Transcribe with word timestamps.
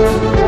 Hemos 0.00 0.39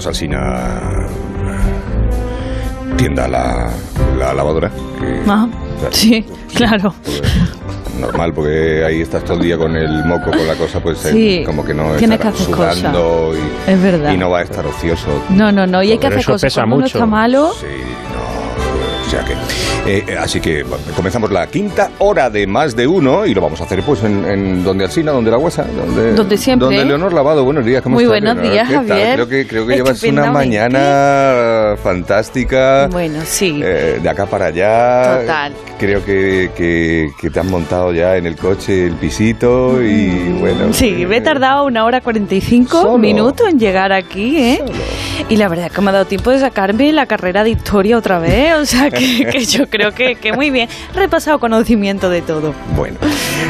Carlos 0.00 0.06
Alsina 0.06 1.06
tienda 2.96 3.28
la, 3.28 3.70
la 4.18 4.32
lavadora. 4.32 4.70
que- 4.98 5.20
Ah, 5.28 5.46
claro, 5.78 5.92
sí, 5.94 6.24
claro. 6.54 6.94
pues, 7.04 7.22
normal, 8.00 8.32
porque 8.32 8.82
ahí 8.86 9.02
estás 9.02 9.22
todo 9.24 9.36
el 9.36 9.42
día 9.42 9.58
con 9.58 9.76
el 9.76 10.02
moco, 10.06 10.30
con 10.30 10.46
la 10.46 10.54
cosa, 10.54 10.80
pues 10.80 11.04
eh, 11.04 11.12
Sí, 11.12 11.42
como 11.44 11.62
que 11.66 11.74
no 11.74 11.92
tienes 11.96 12.18
estará 12.18 12.34
que 12.34 12.42
hacer 12.42 12.46
sudando 12.54 13.34
y, 13.36 13.70
Es 13.70 13.82
verdad. 13.82 14.12
y 14.12 14.16
no 14.16 14.30
va 14.30 14.38
a 14.38 14.42
estar 14.42 14.64
ocioso. 14.66 15.06
No, 15.28 15.52
no, 15.52 15.66
no, 15.66 15.82
y 15.82 15.90
hay 15.92 15.98
que 15.98 16.06
hacer 16.06 16.24
cosas. 16.24 16.40
pesa 16.42 16.60
Cuando 16.62 16.76
uno 16.76 16.84
mucho. 16.86 16.96
está 16.98 17.06
malo, 17.06 17.52
Sí, 17.60 17.66
sea 19.10 19.24
que. 19.24 19.32
eh, 19.90 20.04
eh, 20.06 20.16
así 20.18 20.40
que 20.40 20.62
bueno, 20.62 20.84
comenzamos 20.94 21.30
la 21.30 21.46
quinta 21.48 21.90
hora 21.98 22.30
de 22.30 22.46
más 22.46 22.76
de 22.76 22.86
uno 22.86 23.26
y 23.26 23.34
lo 23.34 23.40
vamos 23.40 23.60
a 23.60 23.64
hacer 23.64 23.82
pues 23.82 24.02
en, 24.04 24.24
en 24.24 24.64
donde 24.64 24.84
Alsina, 24.84 25.12
donde 25.12 25.30
la 25.30 25.36
Guasa, 25.36 25.64
donde, 25.64 26.12
Donde 26.14 26.36
siempre. 26.36 26.66
Donde 26.66 26.84
Leonor 26.84 27.12
Lavado. 27.12 27.44
Buenos 27.44 27.64
días, 27.64 27.82
¿cómo 27.82 27.94
Muy 27.94 28.04
estás, 28.04 28.20
buenos 28.22 28.42
días. 28.42 28.68
Javier. 28.68 29.14
Creo 29.14 29.28
que, 29.28 29.46
creo 29.46 29.66
que 29.66 29.74
llevas 29.76 30.02
una 30.04 30.30
mañana 30.30 31.76
fantástica. 31.82 32.88
bueno, 32.90 33.20
sí. 33.24 33.60
eh, 33.62 33.98
de 34.02 34.08
acá 34.08 34.26
para 34.26 34.46
allá. 34.46 35.20
Total. 35.20 35.52
Creo 35.78 36.04
que, 36.04 36.50
que, 36.56 37.10
que 37.20 37.30
te 37.30 37.40
has 37.40 37.46
montado 37.46 37.92
ya 37.92 38.16
en 38.16 38.26
el 38.26 38.36
coche 38.36 38.86
el 38.86 38.94
pisito 38.94 39.82
y 39.82 40.10
bueno. 40.38 40.68
Mm, 40.68 40.72
Sí, 40.74 41.04
me 41.06 41.16
he 41.16 41.18
eh, 41.18 41.22
tardado 41.22 41.64
una 41.66 41.84
hora 41.84 42.00
45 42.00 42.82
Solo. 42.82 42.98
minutos 42.98 43.48
en 43.48 43.58
llegar 43.58 43.92
aquí, 43.92 44.36
¿eh? 44.38 44.62
Solo. 44.64 44.78
Y 45.28 45.36
la 45.36 45.48
verdad 45.48 45.66
es 45.66 45.72
que 45.72 45.80
me 45.80 45.90
ha 45.90 45.92
dado 45.92 46.04
tiempo 46.06 46.30
de 46.30 46.38
sacarme 46.40 46.92
la 46.92 47.06
carrera 47.06 47.44
de 47.44 47.50
historia 47.50 47.96
otra 47.98 48.18
vez, 48.18 48.54
o 48.56 48.66
sea 48.66 48.90
que, 48.90 48.98
que 49.32 49.44
yo 49.44 49.66
creo 49.68 49.92
que, 49.92 50.14
que 50.16 50.32
muy 50.32 50.50
bien. 50.50 50.68
Repasado 50.94 51.38
conocimiento 51.38 52.08
de 52.10 52.22
todo. 52.22 52.54
Bueno, 52.76 52.96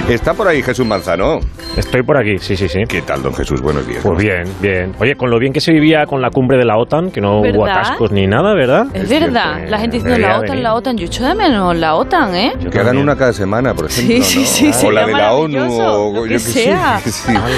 está 0.08 0.34
por 0.34 0.48
ahí 0.48 0.62
Jesús 0.62 0.86
Manzano. 0.86 1.40
Estoy 1.76 2.02
por 2.02 2.16
aquí, 2.18 2.38
sí, 2.38 2.56
sí, 2.56 2.68
sí. 2.68 2.80
¿Qué 2.88 3.02
tal, 3.02 3.22
don 3.22 3.34
Jesús? 3.34 3.60
Buenos 3.60 3.86
días. 3.86 4.02
Pues 4.02 4.18
bien, 4.18 4.44
bien. 4.60 4.92
Oye, 4.98 5.14
con 5.16 5.30
lo 5.30 5.38
bien 5.38 5.52
que 5.52 5.60
se 5.60 5.72
vivía 5.72 6.04
con 6.06 6.20
la 6.20 6.30
cumbre 6.30 6.58
de 6.58 6.64
la 6.64 6.76
OTAN, 6.78 7.10
que 7.10 7.20
no 7.20 7.38
hubo 7.40 7.42
¿Verdad? 7.42 7.78
atascos 7.80 8.10
ni 8.12 8.26
nada, 8.26 8.54
¿verdad? 8.54 8.86
Es, 8.92 9.04
Es 9.04 9.08
verdad, 9.08 9.54
cierto, 9.54 9.70
la 9.70 9.78
gente 9.78 9.96
diciendo 9.98 10.18
la 10.18 10.36
OTAN, 10.38 10.48
venir. 10.50 10.62
la 10.62 10.74
OTAN, 10.74 10.96
yo 10.96 11.06
echo 11.06 11.24
de 11.24 11.34
menos 11.34 11.76
la 11.76 11.94
OTAN, 11.94 12.34
¿eh? 12.34 12.52
Yo 12.60 12.70
Que 12.70 12.78
hagan 12.78 12.98
una 12.98 13.16
cada 13.16 13.32
semana, 13.32 13.74
por 13.74 13.86
ejemplo. 13.86 14.16
Sí, 14.24 14.44
sí, 14.44 14.66
¿no? 14.66 14.72
sí, 14.72 14.86
o 14.86 14.90
la 14.90 15.06
de 15.06 15.12
la 15.12 15.32
ONU 15.34 15.58
o 15.80 16.12
lo 16.12 16.16
yo 16.16 16.22
que 16.24 16.28
qué 16.34 16.38
sea. 16.38 17.00
Sí. 17.10 17.30
Algo. 17.30 17.48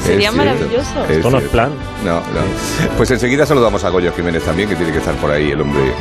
Sería 0.00 0.30
cierto, 0.30 0.36
maravilloso. 0.36 1.04
es 1.04 1.10
Esto 1.10 1.30
no 1.30 1.38
es 1.38 1.44
plan. 1.48 1.70
No, 2.04 2.14
no. 2.14 2.96
Pues 2.96 3.10
enseguida 3.10 3.46
saludamos 3.46 3.82
a 3.84 3.90
Goyo 3.90 4.12
Jiménez 4.12 4.42
también, 4.44 4.68
que 4.68 4.74
tiene 4.76 4.92
que 4.92 4.98
estar 4.98 5.14
por 5.16 5.30
ahí 5.30 5.50
el 5.50 5.60
hombre 5.60 5.92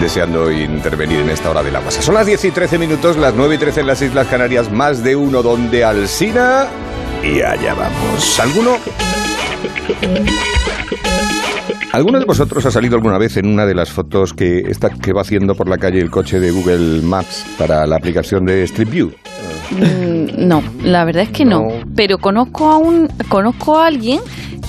deseando 0.00 0.50
intervenir 0.50 1.20
en 1.20 1.30
esta 1.30 1.50
hora 1.50 1.62
de 1.62 1.70
la 1.70 1.80
guasa. 1.80 2.02
Son 2.02 2.14
las 2.14 2.26
10 2.26 2.44
y 2.46 2.50
13 2.50 2.78
minutos, 2.78 3.16
las 3.16 3.34
9 3.34 3.54
y 3.54 3.58
13 3.58 3.80
en 3.80 3.86
las 3.86 4.02
Islas 4.02 4.26
Canarias, 4.28 4.70
más 4.70 5.02
de 5.02 5.16
uno 5.16 5.42
donde 5.42 5.84
Alsina. 5.84 6.66
Y 7.22 7.40
allá 7.42 7.74
vamos. 7.74 8.40
¿Alguno? 8.40 8.76
¿Alguno 11.92 12.18
de 12.18 12.26
vosotros 12.26 12.64
ha 12.66 12.70
salido 12.70 12.96
alguna 12.96 13.18
vez 13.18 13.36
en 13.38 13.46
una 13.46 13.64
de 13.64 13.74
las 13.74 13.90
fotos 13.90 14.34
que, 14.34 14.58
está, 14.60 14.90
que 14.90 15.12
va 15.12 15.22
haciendo 15.22 15.54
por 15.54 15.68
la 15.68 15.78
calle 15.78 16.00
el 16.00 16.10
coche 16.10 16.38
de 16.38 16.50
Google 16.50 17.00
Maps 17.02 17.46
para 17.56 17.86
la 17.86 17.96
aplicación 17.96 18.44
de 18.44 18.62
Street 18.64 18.90
View? 18.90 19.12
Mm, 19.70 20.46
No, 20.46 20.62
la 20.82 21.04
verdad 21.04 21.22
es 21.24 21.30
que 21.30 21.44
no. 21.44 21.62
No. 21.62 21.68
Pero 21.96 22.18
conozco 22.18 22.68
a 22.68 22.76
un, 22.78 23.08
conozco 23.28 23.78
a 23.78 23.86
alguien 23.86 24.20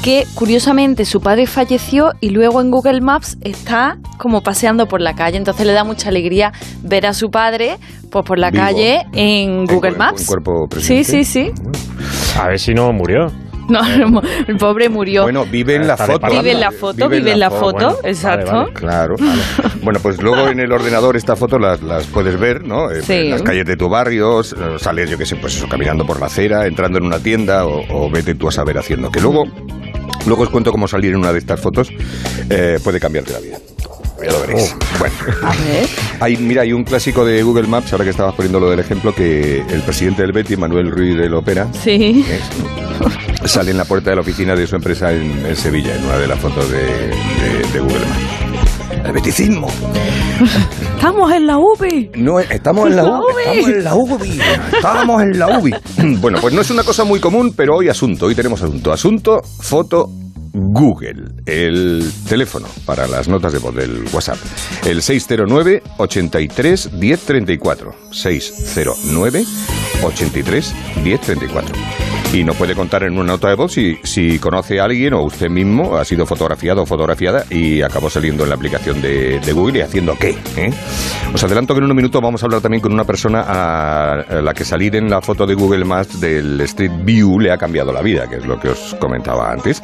que 0.03 0.25
curiosamente 0.35 1.03
su 1.05 1.19
padre 1.21 1.45
falleció 1.45 2.13
y 2.21 2.29
luego 2.29 2.61
en 2.61 2.71
Google 2.71 3.01
Maps 3.01 3.37
está 3.41 3.97
como 4.17 4.41
paseando 4.41 4.87
por 4.87 5.01
la 5.01 5.13
calle. 5.13 5.37
Entonces 5.37 5.65
le 5.65 5.73
da 5.73 5.83
mucha 5.83 6.09
alegría 6.09 6.53
ver 6.83 7.05
a 7.05 7.13
su 7.13 7.29
padre 7.29 7.77
pues 8.09 8.25
por 8.25 8.39
la 8.39 8.49
Vivo. 8.49 8.63
calle 8.63 9.01
en 9.13 9.65
Google 9.65 9.97
Maps. 9.97 10.21
en 10.21 10.27
cuerpo 10.27 10.51
sí, 10.63 11.03
presente. 11.03 11.03
sí, 11.03 11.23
sí. 11.25 11.51
A 12.39 12.47
ver 12.47 12.59
si 12.59 12.73
no 12.73 12.91
murió. 12.93 13.27
No, 13.67 13.79
el 14.47 14.57
pobre 14.57 14.89
murió. 14.89 15.23
Bueno, 15.23 15.45
vive 15.45 15.75
en 15.75 15.85
la 15.85 15.93
Está 15.93 16.07
foto. 16.07 16.27
vive 16.31 16.51
en 16.53 16.59
la 16.59 16.71
foto, 16.71 17.07
vive, 17.07 17.31
en 17.33 17.39
la 17.39 17.51
foto, 17.51 17.85
bueno, 17.91 17.95
exacto. 18.03 18.51
vale, 18.51 18.59
vale. 18.65 18.73
Claro. 18.73 19.15
Bueno, 19.83 19.99
pues 20.01 20.21
luego 20.21 20.49
en 20.49 20.59
el 20.59 20.71
ordenador 20.73 21.15
esta 21.15 21.35
foto 21.35 21.57
las, 21.59 21.81
las 21.83 22.05
puedes 22.07 22.37
ver, 22.39 22.65
¿no? 22.67 22.91
Eh, 22.91 23.01
Sí. 23.03 23.13
En 23.13 23.29
las 23.31 23.43
calles 23.43 23.65
de 23.65 23.77
tu 23.77 23.87
barrio, 23.89 24.41
sales, 24.43 25.09
yo 25.09 25.17
qué 25.17 25.25
sé, 25.25 25.35
pues 25.37 25.55
eso, 25.55 25.67
caminando 25.69 26.03
por 26.05 26.19
la 26.19 26.25
acera, 26.25 26.65
entrando 26.65 26.97
en 26.97 27.05
una 27.05 27.19
tienda 27.19 27.65
o, 27.65 27.81
o 27.89 28.09
vete 28.11 28.33
tú 28.35 28.47
a 28.47 28.51
saber 28.51 28.77
haciendo. 28.77 29.09
Que 29.11 29.21
luego, 29.21 29.45
luego 30.25 30.43
os 30.43 30.49
cuento 30.49 30.71
cómo 30.71 30.87
salir 30.87 31.11
en 31.11 31.17
una 31.17 31.31
de 31.33 31.39
estas 31.39 31.59
fotos 31.59 31.89
eh, 32.49 32.79
puede 32.83 32.99
cambiarte 32.99 33.33
la 33.33 33.39
vida. 33.39 33.57
Ya 34.23 34.31
lo 34.33 34.41
veréis. 34.41 34.75
Bueno, 34.99 35.15
A 35.43 35.51
ver. 35.55 35.87
hay, 36.19 36.35
mira, 36.37 36.63
hay 36.63 36.73
un 36.73 36.83
clásico 36.83 37.23
de 37.25 37.41
Google 37.41 37.67
Maps, 37.67 37.93
ahora 37.93 38.03
que 38.03 38.09
estabas 38.11 38.35
poniendo 38.35 38.59
lo 38.59 38.69
del 38.69 38.79
ejemplo, 38.79 39.15
que 39.15 39.61
el 39.61 39.81
presidente 39.83 40.23
del 40.23 40.33
Betty, 40.33 40.57
Manuel 40.57 40.91
Ruiz 40.91 41.15
de 41.17 41.29
Lopera, 41.29 41.67
Sí. 41.83 42.25
¿eh? 42.27 42.39
sale 43.45 43.71
en 43.71 43.77
la 43.77 43.85
puerta 43.85 44.09
de 44.09 44.17
la 44.17 44.21
oficina 44.21 44.55
de 44.57 44.67
su 44.67 44.75
empresa 44.75 45.13
en, 45.13 45.45
en 45.45 45.55
Sevilla, 45.55 45.95
en 45.95 46.03
una 46.03 46.17
de 46.17 46.27
las 46.27 46.37
fotos 46.39 46.69
de, 46.69 46.79
de- 46.83 47.71
de 47.71 47.79
Google 47.79 47.99
Maps. 47.99 48.28
Estamos 50.95 51.31
en 51.31 51.47
la 51.47 51.57
UBI. 51.57 52.11
No, 52.15 52.39
estamos 52.39 52.87
en 52.89 52.95
la 52.95 53.03
La. 53.03 53.19
UBI. 53.19 53.59
Estamos 53.59 53.69
en 53.69 53.83
la 53.83 53.95
UBI. 53.95 54.39
Estamos 54.73 55.21
en 55.23 55.39
la 55.39 55.59
UBI. 55.59 55.73
Bueno, 56.19 56.37
pues 56.39 56.53
no 56.53 56.61
es 56.61 56.69
una 56.69 56.83
cosa 56.83 57.03
muy 57.03 57.19
común, 57.19 57.53
pero 57.55 57.75
hoy 57.77 57.89
asunto. 57.89 58.27
Hoy 58.27 58.35
tenemos 58.35 58.61
asunto. 58.61 58.91
Asunto, 58.91 59.41
foto, 59.43 60.09
Google. 60.53 61.43
El 61.45 62.11
teléfono 62.27 62.67
para 62.85 63.07
las 63.07 63.27
notas 63.27 63.53
de 63.53 63.59
voz 63.59 63.75
del 63.75 64.03
WhatsApp. 64.13 64.37
El 64.85 65.01
609 65.01 65.83
83 65.97 66.93
1034. 66.93 67.95
609 68.11 69.45
83 70.03 70.75
1034. 71.03 71.75
Y 72.31 72.43
nos 72.43 72.55
puede 72.57 72.75
contar 72.75 73.03
en 73.03 73.13
una 73.13 73.33
nota 73.33 73.49
de 73.49 73.55
voz 73.55 73.73
si, 73.73 73.97
si 74.03 74.37
conoce 74.37 74.79
a 74.79 74.83
alguien 74.83 75.15
o 75.15 75.23
usted 75.23 75.49
mismo 75.49 75.97
ha 75.97 76.05
sido 76.05 76.27
fotografiado 76.27 76.83
o 76.83 76.85
fotografiada 76.85 77.43
y 77.49 77.81
acabó 77.81 78.07
saliendo 78.07 78.43
en 78.43 78.49
la 78.49 78.55
aplicación 78.55 79.01
de, 79.01 79.39
Google 79.51 79.79
y 79.79 79.81
haciendo 79.81 80.15
qué. 80.15 80.37
¿eh? 80.55 80.69
Os 81.33 81.43
adelanto 81.43 81.73
que 81.73 81.79
en 81.79 81.85
unos 81.85 81.95
minutos 81.95 82.21
vamos 82.21 82.43
a 82.43 82.45
hablar 82.45 82.61
también 82.61 82.81
con 82.81 82.93
una 82.93 83.03
persona 83.03 83.43
a 83.47 84.41
la 84.43 84.53
que 84.53 84.63
salir 84.63 84.95
en 84.95 85.09
la 85.09 85.21
foto 85.21 85.47
de 85.47 85.55
Google 85.55 85.85
Maps 85.85 86.21
del 86.21 86.61
Street 86.61 86.91
View 87.03 87.39
le 87.39 87.51
ha 87.51 87.57
cambiado 87.57 87.91
la 87.91 88.03
vida, 88.03 88.27
que 88.29 88.35
es 88.35 88.45
lo 88.45 88.59
que 88.59 88.69
os 88.69 88.95
comentaba 88.99 89.51
antes. 89.51 89.81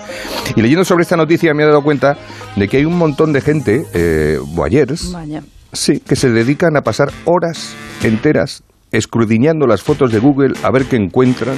Y 0.56 0.62
leyendo 0.62 0.86
sobre 0.86 1.04
esta 1.04 1.18
noticia 1.18 1.54
me 1.54 1.64
he 1.64 1.66
dado 1.66 1.84
cuenta 1.84 2.18
de 2.56 2.68
que 2.68 2.78
hay 2.78 2.86
un 2.86 2.98
montón 2.98 3.34
de 3.34 3.42
gente, 3.42 3.86
eh, 3.94 4.40
voyeurs, 4.42 5.12
Vaya. 5.12 5.44
Sí, 5.74 6.00
que 6.00 6.16
se 6.16 6.30
dedican 6.30 6.78
a 6.78 6.82
pasar 6.82 7.12
horas 7.26 7.76
enteras 8.02 8.64
escudriñando 8.92 9.68
las 9.68 9.82
fotos 9.82 10.12
de 10.12 10.20
Google 10.20 10.54
a 10.64 10.72
ver 10.72 10.86
qué 10.86 10.96
encuentran, 10.96 11.58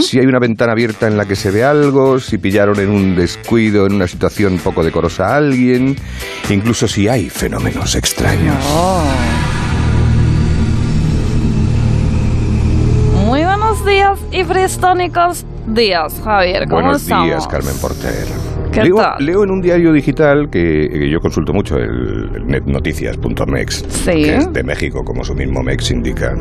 si 0.00 0.18
hay 0.18 0.26
una 0.26 0.38
ventana 0.38 0.72
abierta 0.72 1.06
en 1.06 1.16
la 1.16 1.24
que 1.24 1.36
se 1.36 1.50
ve 1.50 1.64
algo, 1.64 2.20
si 2.20 2.36
pillaron 2.36 2.78
en 2.80 2.90
un 2.90 3.16
descuido, 3.16 3.86
en 3.86 3.94
una 3.94 4.06
situación 4.06 4.58
poco 4.58 4.84
decorosa 4.84 5.28
a 5.28 5.36
alguien, 5.36 5.96
incluso 6.50 6.86
si 6.86 7.08
hay 7.08 7.30
fenómenos 7.30 7.94
extraños. 7.94 8.56
Muy 13.24 13.42
buenos 13.42 13.84
días 13.86 14.18
y 14.30 14.44
días, 15.66 16.20
Javier. 16.24 16.64
¿Cómo 16.68 16.82
Buenos 16.82 17.02
estamos? 17.02 17.26
días, 17.26 17.46
Carmen 17.48 17.74
Porter. 17.80 18.26
¿Qué 18.72 18.84
leo, 18.84 18.96
tal? 18.96 19.24
leo 19.24 19.44
en 19.44 19.50
un 19.50 19.60
diario 19.60 19.92
digital 19.92 20.48
que, 20.50 20.88
que 20.92 21.10
yo 21.10 21.18
consulto 21.20 21.52
mucho, 21.52 21.76
el 21.76 22.46
netnoticias.mex, 22.46 23.84
Sí. 23.88 24.04
que 24.10 24.36
es 24.36 24.52
de 24.52 24.62
México, 24.62 25.02
como 25.04 25.24
su 25.24 25.34
mismo 25.34 25.62
Mex 25.62 25.90
indica. 25.90 26.34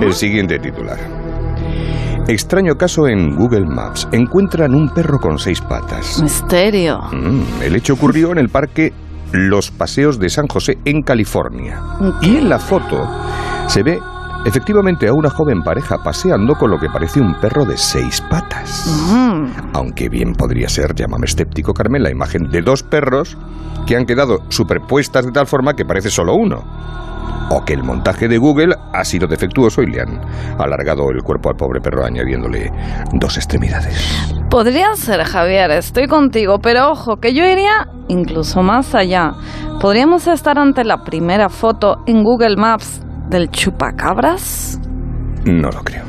El 0.00 0.12
siguiente 0.12 0.58
titular. 0.58 0.98
Extraño 2.28 2.76
caso 2.76 3.08
en 3.08 3.34
Google 3.36 3.66
Maps. 3.66 4.08
Encuentran 4.12 4.74
un 4.74 4.88
perro 4.92 5.18
con 5.18 5.38
seis 5.38 5.60
patas. 5.60 6.20
Misterio. 6.22 7.00
Mm, 7.12 7.62
el 7.62 7.76
hecho 7.76 7.94
ocurrió 7.94 8.30
en 8.32 8.38
el 8.38 8.48
parque 8.48 8.92
Los 9.32 9.70
Paseos 9.70 10.18
de 10.18 10.28
San 10.28 10.46
José, 10.48 10.78
en 10.84 11.02
California. 11.02 11.80
Y 12.22 12.36
en 12.36 12.48
la 12.48 12.58
foto 12.58 13.08
se 13.68 13.82
ve 13.82 13.98
efectivamente 14.44 15.08
a 15.08 15.12
una 15.12 15.30
joven 15.30 15.62
pareja 15.62 15.98
paseando 16.02 16.54
con 16.54 16.70
lo 16.70 16.78
que 16.78 16.88
parece 16.88 17.20
un 17.20 17.34
perro 17.34 17.64
de 17.64 17.76
seis 17.76 18.20
patas. 18.20 18.86
Mm. 19.10 19.74
Aunque 19.74 20.08
bien 20.08 20.32
podría 20.34 20.68
ser, 20.68 20.94
llámame 20.94 21.26
escéptico 21.26 21.74
Carmen, 21.74 22.02
la 22.02 22.10
imagen 22.10 22.48
de 22.50 22.62
dos 22.62 22.82
perros 22.82 23.36
que 23.86 23.96
han 23.96 24.06
quedado 24.06 24.38
superpuestas 24.48 25.26
de 25.26 25.32
tal 25.32 25.46
forma 25.46 25.74
que 25.74 25.84
parece 25.84 26.10
solo 26.10 26.34
uno. 26.34 26.62
O 27.52 27.64
que 27.64 27.72
el 27.72 27.82
montaje 27.82 28.28
de 28.28 28.38
Google 28.38 28.76
ha 28.92 29.04
sido 29.04 29.26
defectuoso 29.26 29.82
y 29.82 29.86
le 29.86 30.00
han 30.00 30.20
alargado 30.56 31.10
el 31.10 31.22
cuerpo 31.22 31.50
al 31.50 31.56
pobre 31.56 31.80
perro 31.80 32.04
añadiéndole 32.04 32.70
dos 33.12 33.36
extremidades. 33.36 33.98
Podría 34.48 34.94
ser, 34.94 35.24
Javier, 35.24 35.72
estoy 35.72 36.06
contigo, 36.06 36.60
pero 36.62 36.90
ojo, 36.90 37.16
que 37.16 37.34
yo 37.34 37.44
iría 37.44 37.88
incluso 38.06 38.62
más 38.62 38.94
allá. 38.94 39.32
Podríamos 39.80 40.28
estar 40.28 40.58
ante 40.58 40.84
la 40.84 41.02
primera 41.02 41.48
foto 41.48 42.04
en 42.06 42.22
Google 42.22 42.56
Maps 42.56 43.02
del 43.30 43.50
chupacabras. 43.50 44.80
No 45.44 45.70
lo 45.70 45.82
creo. 45.82 46.04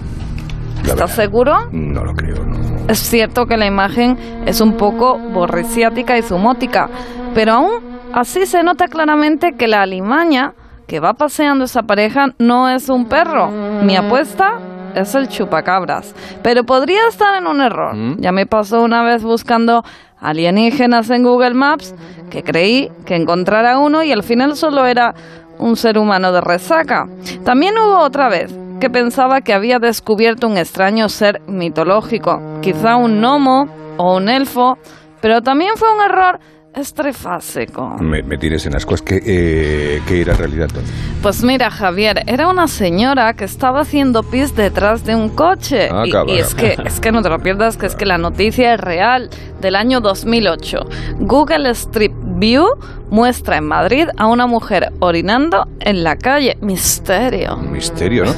La 0.83 0.94
¿Estás 0.94 0.97
verdad, 0.97 1.15
seguro? 1.15 1.56
No 1.71 2.03
lo 2.03 2.13
creo, 2.13 2.44
no. 2.44 2.59
Es 2.88 3.00
cierto 3.00 3.45
que 3.45 3.56
la 3.56 3.68
imagen 3.68 4.18
es 4.45 4.59
un 4.59 4.75
poco 4.75 5.18
borriciática 5.18 6.18
y 6.18 6.23
zumótica, 6.23 6.89
pero 7.35 7.53
aún 7.53 7.71
así 8.12 8.45
se 8.45 8.63
nota 8.63 8.88
claramente 8.88 9.53
que 9.53 9.68
la 9.68 9.83
alimaña 9.83 10.53
que 10.88 11.00
va 11.00 11.13
paseando 11.13 11.65
esa 11.65 11.83
pareja 11.83 12.33
no 12.39 12.68
es 12.68 12.89
un 12.89 13.06
perro. 13.06 13.50
Mi 13.83 13.95
apuesta 13.95 14.59
es 14.95 15.15
el 15.15 15.29
chupacabras, 15.29 16.13
pero 16.41 16.65
podría 16.65 17.07
estar 17.07 17.38
en 17.38 17.47
un 17.47 17.62
error. 17.62 17.95
¿Mm? 17.95 18.19
Ya 18.19 18.31
me 18.31 18.45
pasó 18.45 18.81
una 18.81 19.03
vez 19.03 19.23
buscando 19.23 19.83
alienígenas 20.19 21.09
en 21.09 21.23
Google 21.23 21.53
Maps 21.53 21.95
que 22.29 22.44
creí 22.44 22.91
que 23.06 23.15
encontrara 23.15 23.79
uno 23.79 24.03
y 24.03 24.12
al 24.12 24.23
final 24.23 24.56
solo 24.56 24.85
era 24.85 25.13
un 25.62 25.78
ser 25.78 25.98
humano 25.98 26.31
de 26.31 26.42
resaca. 26.42 27.08
También 27.46 27.75
hubo 27.78 28.00
otra 28.00 28.28
vez 28.28 28.54
que 28.80 28.90
pensaba 28.90 29.42
que 29.42 29.54
había 29.54 29.80
descubierto 29.80 30.48
un 30.48 30.58
extraño 30.58 31.08
ser 31.08 31.42
mitológico, 31.48 32.42
quizá 32.62 32.96
un 32.96 33.22
gnomo 33.22 33.68
o 33.98 34.18
un 34.18 34.28
elfo, 34.28 34.78
pero 35.22 35.42
también 35.42 35.72
fue 35.78 35.94
un 35.94 36.02
error 36.02 36.40
estrefásico. 36.74 37.98
Me, 38.00 38.24
me 38.24 38.38
tires 38.38 38.66
en 38.66 38.75
ascuas. 38.75 39.02
¿Qué, 39.02 39.22
eh, 39.24 40.02
qué 40.08 40.22
era 40.22 40.34
en 40.34 40.40
realidad, 40.40 40.68
Tony? 40.74 40.86
Pues 41.22 41.44
mira, 41.44 41.69
Javier, 41.69 42.24
era 42.28 42.48
una 42.48 42.68
señora 42.68 43.34
que 43.34 43.44
estaba 43.44 43.81
haciendo 43.81 44.24
pis 44.24 44.56
detrás 44.56 45.06
de 45.06 45.16
un 45.16 45.30
coche. 45.30 45.90
Ah, 45.92 46.04
y, 46.06 46.31
y 46.31 46.40
es 46.40 46.56
que 46.56 46.78
es 46.84 47.00
que 47.00 47.12
no 47.12 47.22
te 47.22 47.30
lo 47.30 47.40
pierdas, 47.40 47.78
que 47.78 47.86
es 47.86 47.96
que 47.96 48.06
la 48.06 48.18
noticia 48.18 48.74
es 48.74 48.80
real 48.80 49.30
del 49.60 49.75
año 49.75 50.00
2008. 50.00 50.80
Google 51.19 51.69
Street 51.72 52.14
View 52.42 52.66
muestra 53.12 53.58
en 53.58 53.68
Madrid 53.68 54.08
a 54.18 54.26
una 54.26 54.48
mujer 54.48 54.92
orinando 55.00 55.66
en 55.80 56.04
la 56.04 56.16
calle. 56.16 56.58
Misterio. 56.60 57.56
Misterio, 57.58 58.26
¿no? 58.26 58.34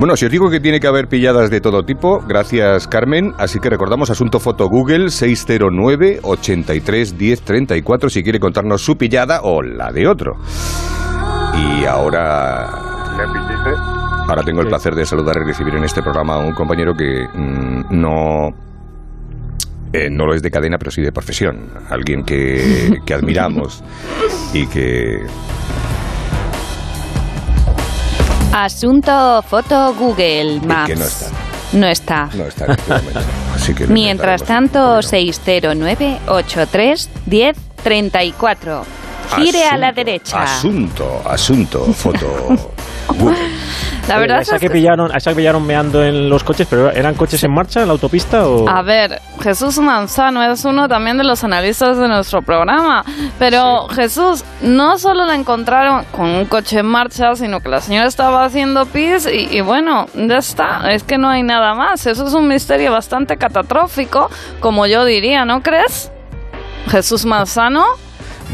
Bueno, 0.00 0.16
si 0.16 0.26
os 0.26 0.32
digo 0.32 0.50
que 0.50 0.58
tiene 0.58 0.80
que 0.80 0.88
haber 0.88 1.06
pilladas 1.06 1.50
de 1.50 1.60
todo 1.60 1.84
tipo, 1.84 2.20
gracias 2.26 2.88
Carmen, 2.88 3.32
así 3.38 3.60
que 3.60 3.70
recordamos 3.70 4.10
asunto 4.10 4.40
foto 4.40 4.68
Google 4.68 5.08
609 5.08 6.18
83 6.24 7.16
10 7.16 7.42
34 7.42 8.10
si 8.10 8.24
quiere 8.24 8.40
contarnos 8.40 8.82
su 8.82 8.96
pillada 8.96 9.42
o 9.44 9.62
la 9.62 9.92
de 9.92 10.08
otro. 10.08 10.34
Y 11.56 11.84
ahora 11.84 12.68
ahora 14.26 14.42
tengo 14.42 14.62
el 14.62 14.66
placer 14.66 14.96
de 14.96 15.06
saludar 15.06 15.36
y 15.36 15.46
recibir 15.46 15.76
en 15.76 15.84
este 15.84 16.02
programa 16.02 16.34
a 16.34 16.38
un 16.38 16.54
compañero 16.54 16.92
que 16.94 17.24
mm, 17.32 17.84
no 17.90 18.50
eh, 19.94 20.10
no 20.10 20.26
lo 20.26 20.34
es 20.34 20.42
de 20.42 20.50
cadena, 20.50 20.76
pero 20.76 20.90
sí 20.90 21.00
de 21.02 21.12
profesión. 21.12 21.70
Alguien 21.88 22.24
que, 22.24 22.98
que 23.06 23.14
admiramos 23.14 23.82
y 24.52 24.66
que 24.66 25.20
Asunto 28.52 29.42
foto 29.42 29.94
Google 29.94 30.60
Maps. 30.66 30.88
que 30.88 30.96
no 30.96 31.04
está. 31.04 31.26
No 31.72 31.86
está. 31.86 32.30
no 32.34 32.44
está 32.46 32.64
en 32.66 32.70
este 32.72 32.92
momento. 32.92 33.20
Así 33.54 33.74
que 33.74 33.86
Mientras 33.86 34.44
tanto, 34.44 35.02
sin 35.02 35.10
problema. 35.10 35.86
609 35.90 36.18
83 36.28 37.10
10 37.26 37.56
34. 37.82 38.82
Gire 39.36 39.64
a 39.64 39.76
la 39.76 39.92
derecha. 39.92 40.42
Asunto, 40.42 41.22
asunto, 41.24 41.84
foto. 41.92 42.72
Google. 43.18 43.36
La 44.08 44.18
verdad 44.18 44.40
esa 44.42 44.56
es 44.56 44.60
que 44.60 44.68
pillaron, 44.68 45.10
a 45.12 45.16
esa 45.16 45.30
que 45.30 45.36
pillaron 45.36 45.66
meando 45.66 46.04
en 46.04 46.28
los 46.28 46.44
coches, 46.44 46.66
pero 46.68 46.90
¿eran 46.90 47.14
coches 47.14 47.42
en 47.42 47.52
marcha 47.52 47.80
en 47.80 47.86
la 47.88 47.92
autopista 47.92 48.46
o...? 48.46 48.68
A 48.68 48.82
ver, 48.82 49.20
Jesús 49.42 49.78
Manzano 49.78 50.42
es 50.42 50.64
uno 50.64 50.88
también 50.88 51.16
de 51.16 51.24
los 51.24 51.42
analistas 51.42 51.96
de 51.96 52.06
nuestro 52.08 52.42
programa. 52.42 53.04
Pero 53.38 53.88
Jesús, 53.88 54.44
no 54.60 54.98
solo 54.98 55.24
la 55.24 55.34
encontraron 55.34 56.04
con 56.12 56.26
un 56.26 56.44
coche 56.44 56.80
en 56.80 56.86
marcha, 56.86 57.34
sino 57.34 57.60
que 57.60 57.68
la 57.68 57.80
señora 57.80 58.06
estaba 58.06 58.44
haciendo 58.44 58.84
pis 58.86 59.26
y, 59.26 59.56
y 59.56 59.60
bueno, 59.62 60.06
ya 60.14 60.36
está. 60.36 60.92
Es 60.92 61.02
que 61.02 61.16
no 61.16 61.28
hay 61.28 61.42
nada 61.42 61.74
más. 61.74 62.06
Eso 62.06 62.26
es 62.26 62.34
un 62.34 62.46
misterio 62.46 62.92
bastante 62.92 63.36
catastrófico, 63.38 64.30
como 64.60 64.86
yo 64.86 65.04
diría, 65.04 65.44
¿no 65.44 65.62
crees? 65.62 66.10
Jesús 66.88 67.24
Manzano, 67.24 67.84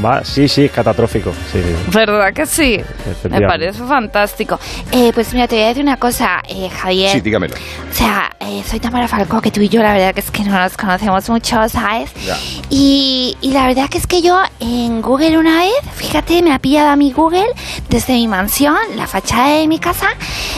Va, 0.04 0.25
sí, 0.25 0.48
sí, 0.48 0.69
catastrófico. 0.69 1.32
Sí, 1.52 1.60
sí. 1.62 1.90
¿verdad 1.92 2.32
que 2.32 2.46
sí? 2.46 2.81
Me 3.28 3.40
parece 3.42 3.82
fantástico. 3.84 4.58
Eh, 4.92 5.10
pues 5.14 5.32
mira, 5.34 5.46
te 5.48 5.56
voy 5.56 5.64
a 5.64 5.69
decir 5.69 5.82
una 5.82 5.96
cosa, 5.96 6.40
eh, 6.48 6.69
Javier. 6.70 7.10
Sí, 7.12 7.20
dígamelo. 7.20 7.54
O 7.54 7.94
sea, 7.94 8.31
eh, 8.40 8.62
soy 8.66 8.81
Tamara 8.81 9.08
Falcó, 9.08 9.40
que 9.40 9.50
tú 9.50 9.60
y 9.60 9.69
yo 9.69 9.82
la 9.82 9.92
verdad 9.92 10.14
que 10.14 10.20
es 10.20 10.31
que 10.31 10.42
no 10.44 10.58
nos 10.58 10.76
conocemos 10.76 11.28
mucho, 11.28 11.69
¿sabes? 11.69 12.10
Ya. 12.25 12.37
Y, 12.70 13.37
y 13.40 13.52
la 13.52 13.66
verdad 13.66 13.88
que 13.90 13.98
es 13.98 14.06
que 14.06 14.22
yo 14.22 14.38
en 14.60 15.02
Google 15.02 15.37
una 15.38 15.58
vez, 15.60 15.72
fíjate, 15.94 16.40
me 16.42 16.52
ha 16.54 16.58
pillado 16.58 16.88
a 16.90 16.96
mi 16.96 17.12
Google 17.12 17.46
desde 17.88 18.14
mi 18.14 18.28
mansión, 18.28 18.76
la 18.96 19.06
fachada 19.06 19.56
de 19.58 19.66
mi 19.66 19.78
casa. 19.78 20.06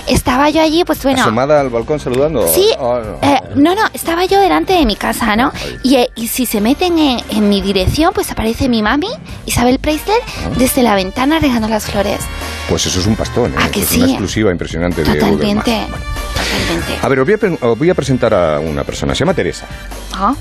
Estaba 0.07 0.51
yo 0.51 0.61
allí, 0.63 0.85
pues 0.85 1.03
bueno... 1.03 1.23
¿Asomada 1.23 1.61
al 1.61 1.71
balcón 1.71 1.99
saludando? 2.01 2.47
Sí, 2.49 2.69
Oh, 2.79 2.99
no. 3.01 3.19
eh, 3.29 3.41
no, 3.57 3.75
no, 3.75 3.83
estaba 3.95 4.25
yo 4.27 4.41
delante 4.41 4.73
de 4.75 4.85
mi 4.87 4.97
casa, 4.97 5.37
¿no? 5.37 5.53
Y, 5.83 5.97
eh, 5.97 6.11
y 6.17 6.29
si 6.29 6.47
se 6.47 6.61
meten 6.61 6.99
en, 6.99 7.21
en 7.31 7.49
mi 7.49 7.61
dirección, 7.61 8.13
pues 8.13 8.31
aparece 8.31 8.69
mi 8.69 8.83
mami, 8.83 9.09
Isabel 9.47 9.79
Preisler, 9.79 10.19
desde 10.57 10.83
la 10.83 10.95
ventana 10.95 11.39
regando 11.39 11.69
las 11.69 11.87
flores. 11.87 12.21
Pues 12.69 12.87
eso 12.87 13.01
es 13.01 13.07
un 13.07 13.17
pastón, 13.17 13.53
¿eh? 13.53 13.57
¿A 13.59 13.71
que 13.71 13.81
Eso 13.81 13.91
es 13.93 13.97
una 13.99 14.07
sí? 14.07 14.13
exclusiva 14.13 14.51
impresionante 14.51 15.03
de 15.03 15.09
Google 15.09 15.21
Totalmente. 15.31 15.71
Bueno. 15.89 15.97
totalmente. 16.35 16.99
A 17.03 17.09
ver, 17.09 17.21
os 17.21 17.27
voy 17.27 17.35
a, 17.61 17.67
os 17.67 17.79
voy 17.79 17.91
a 17.91 17.95
presentar 17.95 18.35
a 18.35 18.61
una 18.61 18.85
persona. 18.85 19.15
Se 19.15 19.21
llama 19.21 19.35
Teresa. 19.35 19.67
Ah, 20.15 20.35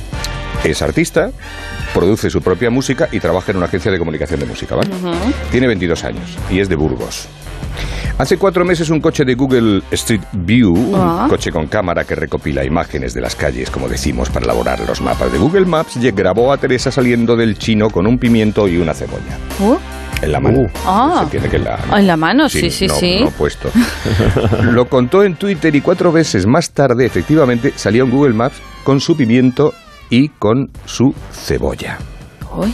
Es 0.63 0.81
artista, 0.81 1.31
produce 1.93 2.29
su 2.29 2.41
propia 2.41 2.69
música 2.69 3.09
y 3.11 3.19
trabaja 3.19 3.51
en 3.51 3.57
una 3.57 3.65
agencia 3.65 3.91
de 3.91 3.97
comunicación 3.97 4.39
de 4.39 4.45
música, 4.45 4.75
¿vale? 4.75 4.89
Tiene 5.51 5.67
22 5.67 6.03
años 6.03 6.37
y 6.49 6.59
es 6.59 6.69
de 6.69 6.75
Burgos. 6.75 7.27
Hace 8.19 8.37
cuatro 8.37 8.63
meses 8.63 8.89
un 8.91 8.99
coche 9.01 9.25
de 9.25 9.33
Google 9.33 9.81
Street 9.91 10.21
View, 10.33 10.93
Ah. 10.95 11.21
un 11.23 11.29
coche 11.29 11.51
con 11.51 11.65
cámara 11.65 12.03
que 12.03 12.13
recopila 12.13 12.63
imágenes 12.63 13.15
de 13.15 13.21
las 13.21 13.35
calles, 13.35 13.71
como 13.71 13.89
decimos, 13.89 14.29
para 14.29 14.43
elaborar 14.45 14.79
los 14.87 15.01
mapas 15.01 15.31
de 15.31 15.39
Google 15.39 15.65
Maps, 15.65 15.97
grabó 16.13 16.53
a 16.53 16.57
Teresa 16.57 16.91
saliendo 16.91 17.35
del 17.35 17.57
chino 17.57 17.89
con 17.89 18.05
un 18.05 18.19
pimiento 18.19 18.67
y 18.67 18.77
una 18.77 18.93
cebolla. 18.93 19.37
uh, 19.61 19.77
En 20.21 20.31
la 20.31 20.39
mano. 20.39 20.59
Uh. 20.59 20.67
Ah. 20.85 21.13
Se 21.17 21.23
entiende 21.23 21.49
que 21.49 21.55
en 21.55 21.63
la, 21.63 21.79
en 21.97 22.05
la 22.05 22.17
mano, 22.17 22.47
sí, 22.49 22.69
sí, 22.69 22.85
no, 22.85 22.93
sí. 22.93 23.21
no 23.23 23.31
puesto. 23.31 23.71
Lo 24.61 24.85
contó 24.87 25.23
en 25.23 25.35
Twitter 25.35 25.75
y 25.75 25.81
cuatro 25.81 26.11
veces 26.11 26.45
más 26.45 26.69
tarde, 26.69 27.05
efectivamente, 27.07 27.73
salió 27.75 28.03
en 28.03 28.11
Google 28.11 28.33
Maps 28.35 28.57
con 28.83 28.99
su 28.99 29.17
pimiento 29.17 29.73
y 30.11 30.29
con 30.29 30.69
su 30.85 31.15
cebolla. 31.31 31.97
Uy. 32.55 32.71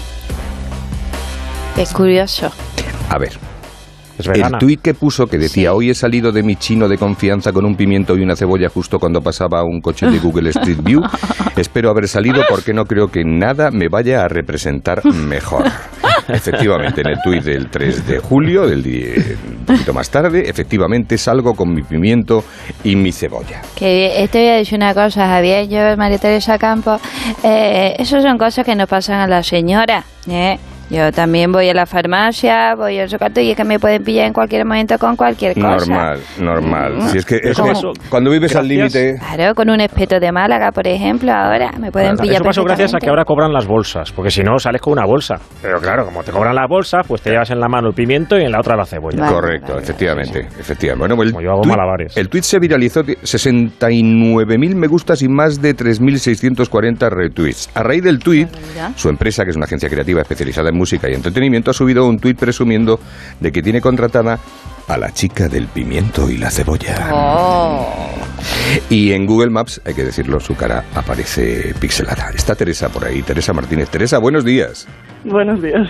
Es 1.78 1.94
curioso. 1.94 2.52
A 3.10 3.18
ver, 3.18 3.40
el 4.20 4.58
tuit 4.60 4.82
que 4.82 4.94
puso 4.94 5.28
que 5.28 5.38
decía 5.38 5.74
hoy 5.74 5.90
he 5.90 5.94
salido 5.94 6.32
de 6.32 6.44
mi 6.44 6.56
chino 6.56 6.88
de 6.88 6.98
confianza 6.98 7.52
con 7.52 7.66
un 7.66 7.76
pimiento 7.76 8.18
y 8.18 8.22
una 8.22 8.36
cebolla 8.36 8.70
justo 8.70 9.00
cuando 9.00 9.22
pasaba 9.22 9.64
un 9.64 9.82
coche 9.82 10.08
de 10.08 10.20
Google 10.20 10.50
Street 10.50 10.80
View. 10.82 11.02
Espero 11.56 11.90
haber 11.90 12.08
salido 12.08 12.44
porque 12.50 12.74
no 12.74 12.86
creo 12.86 13.08
que 13.08 13.24
nada 13.24 13.72
me 13.72 13.88
vaya 13.90 14.24
a 14.24 14.28
representar 14.28 15.04
mejor. 15.06 15.66
Efectivamente, 16.28 17.02
en 17.02 17.08
el 17.08 17.22
tuit 17.24 17.44
del 17.44 17.70
3 17.70 18.08
de 18.08 18.20
julio, 18.20 18.68
del 18.68 18.84
día, 18.84 19.14
un 19.60 19.66
poquito 19.66 19.94
más 19.94 20.10
tarde, 20.10 20.50
efectivamente 20.50 21.18
salgo 21.18 21.54
con 21.54 21.74
mi 21.74 21.84
pimiento 21.84 22.44
y 22.84 22.96
mi 22.96 23.12
cebolla. 23.14 23.62
Que 23.76 24.28
te 24.30 24.40
voy 24.40 24.50
a 24.50 24.56
decir 24.56 24.78
una 24.78 24.94
cosa, 24.94 25.28
Javier, 25.28 25.70
yo, 25.70 25.96
María 25.96 26.18
Teresa 26.18 26.58
Campos, 26.58 27.02
eh, 27.44 27.96
eso 27.98 28.22
son 28.22 28.38
cosas 28.38 28.66
que 28.66 28.76
nos 28.76 28.90
pasan 28.90 29.22
a 29.22 29.28
la 29.28 29.42
señora, 29.42 30.04
¿eh? 30.30 30.58
Yo 30.90 31.12
también 31.12 31.52
voy 31.52 31.68
a 31.70 31.74
la 31.74 31.86
farmacia, 31.86 32.74
voy 32.76 32.98
al 33.00 33.10
socato 33.10 33.42
y 33.42 33.52
es 33.52 33.58
que 33.58 33.64
me 33.66 33.78
pueden 33.78 34.04
pillar 34.04 34.26
en 34.28 34.34
cualquier 34.34 34.66
momento 34.66 34.98
con 34.98 35.16
cualquier 35.18 35.54
cosa. 35.54 35.70
Normal, 35.86 36.20
normal. 36.40 37.02
Si 37.10 37.18
es 37.18 37.26
que, 37.26 37.36
es 37.36 37.52
Eso 37.52 37.64
que 37.66 37.74
cuando 38.10 38.32
vives 38.32 38.56
al 38.56 38.68
Gracias. 38.70 38.94
límite... 38.94 39.20
Claro, 39.36 39.54
con 39.56 39.70
un 39.70 39.82
espeto 39.82 40.20
de 40.20 40.32
Málaga, 40.32 40.72
por 40.72 40.88
ejemplo, 40.88 41.32
ahora 41.34 41.72
me 41.80 41.92
pueden 41.92 42.12
Claro, 42.16 42.22
pillar 42.22 42.36
Eso 42.36 42.44
pasó 42.46 42.64
gracias 42.64 42.96
a 42.96 43.00
que 43.00 43.10
ahora 43.10 43.26
cobran 43.26 43.52
las 43.52 43.68
bolsas, 43.68 44.12
porque 44.14 44.32
si 44.32 44.44
no 44.44 44.58
sales 44.60 44.82
con 44.82 44.94
una 44.94 45.06
bolsa. 45.06 45.36
Pero 45.62 45.80
claro, 45.82 46.06
como 46.06 46.24
te 46.24 46.32
cobran 46.32 46.56
la 46.56 46.66
bolsa, 46.68 47.00
pues 47.06 47.22
te 47.22 47.32
llevas 47.32 47.50
en 47.52 47.60
la 47.60 47.68
mano 47.68 47.90
el 47.90 47.94
pimiento 47.94 48.38
y 48.40 48.44
en 48.44 48.52
la 48.54 48.60
otra 48.60 48.78
la 48.78 48.86
cebolla. 48.86 49.20
Vale, 49.20 49.34
Correcto, 49.34 49.74
vale, 49.74 49.84
efectivamente, 49.84 50.40
efectivamente. 50.58 51.14
Bueno, 51.16 51.22
el 51.24 51.32
Como 51.32 51.42
yo 51.44 51.52
hago 51.52 51.62
tuit- 51.64 51.70
malabares. 51.70 52.16
El 52.16 52.30
tweet 52.30 52.44
se 52.44 52.60
viralizó, 52.60 53.04
t- 53.04 53.18
69.000 53.22 54.76
me 54.76 54.88
gustas 54.88 55.22
y 55.22 55.28
más 55.28 55.62
de 55.62 55.76
3.640 55.76 57.10
retweets. 57.10 57.70
A 57.76 57.84
raíz 57.84 58.04
del 58.04 58.20
tweet, 58.20 58.48
su 58.96 59.10
empresa, 59.10 59.44
que 59.44 59.52
es 59.52 59.56
una 59.58 59.66
agencia 59.66 59.90
creativa 59.90 60.22
especializada 60.22 60.70
en 60.70 60.77
música 60.78 61.10
y 61.10 61.14
entretenimiento, 61.14 61.72
ha 61.72 61.74
subido 61.74 62.06
un 62.06 62.20
tweet 62.20 62.36
presumiendo 62.36 63.00
de 63.40 63.52
que 63.52 63.62
tiene 63.62 63.82
contratada 63.82 64.40
a 64.88 64.98
la 64.98 65.12
chica 65.12 65.50
del 65.50 65.68
pimiento 65.68 66.30
y 66.30 66.38
la 66.38 66.50
cebolla. 66.50 67.10
Oh. 67.12 68.08
Y 68.90 69.12
en 69.12 69.26
Google 69.26 69.50
Maps, 69.50 69.82
hay 69.86 69.94
que 69.94 70.04
decirlo, 70.06 70.40
su 70.40 70.56
cara 70.56 70.86
aparece 70.96 71.74
pixelada. 71.80 72.30
Está 72.34 72.56
Teresa 72.56 72.88
por 72.90 73.04
ahí, 73.06 73.22
Teresa 73.22 73.52
Martínez. 73.52 73.90
Teresa, 73.90 74.20
buenos 74.20 74.46
días. 74.46 74.88
Buenos 75.26 75.62
días. 75.62 75.88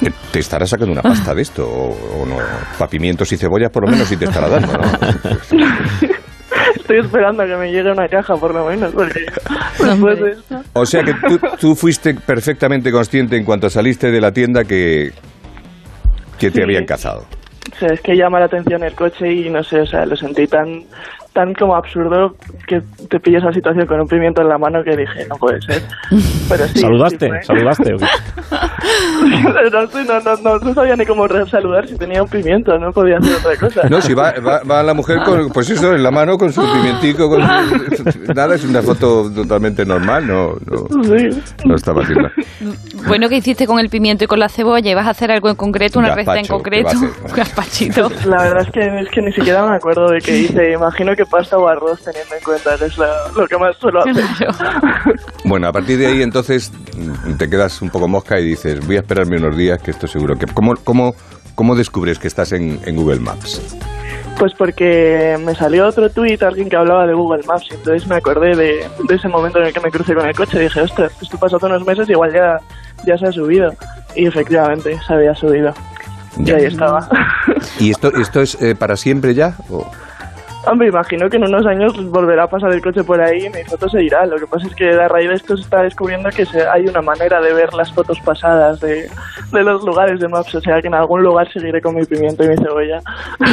¿Te- 0.00 0.12
¿Te 0.32 0.38
estará 0.40 0.66
sacando 0.66 0.92
una 0.92 1.02
pasta 1.02 1.34
de 1.34 1.42
esto 1.42 1.66
o, 1.66 2.22
o 2.22 2.26
no? 2.26 2.36
Para 2.78 2.90
pimientos 2.90 3.30
y 3.32 3.36
cebollas 3.38 3.70
por 3.70 3.84
lo 3.86 3.90
menos 3.92 4.06
sí 4.08 4.16
te 4.18 4.26
estará 4.26 4.48
dando, 4.48 4.72
¿no? 4.72 4.82
Estoy 6.94 7.06
esperando 7.06 7.42
a 7.42 7.46
que 7.46 7.56
me 7.56 7.72
llegue 7.72 7.90
una 7.90 8.06
caja, 8.08 8.34
por 8.36 8.54
lo 8.54 8.66
menos, 8.66 8.92
porque 8.92 9.20
después 9.84 10.20
de 10.20 10.30
esto... 10.32 10.60
O 10.74 10.84
sea 10.84 11.02
que 11.02 11.14
tú, 11.26 11.38
tú 11.60 11.74
fuiste 11.74 12.14
perfectamente 12.14 12.90
consciente 12.92 13.36
en 13.36 13.44
cuanto 13.44 13.70
saliste 13.70 14.10
de 14.10 14.20
la 14.20 14.30
tienda 14.32 14.64
que, 14.64 15.10
que 16.38 16.50
te 16.50 16.56
Sí. 16.58 16.62
habían 16.62 16.84
cazado. 16.84 17.24
O 17.74 17.78
sea, 17.78 17.88
es 17.94 18.00
que 18.02 18.14
llama 18.16 18.40
la 18.40 18.46
atención 18.46 18.82
el 18.84 18.94
coche 18.94 19.32
y 19.32 19.48
no 19.48 19.62
sé, 19.62 19.80
o 19.80 19.86
sea, 19.86 20.04
lo 20.04 20.16
sentí 20.16 20.46
tan 20.46 20.84
tan 21.32 21.54
como 21.54 21.74
absurdo 21.74 22.36
que 22.66 22.82
te 23.08 23.18
pilles 23.20 23.42
esa 23.42 23.52
situación 23.52 23.86
con 23.86 24.00
un 24.00 24.06
pimiento 24.08 24.42
en 24.42 24.48
la 24.48 24.58
mano 24.58 24.82
que 24.84 24.96
dije, 24.96 25.26
no 25.28 25.36
puede 25.36 25.60
ser. 25.62 25.82
Pero 26.48 26.66
sí, 26.68 26.80
¿Saludaste? 26.80 27.26
sí. 27.40 27.46
¿Saludaste? 27.46 27.92
no, 29.72 29.82
no, 30.04 30.20
no, 30.20 30.36
no, 30.42 30.58
no 30.58 30.74
sabía 30.74 30.96
ni 30.96 31.06
cómo 31.06 31.26
saludar 31.46 31.86
si 31.88 31.96
tenía 31.96 32.22
un 32.22 32.28
pimiento, 32.28 32.76
no 32.78 32.92
podía 32.92 33.18
hacer 33.18 33.34
otra 33.36 33.56
cosa. 33.56 33.88
No, 33.88 34.00
si 34.00 34.14
va, 34.14 34.32
va, 34.46 34.62
va 34.62 34.82
la 34.82 34.94
mujer 34.94 35.20
con, 35.24 35.48
pues 35.50 35.70
eso, 35.70 35.94
en 35.94 36.02
la 36.02 36.10
mano 36.10 36.36
con 36.38 36.52
su 36.52 36.60
pimentico, 36.60 37.28
con 37.28 37.42
su- 37.42 38.20
nada, 38.34 38.54
es 38.54 38.64
una 38.64 38.82
foto 38.82 39.30
totalmente 39.32 39.84
normal, 39.84 40.26
no, 40.26 40.54
no, 40.66 41.02
Sí. 41.04 41.42
no 41.64 41.74
estaba 41.76 42.02
haciendo. 42.02 42.28
Bueno, 43.06 43.28
¿qué 43.28 43.36
hiciste 43.36 43.66
con 43.66 43.78
el 43.78 43.88
pimiento 43.88 44.24
y 44.24 44.26
con 44.26 44.38
la 44.38 44.48
cebolla? 44.48 44.90
¿Ibas 44.90 45.06
a 45.06 45.10
hacer 45.10 45.30
algo 45.30 45.48
en 45.48 45.56
concreto, 45.56 45.98
una 45.98 46.14
receta 46.14 46.38
en 46.38 46.46
concreto? 46.46 46.90
¿qué 46.90 46.96
va 46.96 47.02
a 47.02 47.08
hacer? 47.10 47.24
Un 47.30 47.36
gazpachito. 47.36 48.10
La 48.26 48.42
verdad 48.42 48.62
es 48.62 48.70
que, 48.72 49.00
es 49.00 49.08
que 49.10 49.22
ni 49.22 49.32
siquiera 49.32 49.66
me 49.66 49.76
acuerdo 49.76 50.10
de 50.10 50.20
qué 50.20 50.36
hice. 50.38 50.72
Imagino 50.72 51.14
que 51.16 51.21
pasta 51.26 51.56
o 51.58 51.66
arroz, 51.68 52.00
teniendo 52.04 52.34
en 52.34 52.42
cuenta 52.42 52.76
que 52.78 52.84
es 52.86 52.98
la- 52.98 53.28
lo 53.36 53.46
que 53.46 53.56
más 53.58 53.76
suelo 53.76 54.00
hacer. 54.00 54.24
Bueno, 55.44 55.68
a 55.68 55.72
partir 55.72 55.98
de 55.98 56.06
ahí 56.06 56.22
entonces 56.22 56.72
te 57.38 57.50
quedas 57.50 57.82
un 57.82 57.90
poco 57.90 58.08
mosca 58.08 58.38
y 58.38 58.44
dices, 58.44 58.84
voy 58.86 58.96
a 58.96 59.00
esperarme 59.00 59.36
unos 59.36 59.56
días 59.56 59.80
que 59.82 59.90
esto 59.90 60.06
seguro 60.06 60.36
que... 60.36 60.46
¿Cómo, 60.46 60.74
cómo, 60.84 61.14
cómo 61.54 61.74
descubres 61.74 62.18
que 62.18 62.28
estás 62.28 62.52
en, 62.52 62.80
en 62.86 62.96
Google 62.96 63.20
Maps? 63.20 63.60
Pues 64.38 64.52
porque 64.56 65.36
me 65.44 65.54
salió 65.54 65.86
otro 65.86 66.08
tuit, 66.10 66.42
alguien 66.42 66.68
que 66.70 66.76
hablaba 66.76 67.06
de 67.06 67.12
Google 67.12 67.42
Maps, 67.46 67.66
y 67.70 67.74
entonces 67.74 68.08
me 68.08 68.16
acordé 68.16 68.56
de, 68.56 68.88
de 69.08 69.14
ese 69.14 69.28
momento 69.28 69.58
en 69.58 69.66
el 69.66 69.72
que 69.72 69.80
me 69.80 69.90
crucé 69.90 70.14
con 70.14 70.26
el 70.26 70.34
coche 70.34 70.58
y 70.58 70.62
dije, 70.62 70.80
ostras, 70.80 71.12
esto 71.20 71.36
pasó 71.38 71.56
hace 71.56 71.66
unos 71.66 71.84
meses 71.84 72.08
y 72.08 72.12
igual 72.12 72.32
ya, 72.32 72.58
ya 73.04 73.18
se 73.18 73.26
ha 73.26 73.32
subido. 73.32 73.72
Y 74.16 74.26
efectivamente, 74.26 74.98
se 75.06 75.12
había 75.12 75.34
subido. 75.34 75.74
Y 76.38 76.44
Ya. 76.44 76.56
ahí 76.56 76.64
estaba. 76.64 77.08
¿Y 77.78 77.90
esto, 77.90 78.08
esto 78.14 78.40
es 78.40 78.60
eh, 78.62 78.74
para 78.74 78.96
siempre 78.96 79.34
ya? 79.34 79.54
¿O- 79.68 79.90
Hombre, 80.66 80.88
imagino 80.88 81.28
que 81.28 81.36
en 81.38 81.44
unos 81.44 81.66
años 81.66 81.92
volverá 82.10 82.44
a 82.44 82.46
pasar 82.46 82.72
el 82.72 82.80
coche 82.80 83.02
por 83.02 83.20
ahí 83.20 83.46
y 83.46 83.48
mi 83.50 83.64
foto 83.64 83.88
se 83.88 84.02
irá. 84.02 84.24
Lo 84.26 84.36
que 84.36 84.46
pasa 84.46 84.66
es 84.68 84.74
que 84.74 84.90
a 84.90 85.08
raíz 85.08 85.28
de 85.28 85.34
esto 85.34 85.56
se 85.56 85.62
está 85.62 85.82
descubriendo 85.82 86.28
que 86.30 86.44
se- 86.46 86.62
hay 86.68 86.82
una 86.86 87.00
manera 87.02 87.40
de 87.40 87.52
ver 87.52 87.72
las 87.74 87.92
fotos 87.92 88.18
pasadas 88.24 88.78
de, 88.80 89.08
de 89.52 89.62
los 89.64 89.82
lugares 89.84 90.20
de 90.20 90.28
Maps. 90.28 90.54
O 90.54 90.60
sea 90.60 90.80
que 90.80 90.86
en 90.88 90.94
algún 90.94 91.22
lugar 91.22 91.52
seguiré 91.52 91.80
con 91.80 91.94
mi 91.96 92.04
pimiento 92.04 92.44
y 92.44 92.48
mi 92.48 92.56
cebolla. 92.56 93.00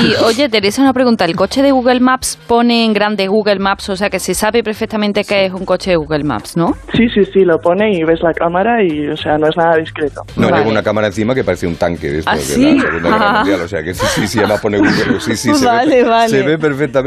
Y 0.03 0.13
oye, 0.23 0.49
Teresa, 0.49 0.81
una 0.81 0.93
pregunta. 0.93 1.25
¿El 1.25 1.35
coche 1.35 1.61
de 1.63 1.71
Google 1.71 1.99
Maps 1.99 2.37
pone 2.47 2.85
en 2.85 2.93
grande 2.93 3.27
Google 3.27 3.59
Maps? 3.59 3.89
O 3.89 3.95
sea, 3.95 4.09
que 4.09 4.19
se 4.19 4.33
sabe 4.35 4.61
perfectamente 4.63 5.23
que 5.23 5.45
es 5.47 5.53
un 5.53 5.65
coche 5.65 5.91
de 5.91 5.97
Google 5.97 6.23
Maps, 6.23 6.57
¿no? 6.57 6.73
Sí, 6.93 7.07
sí, 7.09 7.23
sí, 7.33 7.39
lo 7.43 7.57
pone 7.57 7.91
y 7.91 8.03
ves 8.03 8.21
la 8.21 8.33
cámara 8.33 8.83
y, 8.83 9.07
o 9.07 9.17
sea, 9.17 9.37
no 9.37 9.47
es 9.47 9.57
nada 9.57 9.77
discreto. 9.77 10.21
No, 10.35 10.47
Vale. 10.49 10.57
lleva 10.59 10.71
una 10.71 10.83
cámara 10.83 11.07
encima 11.07 11.33
que 11.33 11.43
parece 11.43 11.65
un 11.65 11.75
tanque 11.75 12.07
de, 12.11 12.19
esto, 12.19 12.29
¿Ah, 12.31 12.35
de 12.35 12.41
sí? 12.41 12.75
la 12.75 12.81
Segunda 12.81 13.09
Guerra. 13.09 13.33
Mundial. 13.39 13.61
O 13.61 13.67
sea 13.67 13.81
que 13.83 13.93
sí, 13.95 14.05
sí, 14.07 14.27
sí, 14.27 14.39
además 14.39 14.61
pone 14.61 14.77
Google. 14.79 15.19
Sí, 15.19 15.35
sí, 15.35 15.53
se, 15.55 15.65
Vale, 15.65 16.03
ve, 16.03 16.09
vale. 16.09 16.29
se 16.29 16.43
ve 16.43 16.57
perfectamente 16.57 16.98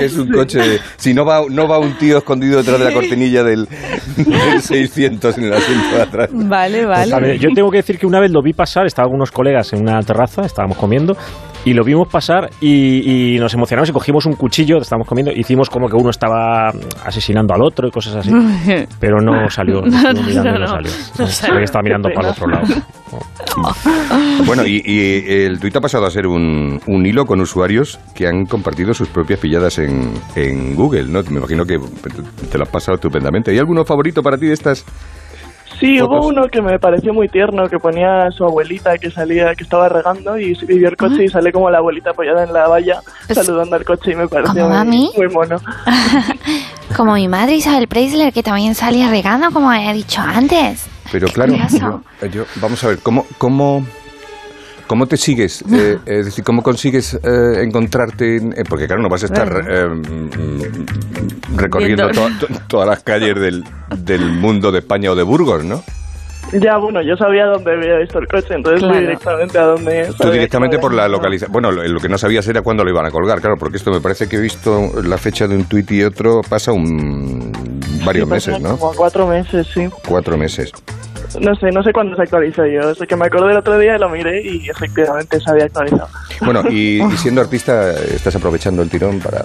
Que 0.00 0.06
es 0.06 0.16
un 0.16 0.30
coche. 0.30 0.58
de- 0.58 0.80
si 0.96 1.14
no 1.14 1.24
va, 1.24 1.42
no 1.50 1.66
va 1.68 1.78
un 1.78 1.96
tío 1.98 2.18
escondido 2.18 2.58
detrás 2.58 2.78
de 2.78 2.84
la 2.84 2.92
cortinilla 2.92 3.42
del, 3.44 3.68
del 4.16 4.62
600 4.62 5.38
en 5.38 5.44
el 5.44 5.52
asiento 5.54 5.96
de 5.96 6.02
atrás. 6.02 6.30
Vale, 6.32 6.84
A 7.14 7.20
ver, 7.20 7.38
yo 7.38 7.48
tengo 7.54 7.70
que 7.70 7.78
decir 7.78 7.98
que 7.98 8.06
una 8.06 8.20
vez 8.20 8.30
lo 8.30 8.42
vi 8.42 8.52
pasar, 8.52 8.86
estaba 8.86 9.06
con 9.08 9.16
unos 9.16 9.30
colegas 9.30 9.72
en 9.72 9.82
una 9.82 10.00
terraza, 10.02 10.42
estábamos 10.42 10.76
comiendo, 10.76 11.16
y 11.66 11.74
lo 11.74 11.82
vimos 11.82 12.06
pasar 12.06 12.48
y, 12.60 13.34
y 13.34 13.38
nos 13.40 13.52
emocionamos 13.52 13.88
y 13.88 13.92
cogimos 13.92 14.24
un 14.24 14.34
cuchillo, 14.34 14.78
estábamos 14.78 15.08
comiendo, 15.08 15.32
hicimos 15.32 15.68
como 15.68 15.88
que 15.88 15.96
uno 15.96 16.10
estaba 16.10 16.68
asesinando 17.04 17.54
al 17.54 17.62
otro 17.62 17.88
y 17.88 17.90
cosas 17.90 18.14
así, 18.14 18.30
pero 19.00 19.20
no 19.20 19.50
salió, 19.50 19.80
no, 19.82 20.22
mirando 20.22 20.52
no, 20.52 20.58
no 20.60 20.66
salió. 20.68 20.90
salió. 21.26 21.58
estaba 21.58 21.82
mirando 21.82 22.08
para 22.14 22.28
el 22.28 22.34
otro 22.34 22.46
lado. 22.46 22.66
Bueno, 24.44 24.66
y, 24.66 24.82
y 24.84 25.44
el 25.44 25.58
tuit 25.58 25.74
ha 25.76 25.80
pasado 25.80 26.04
a 26.04 26.10
ser 26.10 26.26
un, 26.26 26.78
un 26.86 27.06
hilo 27.06 27.24
con 27.24 27.40
usuarios 27.40 27.98
que 28.14 28.26
han 28.26 28.44
compartido 28.44 28.92
sus 28.92 29.08
propias 29.08 29.40
pilladas 29.40 29.78
en, 29.78 30.12
en 30.34 30.74
Google, 30.74 31.04
¿no? 31.04 31.22
Me 31.30 31.38
imagino 31.38 31.64
que 31.64 31.78
te 32.50 32.58
lo 32.58 32.64
has 32.64 32.68
pasado 32.70 32.96
estupendamente. 32.96 33.52
¿Hay 33.52 33.58
alguno 33.58 33.84
favorito 33.84 34.22
para 34.22 34.36
ti 34.36 34.46
de 34.46 34.52
estas? 34.52 34.84
Sí, 35.78 35.98
Fotos. 35.98 36.18
hubo 36.20 36.28
uno 36.28 36.48
que 36.48 36.62
me 36.62 36.78
pareció 36.78 37.12
muy 37.12 37.28
tierno, 37.28 37.68
que 37.68 37.78
ponía 37.78 38.26
a 38.26 38.30
su 38.30 38.44
abuelita 38.44 38.96
que 38.98 39.10
salía, 39.10 39.54
que 39.54 39.64
estaba 39.64 39.88
regando 39.88 40.38
y 40.38 40.54
se 40.54 40.64
vio 40.66 40.88
el 40.88 40.96
coche 40.96 41.24
y 41.24 41.28
sale 41.28 41.52
como 41.52 41.68
la 41.70 41.78
abuelita 41.78 42.10
apoyada 42.10 42.44
en 42.44 42.52
la 42.52 42.66
valla 42.68 43.00
Pues, 43.26 43.38
saludando 43.44 43.76
al 43.76 43.84
coche 43.84 44.12
y 44.12 44.14
me 44.14 44.26
pareció 44.26 44.54
¿como 44.54 44.68
muy, 44.68 44.76
mami? 44.76 45.10
muy 45.16 45.28
mono. 45.28 45.56
Como 46.96 47.14
mi 47.14 47.28
madre 47.28 47.56
Isabel 47.56 47.88
Preisler, 47.88 48.32
que 48.32 48.42
también 48.42 48.74
salía 48.74 49.10
regando, 49.10 49.50
como 49.50 49.72
he 49.72 49.92
dicho 49.92 50.20
antes. 50.22 50.86
Pero 51.12 51.26
claro, 51.28 51.52
yo- 52.32 52.46
vamos 52.56 52.82
a 52.84 52.88
ver, 52.88 52.98
¿cómo, 53.02 53.26
cómo, 53.38 53.84
cómo 54.86 55.06
te 55.06 55.16
sigues? 55.16 55.64
Eh, 55.72 55.98
es 56.06 56.26
decir, 56.26 56.42
¿cómo 56.44 56.62
consigues 56.62 57.14
eh, 57.22 57.62
encontrarte? 57.62 58.36
en- 58.36 58.52
eh, 58.56 58.64
porque 58.68 58.86
claro, 58.86 59.02
no 59.02 59.08
vas 59.08 59.22
a 59.22 59.26
estar 59.26 59.48
eh, 59.68 59.88
recorriendo 61.54 62.08
Viendo. 62.08 62.28
to- 62.38 62.46
to- 62.46 62.60
todas 62.68 62.88
las 62.88 63.02
calles 63.02 63.34
del, 63.38 63.64
del 63.98 64.24
mundo 64.30 64.72
de 64.72 64.78
España 64.80 65.10
o 65.10 65.14
de 65.14 65.22
Burgos, 65.22 65.64
¿no? 65.64 65.82
Ya, 66.52 66.76
bueno, 66.76 67.02
yo 67.02 67.16
sabía 67.16 67.46
dónde 67.46 67.72
había 67.72 67.98
visto 67.98 68.20
el 68.20 68.28
coche, 68.28 68.54
entonces 68.54 68.78
Claro. 68.78 68.94
fui 68.94 69.02
directamente 69.02 69.58
a 69.58 69.62
donde... 69.64 70.14
Tú 70.16 70.30
directamente 70.30 70.78
por 70.78 70.94
la 70.94 71.08
localización. 71.08 71.52
Bueno, 71.52 71.72
lo, 71.72 71.82
lo 71.82 71.98
que 71.98 72.08
no 72.08 72.18
sabías 72.18 72.46
era 72.46 72.62
cuándo 72.62 72.84
lo 72.84 72.90
iban 72.90 73.04
a 73.04 73.10
colgar, 73.10 73.40
claro, 73.40 73.56
porque 73.58 73.78
esto 73.78 73.90
me 73.90 74.00
parece 74.00 74.28
que 74.28 74.36
he 74.36 74.40
visto 74.40 74.92
la 75.02 75.18
fecha 75.18 75.48
de 75.48 75.56
un 75.56 75.64
tuit 75.64 75.90
y 75.90 76.04
otro 76.04 76.42
pasa 76.48 76.70
un 76.70 77.50
varios 78.04 78.26
Sí, 78.28 78.30
meses, 78.32 78.60
¿no? 78.60 78.76
Como 78.76 78.94
cuatro 78.94 79.26
meses, 79.26 79.66
sí. 79.74 79.88
Cuatro 80.06 80.36
meses. 80.36 80.70
No 81.40 81.54
sé, 81.56 81.70
no 81.70 81.82
sé 81.82 81.92
cuándo 81.92 82.16
se 82.16 82.22
actualizó 82.22 82.66
yo. 82.66 82.94
Sé 82.94 83.06
que 83.06 83.16
me 83.16 83.26
acordé 83.26 83.52
el 83.52 83.58
otro 83.58 83.78
día 83.78 83.96
y 83.96 83.98
lo 83.98 84.08
miré 84.08 84.42
y 84.42 84.68
efectivamente 84.68 85.38
se 85.40 85.50
había 85.50 85.64
actualizado. 85.64 86.08
Bueno, 86.44 86.62
y, 86.70 87.02
y 87.12 87.16
siendo 87.16 87.40
artista, 87.40 87.90
estás 87.92 88.34
aprovechando 88.36 88.82
el 88.82 88.90
tirón 88.90 89.18
para... 89.20 89.44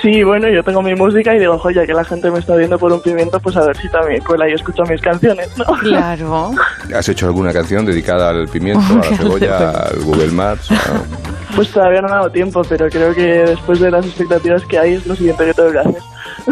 Sí, 0.00 0.22
bueno, 0.22 0.48
yo 0.48 0.62
tengo 0.62 0.82
mi 0.82 0.94
música 0.94 1.34
y 1.34 1.38
digo, 1.38 1.58
joya, 1.58 1.84
que 1.86 1.92
la 1.94 2.04
gente 2.04 2.30
me 2.30 2.38
está 2.38 2.56
viendo 2.56 2.78
por 2.78 2.92
un 2.92 3.02
pimiento, 3.02 3.38
pues 3.40 3.56
a 3.56 3.64
ver 3.66 3.76
si 3.76 3.88
también 3.88 4.22
cuela 4.22 4.48
y 4.48 4.52
escucho 4.52 4.82
mis 4.84 5.00
canciones, 5.00 5.48
¿no? 5.58 5.64
Claro. 5.80 6.52
¿Has 6.94 7.08
hecho 7.08 7.26
alguna 7.26 7.52
canción 7.52 7.84
dedicada 7.84 8.30
al 8.30 8.48
pimiento, 8.48 8.82
a 8.94 8.96
la 9.10 9.16
cebolla, 9.16 9.70
al 9.70 9.98
Google 10.00 10.28
Maps? 10.32 10.70
a- 10.70 11.33
Pues 11.54 11.70
todavía 11.70 12.00
no 12.00 12.08
me 12.08 12.14
ha 12.14 12.16
dado 12.18 12.30
tiempo, 12.30 12.62
pero 12.68 12.88
creo 12.88 13.14
que 13.14 13.22
después 13.22 13.78
de 13.80 13.90
las 13.90 14.04
expectativas 14.04 14.64
que 14.64 14.78
hay 14.78 14.94
es 14.94 15.06
lo 15.06 15.14
siguiente 15.14 15.44
que 15.46 15.54
tengo 15.54 15.70
que 15.72 15.78
hacer. 15.78 15.98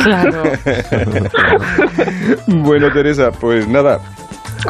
Claro. 0.02 0.42
Bueno, 2.46 2.92
Teresa, 2.92 3.30
pues 3.32 3.66
nada. 3.68 4.00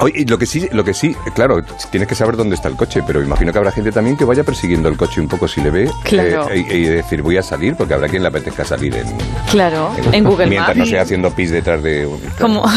Oye, 0.00 0.20
y 0.20 0.24
lo 0.24 0.38
que 0.38 0.46
sí, 0.46 0.68
lo 0.72 0.84
que 0.84 0.94
sí, 0.94 1.14
claro, 1.34 1.62
tienes 1.90 2.08
que 2.08 2.14
saber 2.14 2.34
dónde 2.36 2.54
está 2.54 2.68
el 2.68 2.76
coche, 2.76 3.02
pero 3.06 3.22
imagino 3.22 3.52
que 3.52 3.58
habrá 3.58 3.70
gente 3.70 3.92
también 3.92 4.16
que 4.16 4.24
vaya 4.24 4.42
persiguiendo 4.42 4.88
el 4.88 4.96
coche 4.96 5.20
un 5.20 5.28
poco 5.28 5.46
si 5.46 5.60
le 5.60 5.70
ve. 5.70 5.90
Claro. 6.04 6.48
eh, 6.50 6.64
y, 6.66 6.72
y 6.74 6.84
decir, 6.84 7.20
voy 7.20 7.36
a 7.36 7.42
salir, 7.42 7.76
porque 7.76 7.92
habrá 7.92 8.08
quien 8.08 8.22
le 8.22 8.28
apetezca 8.28 8.64
salir 8.64 8.96
en, 8.96 9.06
Claro. 9.50 9.90
En 10.12 10.24
Google 10.24 10.46
mientras 10.46 10.76
Maps. 10.76 10.78
no 10.78 10.86
sea 10.86 11.02
haciendo 11.02 11.30
pis 11.34 11.50
detrás 11.50 11.82
de 11.82 12.06
un. 12.06 12.20
Como- 12.40 12.64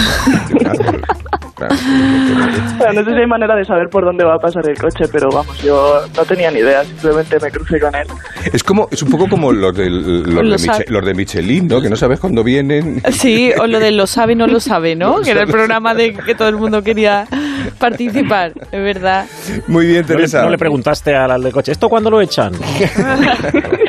Claro. 1.56 1.76
Bueno, 2.78 3.02
no 3.02 3.06
sé 3.06 3.16
si 3.16 3.22
hay 3.22 3.28
manera 3.28 3.56
de 3.56 3.64
saber 3.64 3.88
por 3.90 4.04
dónde 4.04 4.26
va 4.26 4.36
a 4.36 4.40
pasar 4.40 4.68
el 4.70 4.78
coche, 4.78 5.06
pero 5.12 5.30
vamos, 5.30 5.58
yo 5.64 6.02
no 6.16 6.26
tenía 6.26 6.52
ni 6.52 6.60
idea, 6.60 6.84
simplemente 6.84 7.38
me 7.42 7.50
crucé 7.50 7.80
con 7.80 7.96
él. 7.96 8.06
Es 8.52 8.64
como, 8.64 8.90
es 8.92 9.02
un 9.02 9.10
poco 9.10 9.30
como 9.30 9.52
los, 9.54 9.74
del- 9.74 10.24
los, 10.24 10.28
Lo 10.28 10.42
de. 10.42 10.58
Miche- 10.58 10.86
los 10.90 11.06
de 11.06 11.14
Michelin, 11.14 11.68
¿no? 11.68 11.82
Que 11.82 11.90
no 11.90 11.96
sabes 11.96 12.20
cuándo 12.20 12.44
vienen. 12.44 13.02
Sí, 13.12 13.52
o 13.58 13.66
lo 13.66 13.80
de 13.80 13.92
lo 13.92 14.08
sabe, 14.08 14.36
no 14.36 14.46
lo 14.48 14.60
sabe, 14.60 14.96
¿no? 14.96 15.22
Que 15.22 15.32
era 15.32 15.44
el 15.44 15.48
programa 15.50 15.94
de 15.96 16.14
que 16.14 16.36
todo 16.36 16.50
el 16.50 16.58
mundo 16.58 16.84
quería 16.84 17.26
participar, 17.80 18.52
es 18.72 18.84
verdad. 18.84 19.26
Muy 19.68 19.86
bien, 19.88 20.02
¿No 20.02 20.08
le, 20.10 20.16
Teresa. 20.16 20.44
no 20.44 20.50
le 20.50 20.58
preguntaste 20.58 21.16
al, 21.16 21.32
al 21.32 21.42
del 21.44 21.54
coche, 21.54 21.72
¿esto 21.72 21.88
cuándo 21.88 22.10
lo 22.10 22.20
echan? 22.22 22.52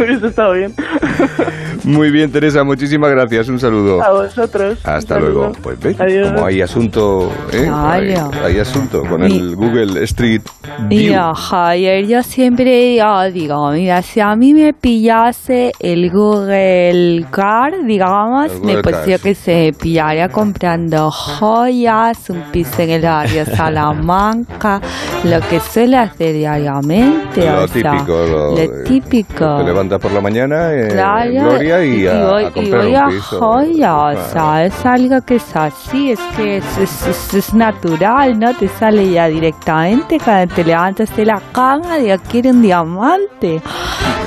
Hubiese 0.00 0.26
estado 0.28 0.54
bien. 0.54 0.74
Muy 1.84 2.10
bien, 2.10 2.30
Teresa, 2.30 2.62
muchísimas 2.62 3.10
gracias. 3.10 3.48
Un 3.48 3.58
saludo. 3.58 4.02
A 4.02 4.10
vosotros. 4.10 4.78
Hasta 4.84 5.18
luego. 5.18 5.52
Pues 5.62 5.80
ve, 5.80 5.94
como 5.94 6.44
hay 6.44 6.60
asunto, 6.60 7.32
¿eh? 7.52 7.68
hay, 7.72 8.14
hay 8.44 8.58
asunto 8.58 9.02
con 9.02 9.22
el 9.22 9.56
Google 9.56 10.02
Street 10.04 10.42
View. 10.88 11.10
Mira, 11.10 11.34
Javier, 11.34 12.06
yo 12.06 12.22
siempre 12.22 12.96
ya 12.96 13.24
digo, 13.30 13.70
mira, 13.70 14.02
si 14.02 14.20
a 14.20 14.36
mí 14.36 14.52
me 14.52 14.72
pillase 14.72 15.72
el 15.80 16.10
Google 16.10 17.24
Car, 17.30 17.72
digamos, 17.84 18.52
Google 18.58 18.76
me 18.76 18.82
pareció 18.82 19.18
que 19.18 19.34
se 19.34 19.72
pillaría 19.80 20.28
comprando 20.28 21.10
joyas, 21.10 22.28
un 22.30 22.42
piso 22.52 22.82
en 22.82 22.90
el 22.90 23.06
área 23.06 23.46
Salamanca, 23.46 24.80
lo 25.24 25.40
que 25.48 25.60
suele 25.60 25.96
hacer 25.96 26.34
diariamente. 26.34 27.46
Lo 27.46 27.64
o 27.64 27.68
sea, 27.68 27.92
típico, 27.92 28.12
lo, 28.26 28.50
lo 28.56 28.84
típico. 28.84 29.64
Te 29.64 29.64
levantas 29.90 29.98
por 30.00 30.12
la 30.12 30.20
mañana, 30.20 30.72
eh, 30.72 30.88
Claro, 30.92 31.30
Gloria, 31.32 31.84
y, 31.84 32.06
a, 32.06 32.24
voy, 32.24 32.44
a 32.44 32.50
comprar 32.50 32.84
y 32.84 32.86
voy 32.86 32.94
un 32.94 33.02
a 33.02 33.08
piso. 33.08 33.38
joya, 33.40 33.96
o 33.96 34.06
Ah. 34.06 34.16
sea, 34.32 34.64
es 34.66 34.86
algo 34.86 35.20
que 35.22 35.36
es 35.36 35.56
así, 35.56 36.12
es 36.12 36.20
que 36.36 36.58
es, 36.58 36.64
es- 36.78 37.06
es- 37.06 37.34
es 37.34 37.54
natural, 37.54 38.38
¿no? 38.38 38.54
Te 38.54 38.68
sale 38.68 39.10
ya 39.10 39.28
directamente 39.28 40.18
cuando 40.18 40.54
te 40.54 40.64
levantas 40.64 41.14
de 41.16 41.24
la 41.26 41.40
cama, 41.52 41.98
de 41.98 42.18
quiero 42.30 42.50
un 42.50 42.62
diamante. 42.62 43.60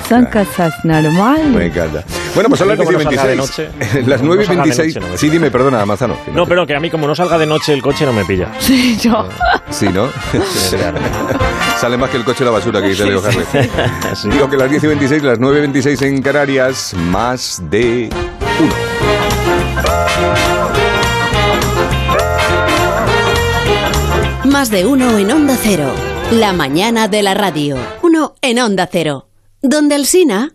Son 0.09 0.25
cosas 0.25 0.73
normales. 0.83 1.45
Me 1.47 1.65
encanta. 1.67 2.03
Bueno, 2.35 2.49
pues 2.49 2.59
son 2.59 2.67
las 2.67 2.77
A 2.79 2.81
mí 2.81 2.87
10 2.89 2.89
y 2.89 2.93
como 2.93 3.03
no 3.03 3.09
salga 3.11 3.23
de 3.23 3.35
26. 3.37 3.37
noche, 3.37 4.01
las 4.07 4.19
como 4.19 4.27
9 4.35 4.43
y 4.43 4.47
no 4.47 4.53
salga 4.53 4.63
de 4.63 4.69
26. 4.69 4.95
noche, 4.95 5.11
no 5.11 5.17
sí, 5.17 5.29
dime, 5.29 5.49
perdona, 5.51 5.85
Manzano. 5.85 6.15
que 6.25 6.31
No, 6.31 6.45
pero 6.45 6.65
que 6.67 6.75
a 6.75 6.79
mí 6.79 6.89
como 6.89 7.07
no 7.07 7.15
salga 7.15 7.37
de 7.37 7.45
noche 7.45 7.73
el 7.73 7.81
coche 7.81 8.05
no 8.05 8.11
me 8.13 8.25
pilla. 8.25 8.49
Sí, 8.59 8.97
yo. 8.99 9.25
Sí, 9.69 9.87
¿no? 9.93 10.07
Sale 11.79 11.97
más 11.97 12.09
que 12.09 12.17
el 12.17 12.23
coche 12.23 12.39
de 12.39 12.45
la 12.45 12.51
basura 12.51 12.81
que 12.81 12.89
dice 12.89 13.05
Leo 13.05 13.21
Harley. 13.23 13.45
Sí. 14.15 14.29
Digo 14.29 14.49
que 14.49 14.57
las 14.57 14.69
10 14.69 14.83
y 14.83 14.87
26, 14.87 15.23
las 15.23 15.39
9 15.43 15.57
y 15.57 15.61
26 15.63 16.01
en 16.03 16.21
Canarias, 16.21 16.93
más 16.93 17.61
de 17.69 18.09
uno. 18.61 18.73
Más 24.45 24.71
de 24.71 24.85
uno 24.85 25.17
en 25.17 25.29
Onda 25.31 25.57
Cero. 25.61 25.91
La 26.31 26.53
mañana 26.53 27.09
de 27.09 27.23
la 27.23 27.33
radio. 27.33 27.75
Uno 28.03 28.35
en 28.41 28.57
Onda 28.59 28.87
Cero. 28.89 29.27
Donde 29.61 29.95
el 29.95 30.05
Sina. 30.05 30.53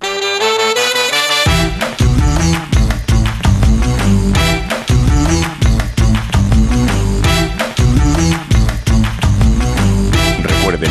Recuerden, 10.42 10.90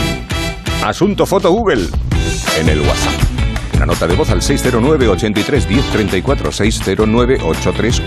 asunto 0.84 1.25
foto 1.25 1.51
Google 1.51 1.88
en 2.60 2.70
el 2.70 2.82
WhatsApp. 2.82 3.27
Una 3.78 3.86
nota 3.86 4.08
de 4.08 4.16
voz 4.16 4.32
al 4.32 4.42
609 4.42 5.08
83 5.08 5.70
10 5.70 5.92
34 5.92 6.52
609 6.52 7.38
83 7.44 8.02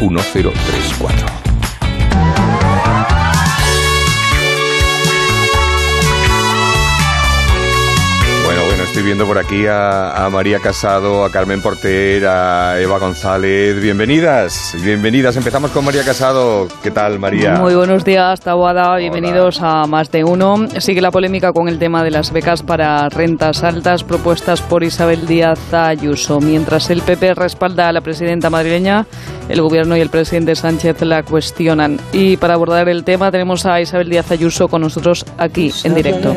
estoy 9.00 9.12
viendo 9.12 9.24
por 9.24 9.38
aquí 9.38 9.66
a, 9.66 10.26
a 10.26 10.28
María 10.28 10.58
Casado, 10.58 11.24
a 11.24 11.30
Carmen 11.30 11.62
Porter, 11.62 12.26
a 12.26 12.78
Eva 12.78 12.98
González. 12.98 13.80
Bienvenidas, 13.80 14.76
bienvenidas. 14.84 15.36
Empezamos 15.36 15.70
con 15.70 15.86
María 15.86 16.04
Casado. 16.04 16.68
¿Qué 16.82 16.90
tal, 16.90 17.18
María? 17.18 17.54
Muy 17.54 17.74
buenos 17.74 18.04
días, 18.04 18.42
Tabuada. 18.42 18.94
Bienvenidos 18.96 19.62
a 19.62 19.86
Más 19.86 20.10
de 20.10 20.22
Uno. 20.22 20.68
Sigue 20.80 21.00
la 21.00 21.10
polémica 21.10 21.54
con 21.54 21.66
el 21.68 21.78
tema 21.78 22.04
de 22.04 22.10
las 22.10 22.30
becas 22.30 22.62
para 22.62 23.08
rentas 23.08 23.64
altas 23.64 24.04
propuestas 24.04 24.60
por 24.60 24.84
Isabel 24.84 25.26
Díaz 25.26 25.72
Ayuso. 25.72 26.38
Mientras 26.38 26.90
el 26.90 27.00
PP 27.00 27.32
respalda 27.32 27.88
a 27.88 27.94
la 27.94 28.02
presidenta 28.02 28.50
madrileña, 28.50 29.06
el 29.48 29.62
gobierno 29.62 29.96
y 29.96 30.00
el 30.00 30.10
presidente 30.10 30.54
Sánchez 30.54 31.00
la 31.00 31.22
cuestionan. 31.22 31.98
Y 32.12 32.36
para 32.36 32.52
abordar 32.52 32.86
el 32.90 33.04
tema 33.04 33.30
tenemos 33.30 33.64
a 33.64 33.80
Isabel 33.80 34.10
Díaz 34.10 34.30
Ayuso 34.30 34.68
con 34.68 34.82
nosotros 34.82 35.24
aquí 35.38 35.72
en 35.84 35.94
directo. 35.94 36.36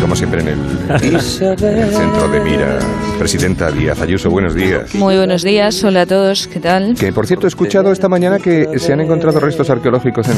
Como 0.00 0.14
siempre 0.16 0.40
en 0.40 0.48
el, 0.48 0.58
en 1.02 1.14
el 1.16 1.20
centro 1.20 2.28
de 2.28 2.40
mira, 2.40 2.78
presidenta 3.18 3.70
Díaz 3.70 4.00
Ayuso, 4.00 4.30
buenos 4.30 4.54
días. 4.54 4.94
Muy 4.94 5.16
buenos 5.16 5.42
días, 5.42 5.84
hola 5.84 6.02
a 6.02 6.06
todos, 6.06 6.46
¿qué 6.46 6.60
tal? 6.60 6.94
Que 6.94 7.12
por 7.12 7.26
cierto 7.26 7.46
he 7.46 7.48
escuchado 7.48 7.92
esta 7.92 8.08
mañana 8.08 8.38
que 8.38 8.78
se 8.78 8.92
han 8.92 9.00
encontrado 9.00 9.38
restos 9.40 9.68
arqueológicos 9.68 10.26
en, 10.28 10.36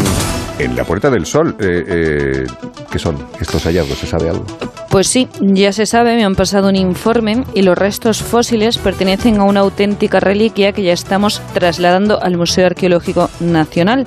en 0.64 0.76
la 0.76 0.84
Puerta 0.84 1.08
del 1.10 1.24
Sol. 1.26 1.54
Eh, 1.60 1.84
eh, 1.86 2.46
¿Qué 2.90 2.98
son 2.98 3.16
estos 3.40 3.62
hallazgos? 3.64 3.98
¿Se 3.98 4.06
sabe 4.06 4.30
algo? 4.30 4.44
Pues 4.88 5.06
sí, 5.06 5.28
ya 5.40 5.72
se 5.72 5.86
sabe, 5.86 6.16
me 6.16 6.24
han 6.24 6.34
pasado 6.34 6.68
un 6.68 6.76
informe 6.76 7.44
y 7.54 7.62
los 7.62 7.78
restos 7.78 8.22
fósiles 8.22 8.78
pertenecen 8.78 9.38
a 9.38 9.44
una 9.44 9.60
auténtica 9.60 10.18
reliquia 10.18 10.72
que 10.72 10.82
ya 10.82 10.92
estamos 10.92 11.40
trasladando 11.54 12.20
al 12.20 12.36
Museo 12.36 12.66
Arqueológico 12.66 13.30
Nacional. 13.38 14.06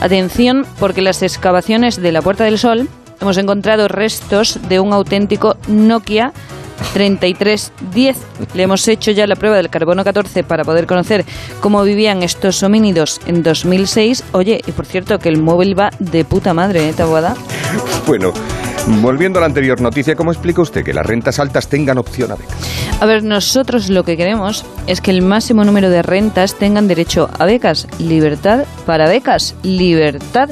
Atención, 0.00 0.66
porque 0.80 1.02
las 1.02 1.22
excavaciones 1.22 2.02
de 2.02 2.10
la 2.10 2.20
Puerta 2.20 2.44
del 2.44 2.58
Sol 2.58 2.88
hemos 3.24 3.38
encontrado 3.38 3.88
restos 3.88 4.58
de 4.68 4.80
un 4.80 4.92
auténtico 4.92 5.56
Nokia 5.66 6.34
3310. 6.92 8.16
Le 8.52 8.62
hemos 8.62 8.86
hecho 8.86 9.12
ya 9.12 9.26
la 9.26 9.34
prueba 9.34 9.56
del 9.56 9.70
carbono 9.70 10.04
14 10.04 10.44
para 10.44 10.62
poder 10.62 10.86
conocer 10.86 11.24
cómo 11.60 11.82
vivían 11.84 12.22
estos 12.22 12.62
homínidos 12.62 13.22
en 13.26 13.42
2006. 13.42 14.24
Oye, 14.32 14.60
y 14.66 14.72
por 14.72 14.84
cierto 14.84 15.18
que 15.18 15.30
el 15.30 15.38
móvil 15.38 15.78
va 15.78 15.90
de 15.98 16.26
puta 16.26 16.52
madre, 16.52 16.86
¿eh, 16.86 16.92
Tabuada? 16.92 17.34
Bueno, 18.06 18.34
volviendo 19.00 19.38
a 19.38 19.40
la 19.40 19.46
anterior 19.46 19.80
noticia, 19.80 20.14
¿cómo 20.14 20.30
explica 20.32 20.62
usted 20.62 20.84
que 20.84 20.92
las 20.92 21.04
rentas 21.06 21.38
altas 21.38 21.68
tengan 21.68 21.98
opción 21.98 22.30
a 22.32 22.36
becas? 22.36 22.56
A 23.00 23.06
ver, 23.06 23.22
nosotros 23.22 23.90
lo 23.90 24.04
que 24.04 24.16
queremos 24.16 24.64
es 24.86 25.00
que 25.00 25.10
el 25.10 25.22
máximo 25.22 25.64
número 25.64 25.90
de 25.90 26.02
rentas 26.02 26.54
tengan 26.54 26.86
derecho 26.88 27.28
a 27.38 27.44
becas. 27.44 27.86
Libertad 27.98 28.64
para 28.86 29.08
becas. 29.08 29.54
Libertad. 29.62 30.50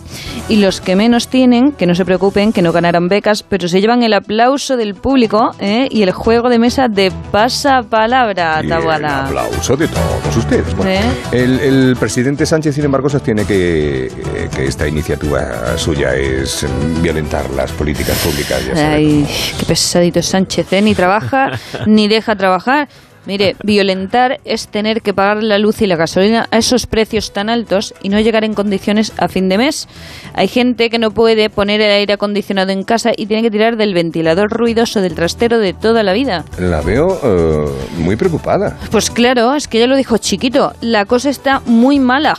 Y 0.48 0.56
los 0.56 0.80
que 0.80 0.96
menos 0.96 1.28
tienen, 1.28 1.72
que 1.72 1.86
no 1.86 1.94
se 1.94 2.04
preocupen, 2.04 2.52
que 2.52 2.62
no 2.62 2.72
ganarán 2.72 3.08
becas, 3.08 3.42
pero 3.42 3.68
se 3.68 3.80
llevan 3.80 4.02
el 4.02 4.12
aplauso 4.12 4.76
del 4.76 4.94
público 4.94 5.50
¿eh? 5.60 5.88
y 5.90 6.02
el 6.02 6.12
juego 6.12 6.48
de 6.48 6.58
mesa 6.58 6.88
de 6.88 7.12
pasapalabra, 7.30 8.58
Y 8.60 8.64
el 8.64 8.68
Tabuada. 8.70 9.26
aplauso 9.26 9.76
de 9.76 9.88
todos 9.88 10.36
ustedes. 10.36 10.74
Bueno, 10.76 10.90
¿Eh? 10.90 11.02
el, 11.32 11.60
el 11.60 11.96
presidente 11.98 12.44
Sánchez, 12.46 12.74
sin 12.74 12.84
embargo, 12.84 13.08
sostiene 13.08 13.44
que, 13.44 14.06
eh, 14.06 14.10
que 14.54 14.66
esta 14.66 14.86
iniciativa 14.88 15.76
suya 15.76 16.14
es 16.14 16.66
violentar 17.00 17.48
las 17.50 17.70
políticas 17.72 18.21
públicas. 18.22 18.64
Ya 18.74 18.92
Ay, 18.92 19.26
qué 19.58 19.66
pesadito 19.66 20.20
es 20.20 20.26
Sánchez, 20.26 20.72
¿eh? 20.72 20.82
Ni 20.82 20.94
trabaja, 20.94 21.58
ni 21.86 22.08
deja 22.08 22.36
trabajar. 22.36 22.88
Mire, 23.24 23.54
violentar 23.62 24.40
es 24.44 24.66
tener 24.66 25.00
que 25.00 25.14
pagar 25.14 25.44
la 25.44 25.58
luz 25.58 25.80
y 25.80 25.86
la 25.86 25.94
gasolina 25.94 26.48
a 26.50 26.58
esos 26.58 26.86
precios 26.86 27.32
tan 27.32 27.50
altos 27.50 27.94
y 28.02 28.08
no 28.08 28.18
llegar 28.18 28.42
en 28.42 28.54
condiciones 28.54 29.12
a 29.16 29.28
fin 29.28 29.48
de 29.48 29.58
mes. 29.58 29.88
Hay 30.34 30.48
gente 30.48 30.90
que 30.90 30.98
no 30.98 31.12
puede 31.12 31.48
poner 31.48 31.80
el 31.80 31.92
aire 31.92 32.14
acondicionado 32.14 32.72
en 32.72 32.82
casa 32.82 33.12
y 33.16 33.26
tiene 33.26 33.44
que 33.44 33.50
tirar 33.52 33.76
del 33.76 33.94
ventilador 33.94 34.50
ruidoso 34.50 35.00
del 35.00 35.14
trastero 35.14 35.60
de 35.60 35.72
toda 35.72 36.02
la 36.02 36.12
vida. 36.12 36.44
La 36.58 36.80
veo 36.80 37.20
eh, 37.22 37.70
muy 37.98 38.16
preocupada. 38.16 38.76
Pues 38.90 39.08
claro, 39.08 39.54
es 39.54 39.68
que 39.68 39.78
ya 39.78 39.86
lo 39.86 39.96
dijo 39.96 40.18
chiquito, 40.18 40.72
la 40.80 41.04
cosa 41.04 41.30
está 41.30 41.60
muy 41.64 42.00
mala. 42.00 42.34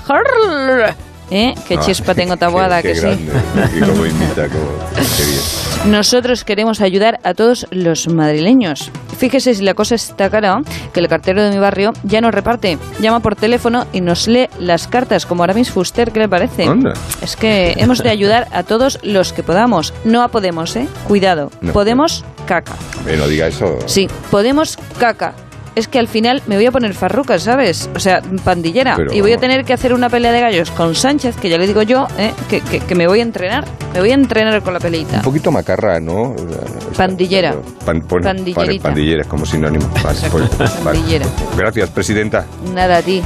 ¿Eh? 1.35 1.55
Qué 1.67 1.75
Ah, 1.75 1.79
chispa 1.83 2.13
tengo 2.21 2.37
tabuada, 2.37 2.81
qué- 2.83 2.89
que 2.89 2.93
qué 2.93 2.99
sí. 2.99 3.25
grande. 3.25 3.79
Como 3.87 4.05
imita, 4.05 4.47
como- 4.49 4.77
qué 5.17 5.23
bien. 5.25 5.91
Nosotros 5.91 6.43
queremos 6.43 6.79
ayudar 6.79 7.19
a 7.23 7.33
todos 7.33 7.65
los 7.71 8.07
madrileños. 8.07 8.91
Fíjese 9.17 9.55
si 9.55 9.63
la 9.63 9.73
cosa 9.73 9.95
está 9.95 10.29
cara, 10.29 10.61
que 10.93 10.99
el 10.99 11.07
cartero 11.07 11.41
de 11.43 11.49
mi 11.49 11.57
barrio 11.57 11.93
ya 12.03 12.21
nos 12.21 12.33
reparte, 12.33 12.77
llama 12.99 13.19
por 13.21 13.35
teléfono 13.35 13.87
y 13.93 14.01
nos 14.01 14.27
lee 14.27 14.47
las 14.59 14.87
cartas, 14.87 15.25
como 15.25 15.43
Aramis 15.43 15.71
Fuster, 15.71 16.11
¿qué 16.11 16.19
le 16.19 16.29
parece? 16.29 16.65
Anda. 16.65 16.93
Es 17.21 17.35
que 17.35 17.73
hemos 17.77 18.03
de 18.03 18.09
ayudar 18.09 18.47
a 18.51 18.63
todos 18.63 18.99
los 19.01 19.33
que 19.33 19.41
podamos. 19.43 19.93
No 20.05 20.21
a 20.21 20.27
Podemos, 20.27 20.75
¿eh? 20.75 20.87
Cuidado. 21.07 21.51
No. 21.61 21.73
Podemos 21.73 22.23
caca. 22.45 22.73
Eh, 23.07 23.15
no 23.17 23.27
diga 23.27 23.47
eso. 23.47 23.77
Sí, 23.87 24.07
Podemos 24.29 24.77
caca. 24.99 25.33
Es 25.75 25.87
que 25.87 25.97
al 25.97 26.07
final 26.07 26.43
me 26.45 26.55
voy 26.55 26.65
a 26.67 26.71
poner 26.71 26.93
farruca, 26.93 27.39
¿sabes? 27.39 27.89
O 27.95 27.99
sea, 27.99 28.21
pandillera. 28.43 28.95
Pero- 28.95 29.13
Y 29.13 29.21
voy 29.21 29.33
a 29.33 29.37
tener 29.37 29.65
que 29.65 29.73
hacer 29.73 29.93
una 29.93 30.09
pelea 30.09 30.31
de 30.31 30.39
gallos 30.39 30.69
con 30.71 30.93
Sánchez, 30.93 31.35
que 31.37 31.49
ya 31.49 31.57
le 31.57 31.65
digo 31.65 31.81
yo, 31.81 32.07
¿eh? 32.17 32.31
que, 32.49 32.61
que- 32.61 32.79
que 32.79 32.95
me 32.95 33.07
voy 33.07 33.19
a 33.19 33.23
entrenar. 33.23 33.65
Me 33.93 33.99
voy 33.99 34.11
a 34.11 34.13
entrenar 34.13 34.61
con 34.61 34.73
la 34.73 34.79
peleita. 34.79 35.17
Un 35.17 35.21
poquito 35.23 35.51
macarra, 35.51 35.99
¿no? 35.99 36.31
O 36.31 36.35
sea, 36.37 36.95
Pandillera. 36.97 37.55
Pan- 37.85 38.01
pon- 38.01 38.21
Pandillerita. 38.21 38.61
vale, 38.61 38.79
pandillera, 38.79 39.23
como 39.25 39.45
sinónimo. 39.45 39.89
Vale, 40.03 40.19
pues, 40.31 40.57
vale. 40.57 40.71
Pandillera. 40.83 41.25
Gracias, 41.57 41.89
presidenta. 41.89 42.45
Nada 42.73 42.97
a 42.97 43.01
ti. 43.01 43.21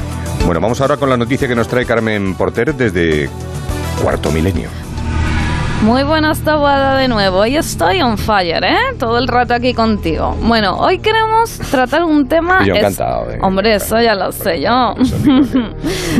Bueno, 0.46 0.62
vamos 0.62 0.80
ahora 0.82 0.96
con 0.98 1.10
la 1.10 1.18
noticia 1.18 1.48
que 1.48 1.56
nos 1.56 1.68
trae 1.68 1.86
Carmen 1.86 2.34
Porter 2.36 2.74
desde 2.76 3.30
Cuarto 4.02 4.32
Milenio. 4.32 4.70
Muy 5.84 6.04
buenas 6.04 6.42
tabuada 6.42 6.98
de 6.98 7.08
nuevo. 7.08 7.38
Hoy 7.40 7.56
estoy 7.56 8.02
on 8.02 8.18
fire, 8.18 8.64
¿eh? 8.64 8.76
Todo 9.00 9.18
el 9.20 9.28
rato 9.28 9.54
aquí 9.54 9.74
contigo. 9.74 10.36
Bueno, 10.42 10.76
hoy 10.76 10.98
queremos 11.00 11.60
tratar 11.72 12.04
un 12.04 12.28
tema... 12.28 12.66
Yo 12.66 12.74
es- 12.74 12.80
encantado, 12.80 13.32
eh. 13.32 13.38
Hombre, 13.42 13.76
eso 13.76 14.02
ya 14.02 14.16
lo 14.16 14.32
sé 14.32 14.60
yo. 14.60 14.70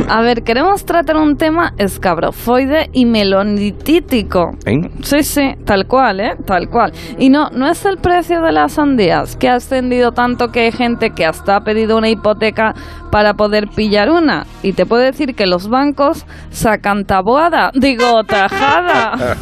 A 0.08 0.20
ver, 0.22 0.42
queremos 0.44 0.86
tratar 0.86 1.16
un 1.16 1.36
tema 1.36 1.74
escabrofoide 1.76 2.88
y 2.92 3.04
melonitítico. 3.04 4.52
¿Eh? 4.64 4.88
Sí, 5.02 5.22
sí, 5.24 5.54
tal 5.66 5.86
cual, 5.86 6.20
¿eh? 6.20 6.36
Tal 6.46 6.68
cual. 6.70 6.92
Y 7.18 7.28
no, 7.28 7.50
no 7.50 7.68
es 7.68 7.84
el 7.84 7.98
precio 7.98 8.40
de 8.40 8.52
las 8.52 8.72
sandías, 8.74 9.36
que 9.36 9.48
ha 9.50 9.56
ascendido 9.56 10.12
tanto 10.12 10.48
que 10.48 10.60
hay 10.60 10.72
gente 10.72 11.10
que 11.10 11.26
hasta 11.26 11.56
ha 11.56 11.60
pedido 11.60 11.98
una 11.98 12.08
hipoteca 12.08 12.74
para 13.10 13.34
poder 13.34 13.68
pillar 13.68 14.10
una. 14.10 14.46
Y 14.62 14.72
te 14.72 14.86
puedo 14.86 15.02
decir 15.02 15.34
que 15.34 15.46
los 15.46 15.68
bancos 15.68 16.26
sacan 16.50 17.04
tabuada, 17.04 17.70
digo, 17.74 18.24
tajada. 18.24 19.36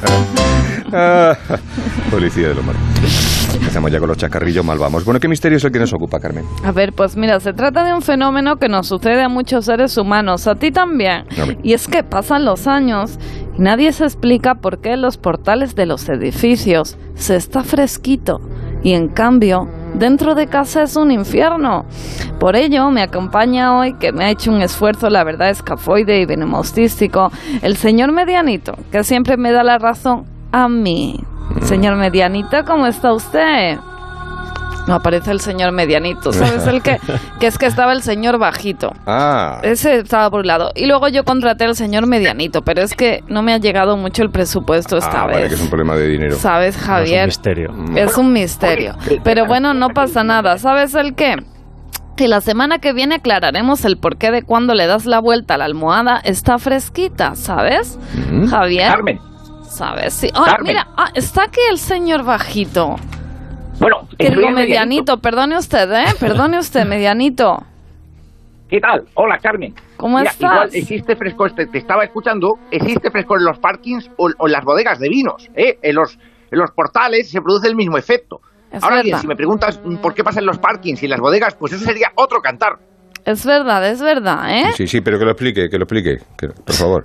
Ah, 0.92 1.36
policía 2.10 2.48
de 2.48 2.54
lo 2.54 2.62
malo. 2.62 2.78
Empezamos 3.54 3.90
ya 3.90 3.98
con 3.98 4.08
los 4.08 4.18
chascarrillos 4.18 4.64
mal 4.64 4.78
vamos. 4.78 5.04
Bueno, 5.04 5.18
¿qué 5.18 5.28
misterio 5.28 5.56
es 5.56 5.64
el 5.64 5.72
que 5.72 5.78
nos 5.78 5.92
ocupa, 5.92 6.20
Carmen? 6.20 6.44
A 6.64 6.72
ver, 6.72 6.92
pues 6.92 7.16
mira, 7.16 7.40
se 7.40 7.52
trata 7.52 7.84
de 7.84 7.94
un 7.94 8.02
fenómeno 8.02 8.56
que 8.56 8.68
nos 8.68 8.86
sucede 8.86 9.22
a 9.22 9.28
muchos 9.28 9.64
seres 9.64 9.96
humanos, 9.96 10.46
a 10.46 10.54
ti 10.54 10.70
también. 10.70 11.24
Y 11.62 11.72
es 11.72 11.88
que 11.88 12.04
pasan 12.04 12.44
los 12.44 12.66
años 12.66 13.18
y 13.58 13.62
nadie 13.62 13.92
se 13.92 14.04
explica 14.04 14.56
por 14.56 14.80
qué 14.80 14.92
en 14.92 15.02
los 15.02 15.16
portales 15.16 15.74
de 15.74 15.86
los 15.86 16.08
edificios 16.08 16.98
se 17.14 17.36
está 17.36 17.62
fresquito 17.62 18.40
y 18.82 18.92
en 18.92 19.08
cambio 19.08 19.68
dentro 19.96 20.34
de 20.34 20.46
casa 20.46 20.82
es 20.82 20.96
un 20.96 21.10
infierno. 21.10 21.84
Por 22.38 22.56
ello 22.56 22.90
me 22.90 23.02
acompaña 23.02 23.76
hoy, 23.76 23.94
que 23.94 24.12
me 24.12 24.24
ha 24.24 24.30
hecho 24.30 24.52
un 24.52 24.62
esfuerzo, 24.62 25.10
la 25.10 25.24
verdad, 25.24 25.50
escafoide 25.50 26.20
y 26.20 26.26
venemostístico, 26.26 27.30
el 27.62 27.76
señor 27.76 28.12
Medianito, 28.12 28.76
que 28.92 29.04
siempre 29.04 29.36
me 29.36 29.52
da 29.52 29.64
la 29.64 29.78
razón 29.78 30.24
a 30.52 30.68
mí. 30.68 31.20
Señor 31.62 31.96
Medianito, 31.96 32.64
¿cómo 32.64 32.86
está 32.86 33.12
usted? 33.12 33.78
No 34.86 34.94
aparece 34.94 35.32
el 35.32 35.40
señor 35.40 35.72
medianito, 35.72 36.32
¿sabes 36.32 36.66
el 36.66 36.80
qué? 36.82 37.00
Que 37.40 37.48
es 37.48 37.58
que 37.58 37.66
estaba 37.66 37.92
el 37.92 38.02
señor 38.02 38.38
bajito. 38.38 38.92
Ah, 39.06 39.58
Ese 39.62 39.96
estaba 39.98 40.30
por 40.30 40.40
un 40.40 40.46
lado. 40.46 40.70
Y 40.74 40.86
luego 40.86 41.08
yo 41.08 41.24
contraté 41.24 41.64
al 41.64 41.74
señor 41.76 42.06
medianito, 42.06 42.62
pero 42.62 42.82
es 42.82 42.94
que 42.94 43.22
no 43.28 43.42
me 43.42 43.52
ha 43.52 43.58
llegado 43.58 43.96
mucho 43.96 44.22
el 44.22 44.30
presupuesto 44.30 44.96
esta 44.96 45.22
ah, 45.22 45.26
vez. 45.26 45.36
vale, 45.36 45.48
que 45.48 45.54
es 45.54 45.60
un 45.60 45.68
problema 45.68 45.96
de 45.96 46.06
dinero. 46.08 46.36
¿Sabes, 46.36 46.76
No, 46.76 46.80
es 46.80 46.88
un 46.88 46.94
Javier? 46.94 47.26
misterio. 47.26 47.74
Es 47.96 48.16
un 48.16 48.32
misterio. 48.32 48.96
Pero 49.24 49.44
bueno, 49.46 49.74
no 49.74 49.90
pasa 49.90 50.22
nada. 50.24 50.56
¿Sabes 50.58 50.94
el 50.94 51.14
qué? 51.14 51.36
Que 52.16 52.28
la 52.28 52.40
semana 52.40 52.78
que 52.78 52.92
viene 52.94 53.16
aclararemos 53.16 53.84
el 53.84 53.98
porqué 53.98 54.30
de 54.30 54.42
cuando 54.42 54.72
le 54.74 54.86
das 54.86 55.04
la 55.04 55.18
vuelta 55.20 55.54
a 55.54 55.58
la 55.58 55.66
almohada 55.66 56.18
está 56.24 56.58
fresquita, 56.58 57.34
¿sabes? 57.34 57.98
Mm. 58.30 58.46
Javier. 58.46 58.88
Carmen, 58.92 59.20
¿Sabes? 59.68 60.14
Sí. 60.14 60.30
Ah, 60.32 60.44
Carmen. 60.46 60.68
mira, 60.72 60.88
ah, 60.96 61.10
está 61.14 61.42
aquí 61.44 61.60
el 61.70 61.76
señor 61.78 62.22
bajito. 62.22 62.96
Bueno, 63.78 64.08
Que 64.18 64.30
digo 64.30 64.50
medianito, 64.50 65.18
perdone 65.18 65.56
usted, 65.58 65.90
¿eh? 65.92 66.06
Perdone 66.18 66.58
usted, 66.58 66.84
medianito. 66.86 67.62
¿Qué 68.68 68.80
tal? 68.80 69.04
Hola, 69.14 69.38
Carmen. 69.38 69.74
¿Cómo 69.96 70.18
Mira, 70.18 70.30
estás? 70.30 70.50
Igual 70.52 70.70
existe 70.72 71.14
fresco, 71.16 71.48
te, 71.50 71.66
te 71.66 71.78
estaba 71.78 72.04
escuchando, 72.04 72.58
existe 72.70 73.10
fresco 73.10 73.36
en 73.36 73.44
los 73.44 73.58
parkings 73.58 74.10
o, 74.16 74.28
o 74.38 74.46
en 74.46 74.52
las 74.52 74.64
bodegas 74.64 74.98
de 74.98 75.08
vinos, 75.08 75.48
¿eh? 75.54 75.78
En 75.82 75.94
los, 75.94 76.18
en 76.50 76.58
los 76.58 76.70
portales 76.72 77.30
se 77.30 77.40
produce 77.40 77.68
el 77.68 77.76
mismo 77.76 77.96
efecto. 77.96 78.40
Es 78.72 78.82
Ahora 78.82 79.02
bien, 79.02 79.18
si 79.20 79.26
me 79.28 79.36
preguntas 79.36 79.80
mm, 79.84 79.96
por 79.98 80.14
qué 80.14 80.24
pasa 80.24 80.40
en 80.40 80.46
los 80.46 80.58
parkings 80.58 81.00
y 81.02 81.06
en 81.06 81.10
las 81.10 81.20
bodegas, 81.20 81.54
pues 81.54 81.72
eso 81.74 81.84
sería 81.84 82.10
otro 82.16 82.40
cantar. 82.42 82.78
Es 83.24 83.46
verdad, 83.46 83.88
es 83.88 84.00
verdad, 84.02 84.50
¿eh? 84.50 84.72
Sí, 84.76 84.86
sí, 84.88 85.00
pero 85.00 85.18
que 85.18 85.24
lo 85.24 85.30
explique, 85.30 85.68
que 85.70 85.78
lo 85.78 85.84
explique, 85.84 86.18
que- 86.36 86.48
por 86.48 86.74
favor. 86.74 87.04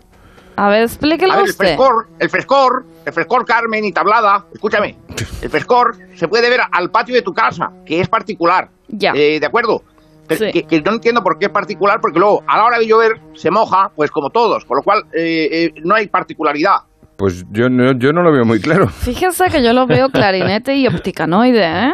A 0.56 0.70
ver, 0.70 0.84
explíquelo 0.84 1.34
A 1.34 1.36
ver, 1.38 1.46
el 1.46 1.52
usted. 1.52 1.66
frescor, 1.66 2.08
el 2.20 2.30
frescor, 2.30 2.86
el 3.06 3.14
frescor, 3.14 3.46
Carmen 3.46 3.86
y 3.86 3.92
tablada, 3.92 4.46
escúchame, 4.54 4.98
el 5.42 5.50
frescor 5.50 5.96
se 6.16 6.28
puede 6.28 6.50
ver 6.50 6.62
al 6.72 6.92
patio 6.92 7.16
de 7.16 7.22
tu 7.22 7.34
casa, 7.34 7.72
que 7.86 8.00
es 8.02 8.08
particular. 8.10 8.70
Ya. 8.88 9.12
Eh, 9.16 9.40
¿De 9.40 9.46
acuerdo? 9.46 9.84
Pero 10.28 10.46
Sí. 10.46 10.52
que, 10.52 10.64
que 10.64 10.82
no 10.82 10.94
entiendo 10.94 11.24
por 11.24 11.38
qué 11.40 11.46
es 11.46 11.52
particular, 11.52 12.00
porque 12.00 12.20
luego 12.20 12.44
a 12.48 12.58
la 12.58 12.66
hora 12.66 12.80
de 12.80 12.88
llover 12.88 13.20
se 13.34 13.50
moja, 13.52 13.92
pues 13.96 14.12
como 14.12 14.30
todos, 14.30 14.64
con 14.66 14.78
lo 14.78 14.84
cual 14.84 15.04
eh, 15.14 15.48
eh, 15.52 15.74
no 15.84 15.96
hay 15.96 16.08
particularidad. 16.08 16.78
Pues 17.18 17.46
yo 17.52 17.70
no, 17.70 17.92
yo 17.94 18.14
no 18.14 18.24
lo 18.24 18.32
veo 18.32 18.46
muy 18.46 18.60
claro. 18.62 18.88
Fíjese 18.88 19.46
que 19.50 19.62
yo 19.64 19.74
lo 19.74 19.86
veo 19.88 20.10
clarinete 20.10 20.76
y 20.76 20.88
opticanoide, 20.88 21.66
¿eh? 21.88 21.94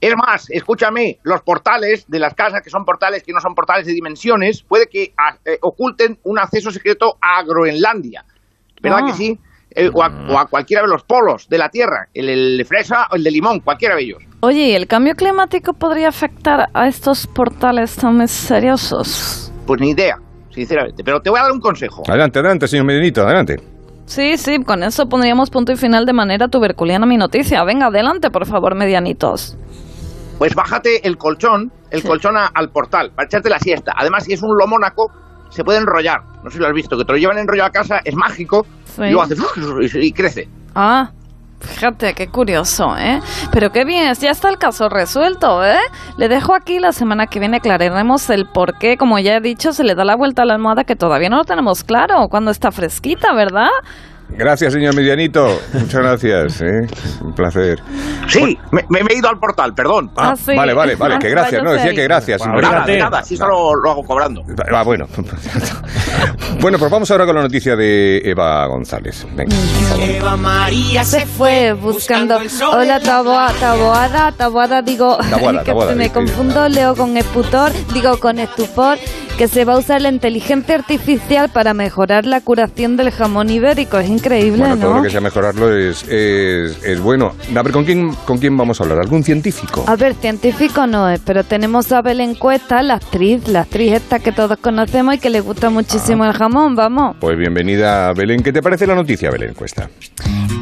Es 0.00 0.14
más, 0.14 0.50
escúchame, 0.50 1.18
los 1.22 1.40
portales 1.42 2.04
de 2.08 2.18
las 2.18 2.34
casas, 2.34 2.60
que 2.62 2.70
son 2.70 2.84
portales 2.84 3.22
que 3.22 3.32
no 3.32 3.40
son 3.40 3.54
portales 3.54 3.86
de 3.86 3.92
dimensiones, 3.94 4.62
puede 4.62 4.86
que 4.88 5.12
a- 5.16 5.36
eh, 5.44 5.58
oculten 5.62 6.18
un 6.24 6.38
acceso 6.38 6.70
secreto 6.70 7.16
a 7.20 7.42
Groenlandia. 7.44 8.24
¿Verdad 8.82 9.00
Ah. 9.02 9.06
que 9.06 9.12
sí? 9.14 9.38
Eh, 9.70 9.90
o, 9.92 10.02
a, 10.02 10.06
o 10.30 10.38
a 10.38 10.46
cualquiera 10.46 10.82
de 10.82 10.88
los 10.88 11.02
polos 11.02 11.48
de 11.48 11.58
la 11.58 11.68
Tierra, 11.68 12.08
el, 12.14 12.28
el 12.30 12.56
de 12.58 12.64
fresa 12.64 13.08
o 13.10 13.16
el 13.16 13.22
de 13.24 13.30
limón, 13.30 13.60
cualquiera 13.60 13.94
de 13.94 14.02
ellos. 14.02 14.22
Oye, 14.40 14.68
¿y 14.68 14.72
el 14.74 14.86
cambio 14.86 15.14
climático 15.14 15.72
podría 15.74 16.08
afectar 16.08 16.68
a 16.72 16.88
estos 16.88 17.26
portales 17.26 17.94
tan 17.96 18.16
misteriosos? 18.16 19.52
Pues 19.66 19.80
ni 19.80 19.90
idea, 19.90 20.18
sinceramente. 20.50 21.02
Pero 21.04 21.20
te 21.20 21.30
voy 21.30 21.38
a 21.40 21.42
dar 21.44 21.52
un 21.52 21.60
consejo. 21.60 22.02
Adelante, 22.08 22.38
adelante, 22.38 22.68
señor 22.68 22.86
Medianito, 22.86 23.22
adelante. 23.22 23.56
Sí, 24.06 24.36
sí, 24.38 24.62
con 24.62 24.82
eso 24.82 25.08
pondríamos 25.08 25.50
punto 25.50 25.72
y 25.72 25.76
final 25.76 26.06
de 26.06 26.12
manera 26.12 26.48
tuberculiana 26.48 27.06
mi 27.06 27.16
noticia. 27.16 27.62
Venga, 27.64 27.86
adelante, 27.86 28.30
por 28.30 28.46
favor, 28.46 28.74
medianitos. 28.76 29.58
Pues 30.38 30.54
bájate 30.54 31.06
el 31.06 31.16
colchón, 31.16 31.72
el 31.90 32.02
colchón 32.02 32.36
a- 32.36 32.50
al 32.54 32.70
portal, 32.70 33.10
para 33.14 33.26
echarte 33.26 33.48
la 33.48 33.58
siesta. 33.58 33.92
Además, 33.96 34.24
si 34.24 34.32
es 34.34 34.42
un 34.42 34.56
lomónaco, 34.56 35.10
se 35.50 35.64
puede 35.64 35.78
enrollar. 35.78 36.20
No 36.42 36.50
sé 36.50 36.56
si 36.56 36.58
lo 36.62 36.66
has 36.68 36.74
visto, 36.74 36.96
que 36.98 37.04
te 37.04 37.12
lo 37.12 37.18
llevan 37.18 37.38
enrollado 37.38 37.68
a 37.68 37.72
casa, 37.72 38.00
es 38.04 38.14
mágico, 38.14 38.66
Sí. 38.84 39.02
y 39.02 39.10
luego 39.12 39.22
hace 39.22 39.34
y, 39.98 40.06
y 40.08 40.12
crece. 40.12 40.48
Ah, 40.74 41.10
fíjate, 41.60 42.12
qué 42.14 42.28
curioso, 42.28 42.96
¿eh? 42.98 43.20
Pero 43.50 43.70
qué 43.72 43.84
bien, 43.86 44.12
ya 44.14 44.30
está 44.30 44.50
el 44.50 44.58
caso 44.58 44.88
resuelto, 44.90 45.64
¿eh? 45.64 45.78
Le 46.18 46.28
dejo 46.28 46.54
aquí 46.54 46.78
la 46.78 46.92
semana 46.92 47.26
que 47.28 47.38
viene, 47.40 47.56
aclararemos 47.56 48.28
el 48.28 48.46
por 48.46 48.76
qué, 48.78 48.96
como 48.98 49.18
ya 49.18 49.36
he 49.36 49.40
dicho, 49.40 49.72
se 49.72 49.84
le 49.84 49.94
da 49.94 50.04
la 50.04 50.16
vuelta 50.16 50.42
a 50.42 50.44
la 50.44 50.54
almohada 50.54 50.84
que 50.84 50.96
todavía 50.96 51.30
no 51.30 51.38
lo 51.38 51.44
tenemos 51.44 51.82
claro, 51.82 52.28
cuando 52.28 52.50
está 52.50 52.70
fresquita, 52.72 53.32
¿verdad? 53.32 53.70
Gracias, 54.28 54.72
señor 54.72 54.94
Medianito. 54.94 55.58
Muchas 55.72 56.00
gracias, 56.02 56.60
¿eh? 56.60 56.86
Un 57.22 57.32
placer. 57.32 57.78
Sí, 58.28 58.58
me, 58.72 58.84
me 58.88 59.00
he 59.10 59.18
ido 59.18 59.28
al 59.28 59.38
portal, 59.38 59.72
perdón. 59.74 60.10
Ah, 60.16 60.30
Ah, 60.32 60.36
sí. 60.36 60.54
Vale, 60.54 60.74
vale, 60.74 60.96
vale, 60.96 61.18
que 61.18 61.30
gracias. 61.30 61.62
No, 61.62 61.72
decía 61.72 61.94
que 61.94 62.02
gracias. 62.02 62.40
Bueno, 62.40 62.60
Nada, 62.60 62.84
fíjate. 62.84 62.98
nada, 62.98 63.22
si 63.22 63.34
eso 63.34 63.46
lo, 63.46 63.74
lo 63.76 63.90
hago 63.90 64.02
cobrando. 64.04 64.42
Ah, 64.72 64.82
bueno. 64.82 65.06
bueno, 66.60 66.78
pues 66.78 66.90
vamos 66.90 67.10
ahora 67.10 67.26
con 67.26 67.36
la 67.36 67.42
noticia 67.42 67.76
de 67.76 68.18
Eva 68.24 68.66
González. 68.66 69.26
Venga. 69.34 69.54
Eva 70.00 70.36
María 70.36 71.04
Se 71.04 71.24
fue 71.26 71.72
buscando. 71.72 72.38
Hola, 72.72 73.00
taboa, 73.00 73.52
taboada, 73.60 74.32
taboada, 74.32 74.82
digo. 74.82 75.16
Taboada, 75.30 75.60
que 75.60 75.66
taboada, 75.66 75.94
me 75.94 76.04
sí, 76.04 76.10
sí. 76.10 76.14
confundo, 76.14 76.68
leo 76.68 76.94
con 76.96 77.16
esputor, 77.16 77.70
digo 77.94 78.18
con 78.18 78.38
estupor, 78.38 78.98
que 79.38 79.48
se 79.48 79.64
va 79.64 79.74
a 79.74 79.78
usar 79.78 80.02
la 80.02 80.08
inteligencia 80.08 80.74
artificial 80.74 81.48
para 81.50 81.74
mejorar 81.74 82.26
la 82.26 82.40
curación 82.40 82.96
del 82.96 83.10
jamón 83.10 83.50
ibérico. 83.50 83.98
Es 83.98 84.08
increíble, 84.16 84.58
Bueno, 84.58 84.76
todo 84.78 84.90
¿no? 84.90 84.96
lo 84.98 85.02
que 85.04 85.10
sea 85.10 85.20
mejorarlo 85.20 85.76
es, 85.76 86.02
es, 86.08 86.82
es 86.84 87.00
bueno. 87.00 87.32
A 87.56 87.62
ver, 87.62 87.72
¿con 87.72 87.84
quién, 87.84 88.12
¿con 88.24 88.38
quién 88.38 88.56
vamos 88.56 88.80
a 88.80 88.84
hablar? 88.84 88.98
¿Algún 89.00 89.22
científico? 89.22 89.84
A 89.86 89.96
ver, 89.96 90.14
científico 90.14 90.86
no 90.86 91.08
es, 91.08 91.20
pero 91.20 91.44
tenemos 91.44 91.92
a 91.92 92.02
Belén 92.02 92.34
Cuesta, 92.34 92.82
la 92.82 92.94
actriz, 92.94 93.46
la 93.48 93.60
actriz 93.62 93.92
esta 93.92 94.18
que 94.18 94.32
todos 94.32 94.58
conocemos 94.58 95.14
y 95.14 95.18
que 95.18 95.30
le 95.30 95.40
gusta 95.40 95.70
muchísimo 95.70 96.24
Ah. 96.24 96.28
el 96.28 96.32
jamón, 96.34 96.74
vamos. 96.76 97.16
Pues 97.20 97.36
bienvenida, 97.38 98.12
Belén. 98.12 98.42
¿Qué 98.42 98.52
te 98.52 98.62
parece 98.62 98.86
la 98.86 98.94
noticia, 98.94 99.30
Belén 99.30 99.54
Cuesta? 99.54 99.88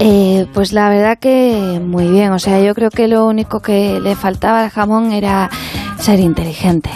Eh, 0.00 0.46
pues 0.52 0.72
la 0.72 0.88
verdad 0.88 1.18
que 1.18 1.80
muy 1.82 2.08
bien. 2.08 2.32
O 2.32 2.38
sea, 2.38 2.60
yo 2.60 2.74
creo 2.74 2.90
que 2.90 3.06
lo 3.08 3.26
único 3.26 3.60
que 3.60 4.00
le 4.00 4.16
faltaba 4.16 4.64
al 4.64 4.70
jamón 4.70 5.12
era 5.12 5.48
ser 5.98 6.20
inteligente. 6.20 6.90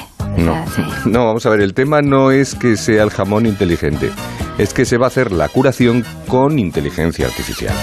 Sí. 0.75 0.83
no, 1.07 1.27
vamos 1.27 1.45
a 1.47 1.51
ver, 1.51 1.61
el 1.61 1.75
tema 1.75 2.01
no 2.03 2.31
es 2.31 2.55
que 2.55 2.77
sea 2.77 3.03
el 3.03 3.11
jamón 3.11 3.47
inteligente, 3.47 4.11
es 4.59 4.73
que 4.73 4.85
se 4.85 4.97
va 4.97 5.07
a 5.07 5.09
hacer 5.09 5.33
la 5.33 5.49
curación 5.49 6.05
con 6.29 6.59
inteligencia 6.59 7.27
artificial. 7.27 7.75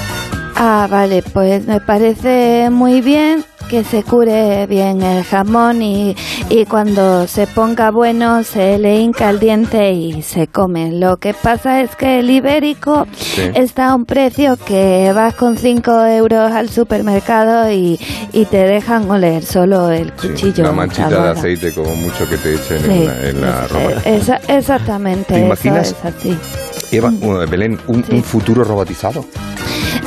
Ah, 0.57 0.87
vale, 0.89 1.21
pues 1.21 1.65
me 1.67 1.81
parece 1.81 2.69
muy 2.71 3.01
bien 3.01 3.43
que 3.69 3.83
se 3.83 4.03
cure 4.03 4.67
bien 4.67 5.01
el 5.01 5.23
jamón 5.23 5.81
y, 5.81 6.15
y 6.49 6.65
cuando 6.65 7.27
se 7.27 7.47
ponga 7.47 7.89
bueno 7.89 8.43
se 8.43 8.77
le 8.77 8.99
hinca 9.01 9.29
el 9.31 9.39
diente 9.39 9.91
y 9.91 10.21
se 10.21 10.47
come. 10.47 10.91
Lo 10.93 11.17
que 11.17 11.33
pasa 11.33 11.81
es 11.81 11.95
que 11.95 12.19
el 12.19 12.29
ibérico 12.29 13.05
Sí. 13.17 13.41
está 13.55 13.87
a 13.89 13.95
un 13.95 14.05
precio 14.05 14.55
que 14.65 15.11
vas 15.13 15.33
con 15.35 15.57
5 15.57 16.05
euros 16.05 16.51
al 16.53 16.69
supermercado 16.69 17.69
y, 17.71 17.99
y 18.31 18.45
te 18.45 18.57
dejan 18.65 19.09
oler 19.09 19.43
solo 19.43 19.89
el 19.89 20.13
Sí, 20.21 20.29
cuchillo. 20.29 20.63
una 20.63 20.71
manchita 20.71 21.09
de 21.23 21.29
aceite 21.31 21.73
como 21.73 21.95
mucho 21.95 22.29
que 22.29 22.37
te 22.37 22.53
echen 22.53 22.81
Sí, 22.81 22.91
en 22.91 23.07
la, 23.07 23.29
en 23.29 23.41
la 23.41 23.63
es- 23.65 23.71
ropa. 23.71 24.09
esa- 24.09 24.41
exactamente. 24.47 25.33
¿Te 25.33 25.37
eso 25.37 25.45
imaginas? 25.47 25.87
es 25.99 26.05
así. 26.05 26.37
Eva, 26.91 27.09
uh, 27.09 27.49
Belén, 27.49 27.77
un, 27.87 28.05
Sí. 28.05 28.13
un 28.13 28.23
futuro 28.23 28.63
robotizado. 28.63 29.25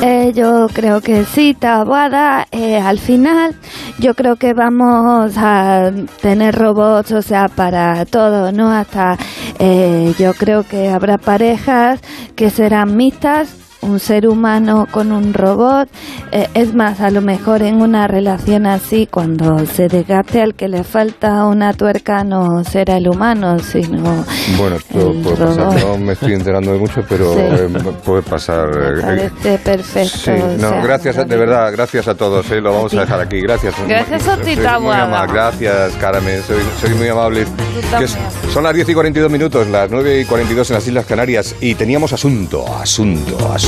Eh, 0.01 0.33
yo 0.33 0.69
creo 0.73 1.01
que 1.01 1.25
sí, 1.25 1.55
Tabuada. 1.59 2.47
Eh, 2.53 2.79
al 2.79 3.01
final, 3.01 3.57
yo 3.99 4.15
creo 4.15 4.37
que 4.37 4.55
vamos 4.55 5.33
a 5.37 5.91
tener 6.23 6.55
robots, 6.55 7.11
o 7.11 7.21
sea, 7.21 7.49
para 7.49 8.07
todo, 8.07 8.53
¿no? 8.53 8.71
Hasta 8.71 9.19
eh, 9.59 10.15
yo 10.17 10.35
creo 10.35 10.63
que 10.63 10.89
habrá 10.89 11.19
parejas 11.19 12.01
que 12.37 12.49
serán 12.49 12.97
mixtas 12.97 13.68
un 13.83 13.99
ser 14.01 14.27
humano 14.29 14.87
con 14.91 15.13
un 15.13 15.33
robot. 15.35 15.89
Eh, 16.33 16.49
es 16.55 16.75
más, 16.75 17.01
a 17.01 17.11
lo 17.11 17.21
mejor 17.21 17.63
en 17.63 17.81
una 17.81 18.07
relación 18.09 18.67
así, 18.67 19.07
cuando 19.07 19.65
se 19.67 19.89
desgaste 19.89 20.43
al 20.43 20.55
que 20.55 20.69
le 20.69 20.85
falta 20.85 21.45
una 21.47 21.73
tuerca, 21.73 22.25
no 22.25 22.65
será 22.65 22.97
el 22.97 23.09
humano, 23.09 23.59
sino. 23.61 24.25
Bueno, 24.57 24.77
esto 24.77 25.11
el 25.11 25.23
puede 25.23 25.37
pasar, 25.37 25.85
no 25.85 25.99
me 25.99 26.13
estoy 26.15 26.33
enterando 26.35 26.73
de 26.73 26.79
mucho, 26.79 27.03
pero 27.09 27.35
Sí. 27.35 27.41
eh, 27.41 27.69
puede 28.05 28.23
pasar. 28.23 28.69
Me 28.69 28.99
eh, 28.99 29.03
parece 29.03 29.59
perfecto. 29.59 30.19
Sí, 30.19 30.31
o 30.31 30.49
no, 30.61 30.69
sea, 30.71 30.83
gracias, 30.83 31.19
a- 31.19 31.25
de 31.25 31.37
verdad, 31.37 31.73
gracias 31.73 32.09
a 32.09 32.15
todos, 32.15 32.51
eh, 32.51 32.61
lo 32.61 32.73
vamos 32.73 32.93
a 32.95 33.01
dejar 33.01 33.21
aquí, 33.21 33.41
gracias. 33.41 33.75
Gracias 33.89 34.29
a 34.29 34.37
ti, 34.39 34.57
muy 34.81 34.93
ama- 34.93 35.27
Gracias, 35.27 35.93
Carmen, 36.01 36.43
soy, 36.43 36.59
soy 36.81 36.95
muy 36.95 37.09
amable. 37.09 37.45
también. 37.45 37.99
Que 37.99 38.05
es- 38.05 38.19
son 38.53 38.65
las 38.65 38.75
10 38.75 38.89
y 38.89 38.95
42 38.95 39.31
minutos, 39.31 39.67
las 39.69 39.91
9 39.91 40.21
y 40.21 40.25
42 40.25 40.71
en 40.71 40.75
las 40.75 40.87
Islas 40.87 41.07
Canarias 41.07 41.55
y 41.61 41.75
teníamos 41.75 42.13
asunto, 42.13 42.65
asunto, 42.81 43.37
asunto, 43.53 43.68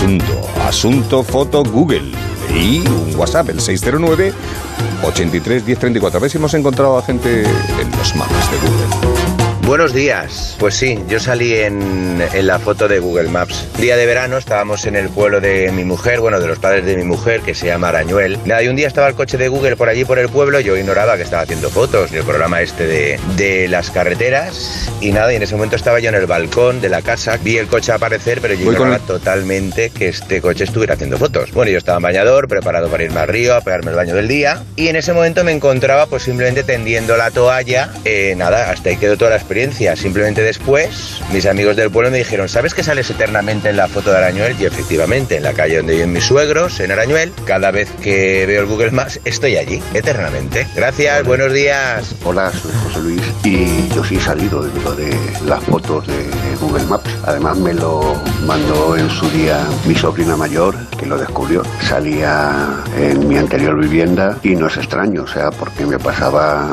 asunto, 0.62 1.22
foto 1.22 1.62
Google 1.64 2.12
y 2.54 2.80
un 2.80 3.14
WhatsApp, 3.16 3.50
el 3.50 3.60
609 3.60 4.32
83 5.04 5.64
1034. 5.64 6.18
A 6.18 6.20
ver 6.20 6.30
si 6.30 6.38
hemos 6.38 6.54
encontrado 6.54 6.98
a 6.98 7.02
gente 7.02 7.42
en 7.42 7.90
los 7.98 8.14
mapas 8.16 8.50
de 8.50 8.56
Google. 8.58 9.39
Buenos 9.70 9.94
días. 9.94 10.56
Pues 10.58 10.74
sí, 10.74 10.98
yo 11.06 11.20
salí 11.20 11.54
en, 11.54 12.20
en 12.34 12.46
la 12.48 12.58
foto 12.58 12.88
de 12.88 12.98
Google 12.98 13.28
Maps. 13.28 13.68
Día 13.78 13.96
de 13.96 14.04
verano 14.04 14.36
estábamos 14.36 14.84
en 14.84 14.96
el 14.96 15.08
pueblo 15.10 15.40
de 15.40 15.70
mi 15.70 15.84
mujer, 15.84 16.18
bueno, 16.18 16.40
de 16.40 16.48
los 16.48 16.58
padres 16.58 16.84
de 16.84 16.96
mi 16.96 17.04
mujer, 17.04 17.40
que 17.42 17.54
se 17.54 17.66
llama 17.66 17.90
Arañuel. 17.90 18.36
Nada, 18.46 18.64
y 18.64 18.66
un 18.68 18.74
día 18.74 18.88
estaba 18.88 19.06
el 19.06 19.14
coche 19.14 19.38
de 19.38 19.46
Google 19.46 19.76
por 19.76 19.88
allí 19.88 20.04
por 20.04 20.18
el 20.18 20.28
pueblo, 20.28 20.58
yo 20.58 20.76
ignoraba 20.76 21.16
que 21.16 21.22
estaba 21.22 21.42
haciendo 21.42 21.70
fotos 21.70 22.10
del 22.10 22.24
programa 22.24 22.60
este 22.62 22.84
de, 22.84 23.20
de 23.36 23.68
las 23.68 23.92
carreteras. 23.92 24.90
Y 25.00 25.12
nada, 25.12 25.32
y 25.32 25.36
en 25.36 25.44
ese 25.44 25.54
momento 25.54 25.76
estaba 25.76 26.00
yo 26.00 26.08
en 26.08 26.16
el 26.16 26.26
balcón 26.26 26.80
de 26.80 26.88
la 26.88 27.00
casa, 27.00 27.38
vi 27.40 27.56
el 27.56 27.68
coche 27.68 27.92
aparecer, 27.92 28.40
pero 28.40 28.54
yo 28.54 28.64
Voy 28.64 28.74
ignoraba 28.74 28.98
totalmente 28.98 29.90
que 29.90 30.08
este 30.08 30.40
coche 30.40 30.64
estuviera 30.64 30.94
haciendo 30.94 31.16
fotos. 31.16 31.52
Bueno, 31.52 31.70
yo 31.70 31.78
estaba 31.78 31.98
en 31.98 32.02
bañador, 32.02 32.48
preparado 32.48 32.88
para 32.88 33.04
irme 33.04 33.20
al 33.20 33.28
río, 33.28 33.54
a 33.54 33.60
pegarme 33.60 33.92
el 33.92 33.96
baño 33.96 34.16
del 34.16 34.26
día. 34.26 34.64
Y 34.74 34.88
en 34.88 34.96
ese 34.96 35.12
momento 35.12 35.44
me 35.44 35.52
encontraba 35.52 36.06
pues 36.06 36.24
simplemente 36.24 36.64
tendiendo 36.64 37.16
la 37.16 37.30
toalla. 37.30 37.92
Eh, 38.04 38.34
nada, 38.36 38.68
hasta 38.68 38.88
ahí 38.88 38.96
quedó 38.96 39.16
toda 39.16 39.30
la 39.30 39.36
experiencia. 39.36 39.59
Simplemente 39.96 40.42
después, 40.42 41.20
mis 41.32 41.44
amigos 41.44 41.76
del 41.76 41.90
pueblo 41.90 42.10
me 42.10 42.18
dijeron, 42.18 42.48
¿sabes 42.48 42.72
que 42.72 42.82
sales 42.82 43.10
eternamente 43.10 43.68
en 43.68 43.76
la 43.76 43.88
foto 43.88 44.10
de 44.10 44.16
Arañuel? 44.16 44.56
Y 44.58 44.64
efectivamente, 44.64 45.36
en 45.36 45.42
la 45.42 45.52
calle 45.52 45.76
donde 45.76 45.94
viven 45.94 46.12
mis 46.12 46.24
suegros, 46.24 46.80
en 46.80 46.90
Arañuel, 46.90 47.32
cada 47.44 47.70
vez 47.70 47.90
que 48.02 48.46
veo 48.46 48.62
el 48.62 48.66
Google 48.66 48.90
Maps, 48.90 49.20
estoy 49.24 49.56
allí, 49.56 49.82
eternamente. 49.92 50.66
Gracias, 50.74 51.24
buenos 51.26 51.52
días. 51.52 52.14
Hola, 52.24 52.50
soy 52.52 52.72
José 52.84 53.00
Luis 53.00 53.22
y 53.44 53.88
yo 53.94 54.02
sí 54.02 54.16
he 54.16 54.20
salido 54.20 54.62
de 54.62 54.80
lo 54.82 54.94
de 54.94 55.14
las 55.46 55.62
fotos 55.64 56.06
de 56.06 56.24
Google 56.60 56.84
Maps. 56.84 57.10
Además 57.26 57.58
me 57.58 57.74
lo 57.74 58.14
mandó 58.46 58.96
en 58.96 59.10
su 59.10 59.28
día 59.30 59.66
mi 59.86 59.94
sobrina 59.94 60.36
mayor, 60.36 60.74
que 60.98 61.04
lo 61.06 61.18
descubrió. 61.18 61.62
Salía 61.82 62.82
en 62.96 63.28
mi 63.28 63.36
anterior 63.36 63.78
vivienda 63.78 64.38
y 64.42 64.56
no 64.56 64.68
es 64.68 64.76
extraño, 64.78 65.24
o 65.24 65.28
sea, 65.28 65.50
porque 65.50 65.84
me 65.84 65.98
pasaba 65.98 66.68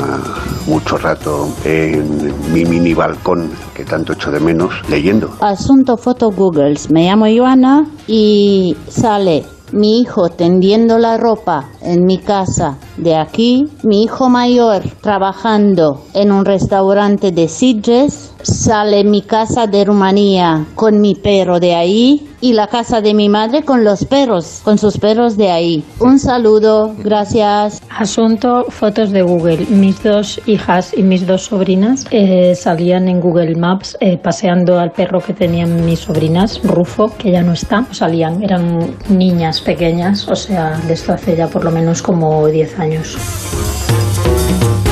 mucho 0.65 0.97
rato 0.97 1.54
en 1.65 2.54
mi 2.54 2.65
mini 2.67 2.93
balcón, 2.93 3.51
que 3.73 3.84
tanto 3.84 4.13
echo 4.13 4.32
de 4.32 4.39
menos, 4.39 4.71
leyendo. 4.89 5.32
Asunto 5.39 5.97
Foto 5.97 6.32
Googles. 6.32 6.91
Me 6.91 7.06
llamo 7.06 7.27
Ivana 7.27 7.86
y 8.08 8.75
sale 8.88 9.45
mi 9.71 9.99
hijo 9.99 10.30
tendiendo 10.30 10.97
la 10.97 11.17
ropa 11.17 11.69
en 11.82 12.06
mi 12.06 12.17
casa 12.19 12.77
de 12.97 13.15
aquí, 13.15 13.67
mi 13.84 14.03
hijo 14.03 14.30
mayor 14.30 14.84
trabajando 15.01 16.03
en 16.13 16.32
un 16.32 16.45
restaurante 16.45 17.32
de 17.32 17.47
Sitges, 17.47 18.32
sale 18.41 19.03
mi 19.03 19.21
casa 19.21 19.67
de 19.67 19.84
Rumanía 19.84 20.65
con 20.75 21.01
mi 21.01 21.15
perro 21.15 21.60
de 21.60 21.75
ahí 21.75 22.27
y 22.41 22.54
la 22.54 22.67
casa 22.67 23.02
de 23.02 23.13
mi 23.13 23.30
madre 23.30 23.63
con 23.63 23.84
los 23.84 24.06
perros, 24.06 24.62
con 24.63 24.78
sus 24.78 24.97
perros 24.97 25.38
de 25.38 25.52
ahí. 25.52 25.84
Un 26.00 26.19
saludo, 26.19 26.93
gracias. 27.00 27.82
Asunto 27.89 28.65
fotos 28.69 29.12
de 29.12 29.21
Google. 29.21 29.65
Mis 29.69 30.02
dos 30.04 30.39
hijas 30.45 30.93
y 30.95 31.04
mis 31.04 31.26
dos 31.26 31.45
sobrinas 31.45 32.06
eh, 32.12 32.56
salían 32.56 33.08
en 33.08 33.19
Google 33.19 33.56
Maps 33.56 33.97
eh, 34.00 34.17
paseando 34.17 34.80
al 34.80 34.91
perro 34.91 35.21
que 35.21 35.34
tenían 35.34 35.86
mis 35.86 36.00
sobrinas, 36.00 36.62
Rufo, 36.63 37.12
que 37.17 37.32
ya 37.32 37.41
no 37.41 37.54
está. 37.54 37.86
Salían, 37.91 38.43
eran 38.43 38.95
niñas 39.10 39.62
pequeñas, 39.62 40.28
o 40.28 40.36
sea, 40.36 40.78
de 40.88 40.93
esto 40.93 41.13
hace 41.13 41.36
ya 41.36 41.47
por 41.47 41.63
lo 41.63 41.71
menos 41.71 42.02
como 42.02 42.47
10 42.47 42.80
años. 42.80 43.17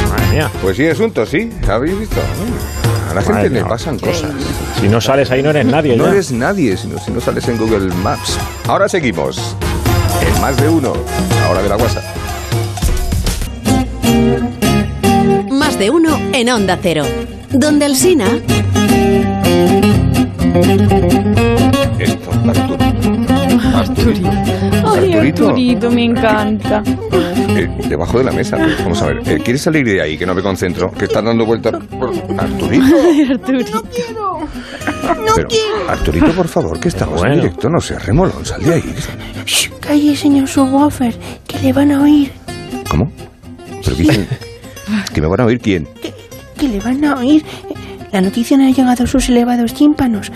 Madre 0.10 0.28
mía. 0.32 0.52
Pues 0.62 0.78
sí, 0.78 0.88
asunto, 0.88 1.26
sí, 1.26 1.52
¿habéis 1.68 2.00
visto? 2.00 2.20
A 2.20 2.95
la 3.16 3.22
gente 3.22 3.34
Madre 3.34 3.50
le 3.50 3.64
pasan 3.66 3.98
cosas. 3.98 4.32
Si 4.80 4.90
no 4.90 5.00
sales 5.00 5.32
ahí 5.32 5.42
no 5.42 5.50
eres 5.50 5.66
nadie. 5.66 5.96
No 5.96 6.06
ya. 6.06 6.12
eres 6.12 6.32
nadie 6.32 6.76
si 6.76 6.88
no, 6.88 7.00
si 7.00 7.12
no 7.12 7.22
sales 7.22 7.48
en 7.48 7.58
Google 7.58 7.94
Maps. 8.04 8.38
Ahora 8.68 8.90
seguimos. 8.90 9.56
En 10.22 10.42
más 10.42 10.58
de 10.58 10.68
uno. 10.68 10.94
Ahora 11.48 11.64
de 11.64 11.70
la 11.70 11.78
WhatsApp. 11.78 12.04
Más 15.50 15.80
de 15.80 15.90
uno 15.90 16.20
en 16.34 16.50
Onda 16.50 16.78
Cero. 16.82 17.06
Donde 17.52 17.86
el 17.86 17.96
Sina. 17.96 18.28
Esto, 21.98 22.32
Arturo. 22.46 22.86
Arturito. 23.76 24.55
Arturito. 25.30 25.48
Arturito, 25.50 25.92
me 25.92 26.04
encanta. 26.06 26.84
Eh, 27.58 27.70
debajo 27.88 28.18
de 28.18 28.24
la 28.26 28.32
mesa. 28.34 28.58
Vamos 28.80 29.02
a 29.02 29.06
ver. 29.08 29.18
eh, 29.26 29.38
¿Quieres 29.42 29.62
salir 29.62 29.86
de 29.86 30.02
ahí? 30.02 30.18
Que 30.18 30.26
no 30.26 30.34
me 30.34 30.42
concentro. 30.42 30.92
Que 30.92 31.06
estás 31.06 31.24
dando 31.24 31.46
vueltas. 31.46 31.74
por- 31.88 32.10
Arturito. 32.38 32.84
Ay, 33.06 33.28
Arturito. 33.32 33.82
Pero, 35.36 35.48
Arturito, 35.88 36.32
por 36.34 36.48
favor, 36.50 36.80
que 36.80 36.90
estamos 36.90 37.20
Bueno. 37.20 37.36
en 37.36 37.42
directo. 37.42 37.70
No 37.70 37.80
seas 37.80 38.06
remolón. 38.06 38.46
Sal 38.46 38.62
de 38.62 38.74
ahí. 38.74 38.84
Calle, 39.80 40.16
señor 40.18 40.48
subwoofer, 40.50 41.16
que 41.48 41.60
le 41.60 41.72
van 41.72 41.92
a 41.94 42.02
oír, 42.04 42.32
¿Cómo? 42.90 43.06
¿Pero? 43.86 43.98
¿Que 45.14 45.22
me 45.22 45.28
van 45.28 45.42
a 45.42 45.46
oír 45.46 45.60
quién? 45.60 45.88
que 46.58 46.68
le 46.68 46.80
van 46.80 47.04
a 47.06 47.16
oír. 47.20 47.44
La 48.12 48.20
noticia 48.22 48.58
no 48.58 48.66
ha 48.66 48.72
llegado 48.72 49.04
a 49.04 49.08
sus 49.08 49.30
elevados 49.30 49.74
tímpanos. 49.74 50.32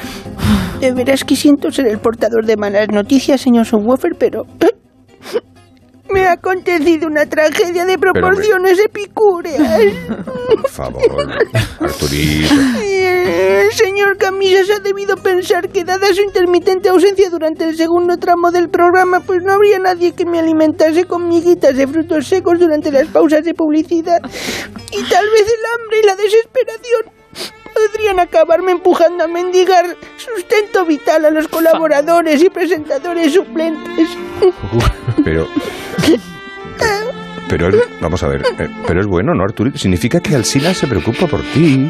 De 0.80 0.92
veras 0.94 1.24
que 1.26 1.36
siento 1.36 1.72
ser 1.72 1.88
el 1.88 1.98
portador 2.00 2.46
de 2.46 2.56
malas 2.56 2.88
noticias, 2.94 3.42
señor 3.42 3.66
subwoofer, 3.66 4.12
pero... 4.18 4.46
Me 6.12 6.26
ha 6.26 6.32
acontecido 6.34 7.08
una 7.08 7.28
tragedia 7.28 7.86
de 7.86 7.98
proporciones 8.00 8.80
epicúreas. 8.80 9.62
Por 10.48 10.70
favor. 10.70 11.32
Arturito. 11.80 12.56
El 12.92 13.72
señor 13.74 14.18
Camisas 14.18 14.72
ha 14.72 14.80
debido 14.80 15.18
pensar 15.18 15.70
que 15.70 15.84
dada 15.84 16.08
su 16.14 16.22
intermitente 16.22 16.90
ausencia 16.90 17.30
durante 17.30 17.66
el 17.66 17.78
segundo 17.78 18.18
tramo 18.18 18.50
del 18.50 18.70
programa, 18.70 19.20
pues 19.20 19.44
no 19.44 19.54
habría 19.54 19.78
nadie 19.78 20.14
que 20.14 20.26
me 20.26 20.40
alimentase 20.40 21.06
con 21.06 21.28
miguitas 21.28 21.76
de 21.78 21.86
frutos 21.86 22.28
secos 22.28 22.58
durante 22.60 22.92
las 22.92 23.08
pausas 23.08 23.44
de 23.44 23.54
publicidad. 23.54 24.20
Y 24.92 25.10
tal 25.10 25.30
vez 25.30 25.46
el 25.46 25.82
hambre 25.82 26.00
y 26.02 26.06
la 26.08 26.16
desesperación 26.16 27.19
podrían 27.88 28.20
acabarme 28.20 28.72
empujando 28.72 29.24
a 29.24 29.28
mendigar 29.28 29.86
sustento 30.18 30.86
vital 30.86 31.26
a 31.26 31.30
los 31.32 31.48
colaboradores 31.48 32.42
y 32.42 32.50
presentadores 32.50 33.34
suplentes. 33.34 34.10
Pero. 35.24 35.48
Pero 37.48 37.70
es- 37.70 37.76
vamos 38.00 38.22
a 38.24 38.28
ver, 38.28 38.44
eh, 38.60 38.68
pero 38.86 39.02
es 39.02 39.08
bueno, 39.08 39.34
¿no, 39.34 39.44
Arturito? 39.44 39.78
Significa 39.78 40.20
que 40.20 40.36
Alsina 40.36 40.74
se 40.74 40.86
preocupa 40.88 41.26
por 41.28 41.42
ti 41.42 41.90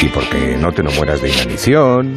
y 0.00 0.06
porque 0.08 0.56
no 0.56 0.72
te 0.72 0.82
no 0.84 0.90
mueras 0.92 1.20
de 1.20 1.30
inanición. 1.30 2.16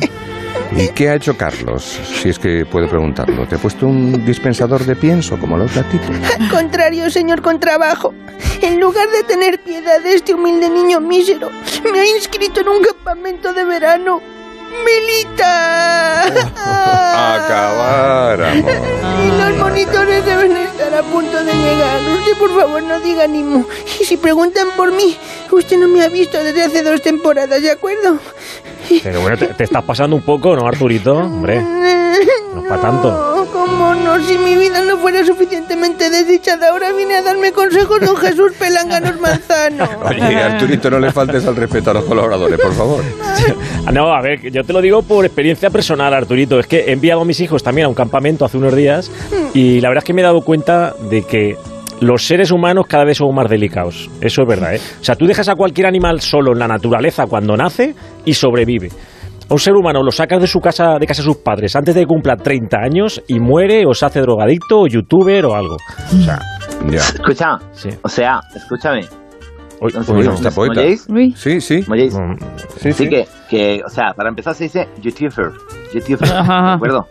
¿Y 0.75 0.87
qué 0.89 1.09
ha 1.09 1.15
hecho 1.15 1.35
Carlos? 1.37 1.99
Si 2.21 2.29
es 2.29 2.39
que 2.39 2.65
puedo 2.65 2.87
preguntarlo. 2.87 3.47
¿Te 3.47 3.55
ha 3.55 3.57
puesto 3.57 3.87
un 3.87 4.25
dispensador 4.25 4.85
de 4.85 4.95
pienso 4.95 5.37
como 5.39 5.57
los 5.57 5.73
gatitos? 5.73 6.15
Al 6.39 6.49
contrario, 6.49 7.09
señor 7.09 7.41
Contrabajo. 7.41 8.13
En 8.61 8.79
lugar 8.79 9.09
de 9.09 9.23
tener 9.23 9.59
piedad 9.63 10.01
de 10.01 10.13
este 10.13 10.33
humilde 10.33 10.69
niño 10.69 11.01
mísero, 11.01 11.49
me 11.91 11.99
ha 11.99 12.05
inscrito 12.07 12.61
en 12.61 12.69
un 12.69 12.83
campamento 12.83 13.53
de 13.53 13.65
verano. 13.65 14.21
¡Milita! 14.85 16.23
Y 19.03 19.37
los 19.37 19.57
monitores 19.57 20.25
deben 20.25 20.55
estar 20.55 20.93
a 20.93 21.03
punto 21.03 21.43
de 21.43 21.53
llegar. 21.53 21.99
Usted, 22.19 22.37
por 22.39 22.55
favor, 22.55 22.81
no 22.83 22.99
diga 22.99 23.27
ni 23.27 23.43
mu. 23.43 23.65
Y 23.99 24.05
si 24.05 24.17
preguntan 24.17 24.67
por 24.77 24.91
mí, 24.91 25.17
usted 25.51 25.77
no 25.77 25.87
me 25.87 26.03
ha 26.03 26.07
visto 26.07 26.41
desde 26.43 26.63
hace 26.63 26.83
dos 26.83 27.01
temporadas, 27.01 27.61
¿de 27.61 27.71
acuerdo? 27.71 28.19
Pero 29.03 29.21
bueno, 29.21 29.37
te, 29.37 29.47
te 29.47 29.63
estás 29.63 29.83
pasando 29.83 30.15
un 30.15 30.21
poco, 30.21 30.55
¿no, 30.55 30.67
Arturito? 30.67 31.13
Hombre, 31.13 31.61
no 31.61 32.61
es 32.61 32.67
para 32.67 32.81
tanto. 32.81 33.11
No, 33.11 33.45
¿Cómo 33.51 33.93
no? 33.95 34.19
Si 34.25 34.37
mi 34.37 34.55
vida 34.55 34.81
no 34.83 34.97
fuera 34.97 35.25
suficientemente 35.25 36.09
desdichada, 36.09 36.69
ahora 36.69 36.91
viene 36.93 37.15
a 37.15 37.21
darme 37.21 37.51
consejos 37.51 37.99
don 38.01 38.15
Jesús 38.17 38.53
Pelánganos 38.57 39.19
Manzano. 39.19 39.87
Oye, 40.05 40.37
Arturito, 40.37 40.89
no 40.89 40.99
le 40.99 41.11
faltes 41.11 41.45
al 41.45 41.55
respeto 41.55 41.91
a 41.91 41.93
los 41.95 42.05
colaboradores, 42.05 42.59
por 42.59 42.73
favor. 42.73 43.03
No, 43.91 44.13
a 44.13 44.21
ver, 44.21 44.51
yo 44.51 44.63
te 44.63 44.71
lo 44.71 44.81
digo 44.81 45.01
por 45.01 45.25
experiencia 45.25 45.69
personal, 45.69 46.13
Arturito. 46.13 46.59
Es 46.59 46.67
que 46.67 46.81
he 46.81 46.91
enviado 46.91 47.21
a 47.21 47.25
mis 47.25 47.39
hijos 47.41 47.61
también 47.63 47.85
a 47.85 47.89
un 47.89 47.95
campamento 47.95 48.45
hace 48.45 48.57
unos 48.57 48.75
días 48.75 49.11
y 49.53 49.81
la 49.81 49.89
verdad 49.89 50.03
es 50.03 50.05
que 50.05 50.13
me 50.13 50.21
he 50.21 50.23
dado 50.23 50.41
cuenta 50.41 50.95
de 51.09 51.23
que 51.23 51.57
los 52.01 52.23
seres 52.25 52.51
humanos 52.51 52.85
cada 52.87 53.05
vez 53.05 53.17
son 53.17 53.33
más 53.33 53.49
delicados. 53.49 54.09
Eso 54.19 54.41
es 54.41 54.47
verdad, 54.47 54.75
¿eh? 54.75 54.81
O 54.99 55.03
sea, 55.03 55.15
tú 55.15 55.25
dejas 55.25 55.47
a 55.49 55.55
cualquier 55.55 55.87
animal 55.87 56.19
solo 56.21 56.51
en 56.51 56.59
la 56.59 56.67
naturaleza 56.67 57.25
cuando 57.27 57.55
nace 57.55 57.95
y 58.25 58.33
sobrevive. 58.33 58.89
a 59.49 59.53
un 59.53 59.59
ser 59.59 59.73
humano 59.75 60.01
lo 60.03 60.11
sacas 60.11 60.39
de 60.41 60.47
su 60.47 60.59
casa, 60.59 60.97
de 60.99 61.05
casa 61.05 61.21
de 61.21 61.25
sus 61.27 61.37
padres, 61.37 61.75
antes 61.75 61.93
de 61.95 62.01
que 62.01 62.07
cumpla 62.07 62.35
30 62.37 62.77
años 62.77 63.21
y 63.27 63.39
muere 63.39 63.83
o 63.85 63.93
se 63.93 64.05
hace 64.05 64.21
drogadicto 64.21 64.79
o 64.81 64.87
youtuber 64.87 65.45
o 65.45 65.55
algo. 65.55 65.75
O 65.75 66.23
sea, 66.23 66.39
Escucha, 66.89 67.57
o 68.01 68.09
sea, 68.09 68.39
escúchame. 68.55 69.01
Hoy, 69.83 69.91
No 69.93 70.03
sé, 70.03 70.11
Uy, 70.13 70.27
¿me- 70.27 70.33
está 70.35 70.49
¿me 70.49 70.55
poeta. 70.55 70.81
oyéis? 70.81 71.07
Sí, 71.35 71.59
sí. 71.61 71.83
¿Me 71.87 71.95
oyéis? 71.97 72.13
Sí, 72.13 72.19
Sí, 72.79 72.93
sí. 72.93 73.09
Que, 73.09 73.27
que, 73.49 73.81
o 73.85 73.89
sea, 73.89 74.13
para 74.15 74.29
empezar 74.29 74.53
se 74.55 74.65
dice 74.65 74.87
YouTuber. 75.01 75.51
YouTuber, 75.93 76.29
¿de 76.29 76.71
acuerdo? 76.73 77.07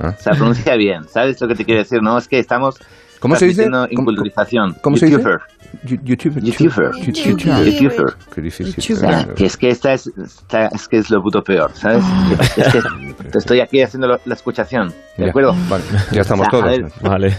Ah. 0.00 0.14
O 0.16 0.22
sea, 0.22 0.32
pronuncia 0.34 0.76
bien. 0.76 1.04
¿Sabes 1.08 1.40
lo 1.40 1.48
que 1.48 1.54
te 1.54 1.64
quiero 1.64 1.80
decir? 1.80 2.00
No, 2.02 2.16
es 2.18 2.28
que 2.28 2.38
estamos 2.38 2.76
¿Cómo 3.20 3.36
se 3.36 3.46
dice? 3.46 3.70
inculturización. 3.90 4.76
cómo 4.80 4.96
se 4.96 5.06
dice? 5.06 5.22
YouTuber. 5.84 6.42
YouTuber. 6.42 6.90
YouTuber. 7.00 7.64
YouTuber. 7.64 8.14
Qué 8.34 8.40
difícil. 8.40 8.74
Que 9.36 9.46
es 9.46 9.56
que 9.56 9.70
esta 9.70 9.92
es, 9.92 10.06
esta 10.22 10.66
es 10.66 10.88
que 10.88 10.98
es 10.98 11.10
lo 11.10 11.22
puto 11.22 11.42
peor, 11.42 11.70
¿sabes? 11.74 12.04
Es 12.56 12.72
que 12.72 12.80
te 13.30 13.38
estoy 13.38 13.60
aquí 13.60 13.80
haciendo 13.82 14.08
lo- 14.08 14.20
la 14.24 14.34
escuchación, 14.34 14.88
¿de 15.16 15.24
Ya, 15.24 15.30
acuerdo? 15.30 15.54
vale, 15.68 15.84
ya 16.12 16.20
estamos 16.22 16.46
O 16.48 16.50
sea, 16.50 16.58
a 16.58 16.62
todos. 16.62 16.78
ver, 16.78 16.92
Vale. 17.02 17.30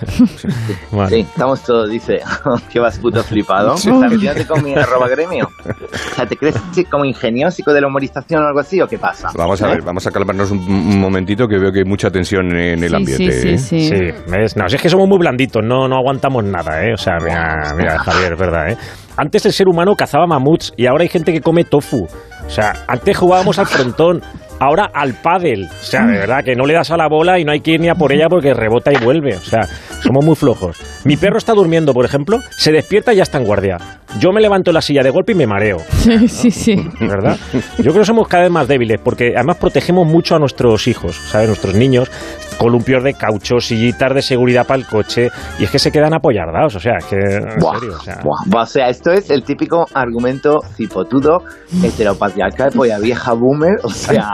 Sí, 1.09 1.19
estamos 1.21 1.63
todos, 1.63 1.89
dice. 1.89 2.19
¿Qué 2.71 2.79
vas 2.79 2.97
puto 2.99 3.23
flipado? 3.23 3.77
Sí. 3.77 3.89
¿Estás 3.89 4.11
metiéndote 4.11 4.45
con 4.47 4.63
mi 4.63 4.73
arroba 4.73 5.07
gremio? 5.09 5.49
O 5.65 6.15
sea, 6.15 6.25
¿te 6.25 6.37
crees 6.37 6.55
como 6.89 7.05
ingeniósico 7.05 7.73
de 7.73 7.81
la 7.81 7.87
humorización 7.87 8.43
o 8.43 8.47
algo 8.47 8.59
así 8.59 8.79
o 8.81 8.87
qué 8.87 8.97
pasa? 8.97 9.29
Vamos 9.35 9.61
a 9.61 9.67
¿Eh? 9.67 9.71
ver, 9.75 9.81
vamos 9.81 10.05
a 10.07 10.11
calmarnos 10.11 10.51
un, 10.51 10.59
un 10.59 10.99
momentito 10.99 11.47
que 11.47 11.57
veo 11.57 11.71
que 11.71 11.79
hay 11.79 11.85
mucha 11.85 12.09
tensión 12.09 12.51
en 12.55 12.83
el 12.83 12.89
Sí, 12.89 12.95
ambiente. 12.95 13.31
sí, 13.31 13.49
¿eh? 13.49 13.57
sí, 13.57 13.89
sí. 13.89 14.31
¿ves? 14.31 14.55
No, 14.55 14.67
si 14.69 14.75
es 14.75 14.81
que 14.81 14.89
somos 14.89 15.07
muy 15.07 15.17
blanditos, 15.19 15.63
no, 15.63 15.87
no 15.87 15.97
aguantamos 15.97 16.43
nada, 16.43 16.83
¿eh? 16.85 16.93
O 16.93 16.97
sea, 16.97 17.17
mira, 17.21 17.73
mira, 17.75 17.99
Javier, 18.03 18.20
es 18.23 18.37
verdad, 18.37 18.69
¿eh? 18.69 18.77
Antes 19.17 19.45
el 19.45 19.53
ser 19.53 19.67
humano 19.67 19.95
cazaba 19.95 20.25
mamuts 20.25 20.73
y 20.77 20.87
ahora 20.87 21.03
hay 21.03 21.09
gente 21.09 21.31
que 21.31 21.41
come 21.41 21.63
tofu. 21.63 22.07
O 22.45 22.49
sea, 22.49 22.73
antes 22.87 23.17
jugábamos 23.17 23.59
al 23.59 23.67
frontón, 23.67 24.21
ahora 24.59 24.89
al 24.93 25.13
pádel. 25.13 25.65
O 25.65 25.83
sea, 25.83 26.05
de 26.05 26.17
verdad, 26.19 26.43
que 26.43 26.55
no 26.55 26.65
le 26.65 26.73
das 26.73 26.91
a 26.91 26.97
la 26.97 27.07
bola 27.07 27.39
y 27.39 27.45
no 27.45 27.51
hay 27.51 27.61
que 27.61 27.71
ir 27.71 27.79
ni 27.79 27.89
a 27.89 27.95
por 27.95 28.13
ella 28.13 28.27
porque 28.29 28.53
rebota 28.53 28.91
y 28.91 29.03
vuelve. 29.03 29.35
O 29.35 29.41
sea, 29.41 29.67
somos 30.01 30.23
muy 30.23 30.35
flojos. 30.35 30.81
Mi 31.03 31.17
perro 31.17 31.37
está 31.37 31.53
durmiendo, 31.53 31.93
por 31.93 32.05
ejemplo, 32.05 32.39
se 32.57 32.71
despierta 32.71 33.13
y 33.13 33.17
ya 33.17 33.23
está 33.23 33.37
en 33.37 33.45
guardia. 33.45 33.77
Yo 34.19 34.31
me 34.31 34.41
levanto 34.41 34.71
en 34.71 34.75
la 34.75 34.81
silla 34.81 35.03
de 35.03 35.09
golpe 35.09 35.31
y 35.31 35.35
me 35.35 35.47
mareo. 35.47 35.77
Sí, 36.01 36.27
sí, 36.27 36.51
sí. 36.51 36.89
¿verdad? 36.99 37.37
Yo 37.77 37.91
creo 37.91 37.99
que 37.99 38.05
somos 38.05 38.27
cada 38.27 38.43
vez 38.43 38.51
más 38.51 38.67
débiles 38.67 38.99
porque 39.03 39.33
además 39.35 39.57
protegemos 39.57 40.07
mucho 40.07 40.35
a 40.35 40.39
nuestros 40.39 40.87
hijos, 40.87 41.15
¿sabes? 41.15 41.47
Nuestros 41.47 41.75
niños, 41.75 42.09
columpios 42.57 43.03
de 43.03 43.13
caucho, 43.13 43.59
sillitas 43.59 44.13
de 44.13 44.21
seguridad 44.21 44.65
para 44.65 44.79
el 44.79 44.87
coche 44.87 45.29
y 45.59 45.65
es 45.65 45.71
que 45.71 45.79
se 45.79 45.91
quedan 45.91 46.13
apoyardados, 46.13 46.75
o 46.75 46.79
sea, 46.79 46.97
es 46.97 47.05
que 47.05 47.15
en 47.15 47.59
Buah, 47.59 47.79
serio, 47.79 47.95
o 47.95 48.03
sea, 48.03 48.19
buah, 48.23 48.61
o 48.63 48.65
sea, 48.65 48.89
esto 48.89 49.11
es 49.11 49.29
el 49.29 49.43
típico 49.43 49.85
argumento 49.93 50.59
cipotudo, 50.75 51.43
heteropatriarcal, 51.83 52.71
polla 52.71 52.99
vieja 52.99 53.33
boomer. 53.33 53.77
O 53.83 53.89
sea, 53.89 54.31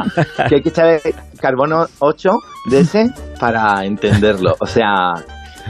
que 0.47 0.55
hay 0.55 0.61
que 0.61 0.69
echar 0.69 0.99
carbono 1.39 1.85
8 1.99 2.29
de 2.69 2.79
ese 2.79 3.05
para 3.39 3.85
entenderlo. 3.85 4.55
O 4.59 4.65
sea, 4.65 5.13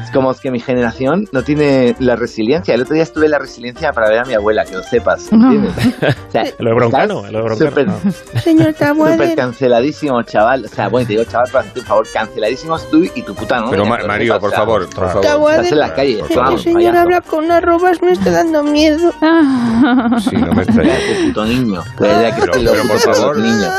es 0.03 0.12
como 0.12 0.31
es 0.31 0.39
que 0.39 0.51
mi 0.51 0.60
generación 0.60 1.25
no 1.31 1.43
tiene 1.43 1.95
la 1.99 2.15
resiliencia. 2.15 2.73
El 2.75 2.81
otro 2.81 2.93
día 2.93 3.03
estuve 3.03 3.25
en 3.25 3.31
la 3.31 3.39
resiliencia 3.39 3.91
para 3.93 4.10
ver 4.10 4.19
a 4.19 4.25
mi 4.25 4.33
abuela, 4.33 4.65
que 4.65 4.75
lo 4.75 4.83
sepas. 4.83 5.31
¿entiendes? 5.31 5.73
O 6.27 6.31
sea, 6.31 6.43
lo 6.60 6.75
broncano, 6.75 7.23
lo 7.31 7.43
broncano. 7.43 7.69
súper- 7.71 7.88
no. 7.88 7.99
Señor 8.41 8.65
Súper 8.73 8.75
Tabuader. 8.75 9.36
canceladísimo, 9.36 10.21
chaval. 10.23 10.65
O 10.65 10.67
sea, 10.67 10.89
bueno, 10.89 11.07
te 11.07 11.13
digo, 11.13 11.23
chaval, 11.25 11.47
para 11.51 11.60
hacerte 11.62 11.79
un 11.79 11.86
favor, 11.86 12.07
canceladísimos 12.13 12.89
tú 12.89 13.03
y 13.15 13.21
tu 13.23 13.33
puta 13.33 13.57
novia. 13.60 13.71
Pero, 13.71 13.86
Ma- 13.86 13.99
Mario, 14.05 14.39
por 14.39 14.49
sea, 14.49 14.60
favor, 14.60 14.89
por 14.89 15.07
favor. 15.07 15.21
Tabuader, 15.21 15.60
Estás 15.60 15.71
en 15.71 15.79
la 15.79 15.93
calle, 15.93 16.17
Por 16.19 16.31
el 16.31 16.36
favor. 16.36 16.60
señor 16.60 16.79
payaso. 16.81 16.99
habla 16.99 17.21
con 17.21 17.51
arrobas, 17.51 18.01
me 18.01 18.12
está 18.12 18.31
dando 18.31 18.63
miedo. 18.63 19.12
Sí, 20.19 20.36
no 20.36 20.53
me 20.53 20.63
extraña. 20.63 20.93
Puto 21.27 21.45
niño. 21.45 21.83
Pero- 21.97 22.21
loco 22.21 22.36
pero, 22.39 22.81
por 22.83 23.01
por 23.01 23.15
favor. 23.15 23.38
niños. 23.38 23.73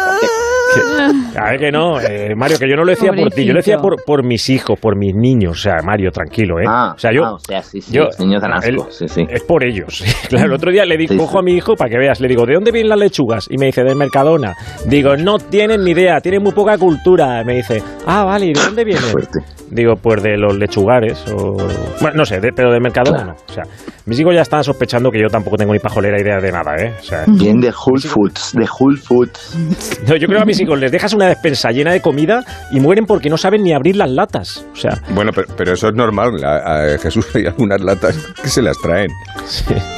Que- 0.74 1.17
A 1.40 1.50
ver 1.52 1.60
que 1.60 1.70
no, 1.72 2.00
eh, 2.02 2.34
Mario, 2.36 2.58
que 2.58 2.68
yo 2.68 2.76
no 2.76 2.84
lo 2.84 2.90
decía 2.90 3.12
por 3.12 3.30
ti, 3.30 3.44
yo 3.44 3.52
lo 3.52 3.58
decía 3.58 3.78
por, 3.78 3.96
por 4.04 4.24
mis 4.24 4.48
hijos, 4.50 4.78
por 4.78 4.96
mis 4.96 5.14
niños, 5.14 5.52
o 5.52 5.62
sea, 5.62 5.76
Mario, 5.84 6.10
tranquilo, 6.10 6.60
¿eh? 6.60 6.64
Ah, 6.68 6.92
o 6.94 6.98
sea, 6.98 7.12
yo, 7.12 7.24
ah, 7.24 7.34
o 7.34 7.38
sea, 7.38 7.62
sí, 7.62 7.80
sí, 7.80 7.92
yo- 7.92 8.04
los 8.04 8.18
niños 8.20 8.42
dan 8.42 8.52
asco, 8.54 8.68
él- 8.68 8.78
sí, 8.90 9.08
sí. 9.08 9.26
Es 9.28 9.42
por 9.44 9.64
ellos. 9.64 10.04
Claro, 10.28 10.46
el 10.46 10.52
otro 10.52 10.70
día 10.70 10.84
le 10.84 10.96
digo, 10.96 11.12
Sí, 11.14 11.18
cojo 11.18 11.32
sí. 11.32 11.38
a 11.38 11.42
mi 11.42 11.52
hijo 11.54 11.74
para 11.74 11.90
que 11.90 11.98
veas, 11.98 12.20
le 12.20 12.28
digo, 12.28 12.44
¿de 12.44 12.54
dónde 12.54 12.70
vienen 12.70 12.90
las 12.90 12.98
lechugas? 12.98 13.46
Y 13.50 13.56
me 13.56 13.66
dice, 13.66 13.82
de 13.82 13.94
Mercadona. 13.94 14.54
Digo, 14.86 15.16
no 15.16 15.38
tienen 15.38 15.82
ni 15.84 15.92
idea, 15.92 16.20
tienen 16.20 16.42
muy 16.42 16.52
poca 16.52 16.76
cultura. 16.76 17.42
Me 17.44 17.54
dice, 17.54 17.82
ah, 18.06 18.24
vale, 18.24 18.46
¿y 18.46 18.52
de 18.52 18.60
dónde 18.60 18.84
vienen? 18.84 19.04
Digo, 19.70 19.94
pues 19.96 20.22
de 20.22 20.36
los 20.36 20.56
lechugares 20.56 21.24
o... 21.32 21.56
Bueno, 22.00 22.16
no 22.16 22.24
sé, 22.26 22.40
de- 22.40 22.52
pero 22.54 22.70
de 22.72 22.80
Mercadona 22.80 23.24
no. 23.24 23.32
O 23.32 23.52
sea, 23.52 23.64
mis 24.08 24.18
hijos 24.20 24.34
ya 24.34 24.42
están 24.42 24.64
sospechando 24.64 25.10
que 25.10 25.20
yo 25.20 25.28
tampoco 25.28 25.56
tengo 25.56 25.72
ni 25.72 25.78
pajolera 25.78 26.20
idea 26.20 26.38
de 26.40 26.50
nada, 26.50 26.74
¿eh? 26.76 26.94
O 26.98 27.02
sea, 27.02 27.24
Bien 27.26 27.60
de 27.60 27.68
Whole 27.68 28.00
Foods, 28.02 28.52
de 28.54 28.66
Whole 28.78 28.96
Foods. 28.98 29.56
no, 30.08 30.16
yo 30.16 30.26
creo 30.26 30.38
que 30.38 30.42
a 30.42 30.46
mis 30.46 30.60
hijos 30.60 30.78
les 30.78 30.90
dejas 30.90 31.12
una 31.12 31.26
despensa 31.26 31.70
llena 31.70 31.92
de 31.92 32.00
comida 32.00 32.44
y 32.72 32.80
mueren 32.80 33.04
porque 33.06 33.28
no 33.30 33.36
saben 33.36 33.62
ni 33.62 33.72
abrir 33.72 33.96
las 33.96 34.10
latas. 34.10 34.66
O 34.72 34.76
sea, 34.76 35.00
Bueno, 35.10 35.30
pero, 35.34 35.48
pero 35.56 35.72
eso 35.74 35.88
es 35.88 35.94
normal. 35.94 36.32
A, 36.44 36.94
a 36.94 36.98
Jesús 36.98 37.26
hay 37.34 37.46
algunas 37.46 37.80
latas 37.80 38.16
que 38.42 38.48
se 38.48 38.62
las 38.62 38.76
traen. 38.82 39.10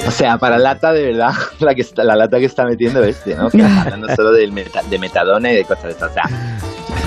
O 0.06 0.10
sea, 0.10 0.36
para 0.38 0.58
lata 0.58 0.92
de 0.92 1.04
verdad, 1.04 1.32
la, 1.60 1.74
que 1.74 1.82
está, 1.82 2.02
la 2.04 2.16
lata 2.16 2.38
que 2.38 2.46
está 2.46 2.64
metiendo 2.64 3.02
este, 3.04 3.34
¿no? 3.36 3.48
Que 3.48 3.58
está 3.58 3.82
hablando 3.82 4.08
solo 4.14 4.32
del 4.32 4.52
meta- 4.52 4.82
de 4.88 4.98
metadona 4.98 5.52
y 5.52 5.56
de 5.56 5.64
cosas 5.64 5.84
de 5.84 5.90
estas. 5.90 6.10
O 6.10 6.14
sea, 6.14 6.22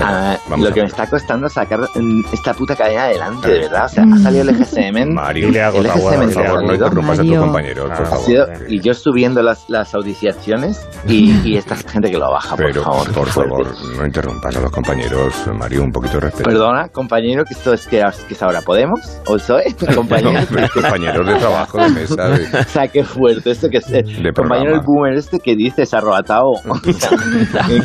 ah, 0.02 0.36
lo 0.56 0.72
que 0.72 0.80
me 0.80 0.86
está 0.86 1.06
costando 1.06 1.48
sacar 1.48 1.80
mm, 1.94 2.22
esta 2.32 2.54
puta 2.54 2.74
cadena 2.76 3.04
adelante, 3.04 3.48
de 3.50 3.60
verdad. 3.60 3.84
O 3.86 3.88
sea, 3.88 4.04
ha 4.04 4.18
salido 4.18 4.42
el 4.42 4.48
EGSM. 4.50 5.12
Mario, 5.14 5.46
Dile 5.48 5.62
algo, 5.62 5.78
el 5.80 5.86
EGSM 5.86 6.00
por 6.20 6.30
favor, 6.32 6.64
no 6.64 6.74
interrumpas 6.74 7.18
a 7.18 7.22
tus 7.22 7.30
Mario. 7.30 7.40
compañeros, 7.40 7.90
por 7.96 8.06
favor. 8.06 8.24
sido- 8.26 8.46
y 8.68 8.80
yo 8.80 8.94
subiendo 8.94 9.42
las, 9.42 9.68
las 9.68 9.94
audiciaciones 9.94 10.86
y, 11.06 11.32
y 11.48 11.56
esta 11.56 11.76
gente 11.76 12.10
que 12.10 12.18
lo 12.18 12.30
baja, 12.30 12.56
por 12.56 12.66
Pero, 12.66 12.82
favor. 12.82 13.12
por 13.12 13.28
favor, 13.28 13.66
no 13.96 14.06
interrumpas 14.06 14.56
a 14.56 14.60
los 14.60 14.70
compañeros, 14.70 15.34
Mario, 15.58 15.82
un 15.82 15.92
poquito 15.92 16.14
de 16.14 16.20
respeto. 16.20 16.48
Perdona, 16.50 16.88
compañero, 16.88 17.44
que 17.44 17.54
esto 17.54 17.72
es 17.72 17.86
que, 17.86 18.02
que 18.28 18.34
es 18.34 18.42
ahora 18.42 18.60
Podemos, 18.62 19.00
o 19.26 19.38
soy, 19.38 19.74
compañero. 19.94 20.32
No, 20.50 20.68
compañeros 20.72 21.26
de 21.26 21.34
trabajo, 21.36 21.78
de 21.78 21.88
mesa, 21.90 22.28
de- 22.28 22.44
O 22.60 22.64
sea, 22.64 22.88
qué 22.88 23.04
fuerte 23.04 23.50
esto 23.50 23.68
que 23.68 23.78
es. 23.78 23.90
eh, 23.92 24.02
compañero 24.34 24.74
el 24.74 24.80
boomer 24.80 25.14
este 25.14 25.38
que 25.38 25.54
dices 25.54 25.92
arrobatado. 25.94 26.52
O 26.64 26.92
sea, 26.92 27.10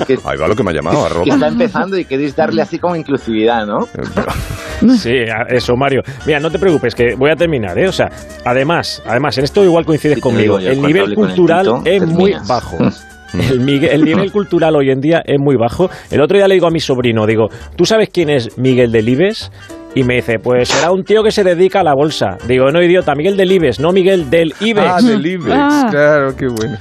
que, 0.06 0.18
Ahí 0.26 0.38
va 0.38 0.48
lo 0.48 0.56
que 0.56 0.64
me 0.64 0.72
ha 0.72 0.74
llamado, 0.74 1.00
que 1.02 1.06
arroba. 1.12 1.26
está 1.34 1.48
empezando 1.48 1.98
y 2.00 2.06
queréis 2.06 2.36
darle 2.36 2.62
así 2.62 2.80
como 2.80 2.96
inclusividad, 2.96 3.66
¿no? 3.66 3.88
Sí, 4.98 5.14
eso, 5.50 5.76
Mario. 5.76 6.02
Mira, 6.26 6.40
no 6.40 6.50
te 6.50 6.58
preocupes, 6.58 6.96
que 6.96 7.14
voy 7.16 7.30
a 7.32 7.36
terminar, 7.36 7.78
¿eh? 7.78 7.90
O 7.90 7.92
sea, 7.92 8.10
además, 8.46 9.04
además, 9.06 9.38
en 9.38 9.44
esto 9.44 9.62
igual 9.64 9.84
coincides 9.86 10.16
Sí, 10.16 10.22
conmigo. 10.22 10.58
yo, 10.58 10.70
el 10.70 10.82
nivel 10.82 11.10
el 11.10 11.16
cultural 11.16 11.66
Tito, 11.66 11.82
es 11.84 12.08
muy 12.08 12.34
bajo. 12.48 12.78
El, 13.32 13.64
nivel 13.66 14.32
cultural 14.32 14.76
hoy 14.76 14.90
en 14.90 15.02
día 15.02 15.22
es 15.24 15.38
muy 15.40 15.56
bajo. 15.56 15.88
El 16.10 16.20
otro 16.22 16.38
día 16.38 16.48
le 16.48 16.56
digo 16.56 16.66
a 16.66 16.72
mi 16.72 16.80
sobrino, 16.80 17.28
digo, 17.28 17.48
¿tú 17.76 17.86
sabes 17.86 18.10
quién 18.12 18.28
es 18.30 18.58
Miguel 18.58 18.92
Delibes? 18.92 19.52
Y 19.94 20.04
me 20.04 20.16
dice, 20.16 20.40
pues 20.40 20.70
será 20.70 20.92
un 20.92 21.04
tío 21.04 21.22
que 21.24 21.32
se 21.32 21.44
dedica 21.44 21.82
a 21.82 21.84
la 21.84 21.94
bolsa. 21.94 22.38
Digo, 22.48 22.72
no, 22.72 22.82
idiota, 22.82 23.14
Miguel 23.14 23.38
Delibes, 23.38 23.80
no 23.80 23.92
Miguel 23.92 24.32
del 24.32 24.56
Ibex. 24.60 24.88
Ah, 24.88 25.02
del 25.02 25.24
Ibex, 25.26 25.52
Ah. 25.54 25.88
claro, 25.92 26.36
qué 26.36 26.48
bueno. 26.48 26.78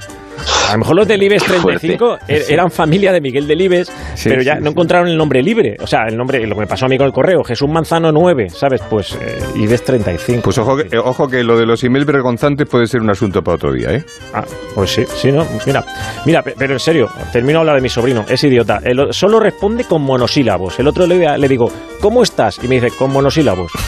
A 0.69 0.73
lo 0.73 0.79
mejor 0.79 0.95
los 0.95 1.07
del 1.07 1.21
IBEX 1.23 1.43
Qué 1.43 1.49
fuerte. 1.53 1.79
35 1.87 2.19
er- 2.27 2.45
eran 2.53 2.71
familia 2.71 3.11
de 3.11 3.21
Miguel 3.21 3.47
del 3.47 3.61
IBEX, 3.61 3.91
Sí, 4.15 4.29
pero 4.29 4.41
ya 4.41 4.55
sí, 4.55 4.63
no 4.63 4.69
encontraron 4.71 5.07
el 5.09 5.17
nombre 5.17 5.41
libre. 5.41 5.75
O 5.79 5.87
sea, 5.87 6.05
el 6.07 6.15
nombre, 6.17 6.45
lo 6.47 6.55
que 6.55 6.61
me 6.61 6.67
pasó 6.67 6.85
a 6.85 6.89
mí 6.89 6.97
con 6.97 7.07
el 7.07 7.13
correo, 7.13 7.43
Jesús 7.43 7.69
Manzano 7.69 8.11
9, 8.11 8.49
¿sabes? 8.49 8.81
Pues 8.89 9.17
eh, 9.21 9.39
IBEX 9.55 9.83
35. 9.83 10.41
Pues 10.43 10.57
ojo 10.57 10.77
que, 10.77 10.97
ojo 10.97 11.27
que 11.27 11.43
lo 11.43 11.57
de 11.57 11.65
los 11.65 11.83
emails 11.83 12.05
vergonzantes 12.05 12.67
puede 12.67 12.87
ser 12.87 13.01
un 13.01 13.09
asunto 13.09 13.41
para 13.41 13.55
otro 13.55 13.73
día, 13.73 13.91
¿eh? 13.93 14.03
Ah, 14.33 14.43
pues 14.75 14.91
sí, 14.91 15.03
sí, 15.15 15.31
¿no? 15.31 15.45
Mira, 15.65 15.83
mira, 16.25 16.41
pe- 16.41 16.55
pero 16.57 16.73
en 16.73 16.79
serio, 16.79 17.09
termino 17.31 17.53
de 17.59 17.61
hablar 17.61 17.75
de 17.75 17.81
mi 17.81 17.89
sobrino, 17.89 18.25
es 18.29 18.43
idiota. 18.43 18.79
El- 18.83 19.13
solo 19.13 19.39
responde 19.39 19.83
con 19.83 20.01
monosílabos. 20.03 20.79
El 20.79 20.87
otro 20.87 21.05
le, 21.07 21.37
le 21.37 21.47
digo, 21.47 21.71
¿cómo 22.01 22.23
estás? 22.23 22.59
Y 22.63 22.67
me 22.67 22.75
dice, 22.75 22.89
con 22.97 23.11
monosílabos. 23.11 23.71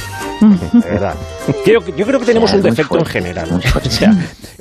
De 0.73 0.89
verdad. 0.89 1.13
Creo 1.63 1.81
yo 1.95 2.03
creo 2.05 2.19
que 2.19 2.25
tenemos 2.25 2.51
un 2.53 2.63
defecto 2.63 2.97
en 2.97 3.05
general. 3.05 3.47
O 3.75 3.89
sea, 3.89 4.11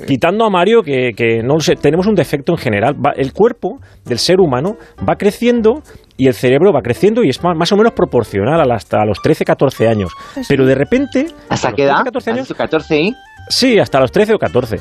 quitando 0.05 0.45
a 0.45 0.49
Mario, 0.51 0.83
que, 0.83 1.11
que 1.15 1.41
no 1.43 1.55
lo 1.55 1.59
sé, 1.59 1.75
tenemos 1.75 2.05
un 2.05 2.10
defecto 2.15 2.53
en 2.53 2.57
general. 2.57 2.95
Va- 2.95 3.13
el 3.15 3.33
cuerpo 3.33 3.79
del 4.05 4.19
ser 4.19 4.39
humano 4.39 4.75
va 5.07 5.15
creciendo 5.15 5.81
y 6.17 6.27
el 6.27 6.33
cerebro 6.33 6.71
va 6.73 6.81
creciendo 6.81 7.23
y 7.23 7.29
es 7.29 7.43
más, 7.43 7.57
más 7.57 7.71
o 7.71 7.77
menos 7.77 7.93
proporcional 7.93 8.59
a 8.61 8.65
la- 8.65 8.75
hasta 8.75 9.03
los 9.05 9.19
13, 9.21 9.45
14 9.45 9.87
años. 9.87 10.11
Pero 10.47 10.65
de 10.65 10.75
repente... 10.75 11.27
¿Hasta 11.49 11.71
qué 11.73 11.83
edad? 11.83 11.95
13, 12.03 12.05
14 12.05 12.29
años, 12.31 12.41
¿Has 12.41 12.47
dicho 12.47 12.57
14 12.57 12.99
y? 13.01 13.13
Sí, 13.49 13.79
hasta 13.79 13.99
los 13.99 14.11
13 14.11 14.35
o 14.35 14.37
14. 14.37 14.77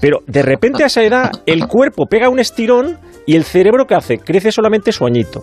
Pero 0.00 0.18
de 0.26 0.42
repente 0.42 0.82
a 0.82 0.86
esa 0.86 1.02
edad 1.02 1.30
el 1.46 1.66
cuerpo 1.68 2.06
pega 2.06 2.28
un 2.28 2.38
estirón 2.38 2.98
y 3.26 3.36
el 3.36 3.44
cerebro 3.44 3.86
¿qué 3.86 3.94
hace? 3.94 4.18
Crece 4.18 4.50
solamente 4.50 4.90
su 4.92 5.04
añito. 5.06 5.42